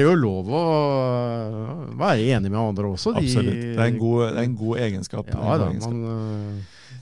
det 0.00 0.04
jo 0.06 0.14
lov 0.18 0.48
å 0.56 0.62
være 2.00 2.26
enig 2.34 2.50
med 2.50 2.58
andre 2.60 2.90
også. 2.90 3.14
Absolutt. 3.16 3.60
Det 3.76 3.78
er 3.78 3.86
en 3.92 4.00
god, 4.00 4.24
det 4.26 4.40
en 4.50 4.56
god 4.60 4.82
egenskap. 4.88 5.30
Ja 5.32 5.56
da, 5.62 5.70
man 5.84 6.02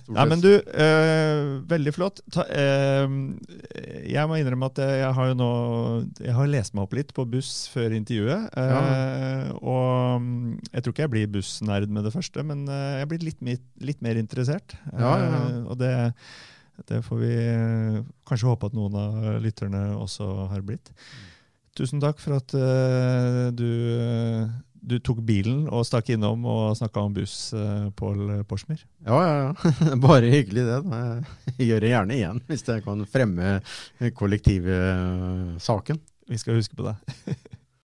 Nei, 0.08 0.24
men 0.30 0.40
du, 0.40 0.48
øh, 0.56 1.40
veldig 1.68 1.92
flott. 1.92 2.22
Ta, 2.32 2.44
øh, 2.48 3.16
jeg 4.08 4.24
må 4.30 4.38
innrømme 4.40 4.70
at 4.70 4.80
jeg 4.80 5.10
har 5.18 5.28
jo 5.30 5.34
nå 5.36 5.48
Jeg 6.24 6.32
har 6.36 6.48
lest 6.48 6.72
meg 6.74 6.86
opp 6.86 6.96
litt 6.96 7.12
på 7.16 7.26
buss 7.28 7.68
før 7.72 7.92
intervjuet. 7.96 8.48
eh, 8.56 9.50
Og 9.60 10.20
mm, 10.24 10.58
jeg 10.72 10.82
tror 10.82 10.94
ikke 10.96 11.04
jeg 11.04 11.12
blir 11.16 11.32
bussnerd 11.38 11.92
med 11.92 12.08
det 12.08 12.14
første, 12.16 12.44
men 12.46 12.64
jeg 12.68 13.08
blir 13.10 13.26
litt, 13.26 13.42
litt 13.84 14.00
mer 14.04 14.16
interessert. 14.20 14.76
Ja, 14.94 15.12
ja, 15.20 15.28
ja. 15.28 15.42
Og 15.68 15.76
det, 15.80 15.92
det 16.88 17.02
får 17.04 17.20
vi 17.20 17.34
kanskje 18.28 18.48
håpe 18.48 18.70
at 18.70 18.76
noen 18.78 18.96
av 18.96 19.42
lytterne 19.44 19.90
også 19.98 20.48
har 20.54 20.64
blitt. 20.64 20.88
Tusen 21.78 22.00
takk 22.02 22.18
for 22.18 22.40
at 22.40 22.50
du, 23.54 23.68
du 24.80 24.98
tok 25.02 25.20
bilen 25.26 25.66
og 25.68 25.86
stakk 25.88 26.12
innom 26.14 26.44
og 26.48 26.76
snakka 26.78 27.02
om 27.06 27.14
buss, 27.16 27.52
uh, 27.56 27.88
Pål 27.98 28.44
Porsmer. 28.48 28.80
Ja, 29.06 29.18
ja, 29.24 29.34
ja. 29.48 29.96
Bare 30.06 30.30
hyggelig 30.32 30.66
det. 30.68 30.78
Jeg 31.58 31.70
gjør 31.70 31.84
det 31.84 31.92
gjerne 31.94 32.18
igjen, 32.18 32.42
hvis 32.50 32.66
jeg 32.68 32.84
kan 32.86 33.04
fremme 33.10 33.58
kollektivsaken. 34.18 36.02
Vi 36.28 36.40
skal 36.40 36.60
huske 36.60 36.76
på 36.76 36.90
det. 36.90 36.96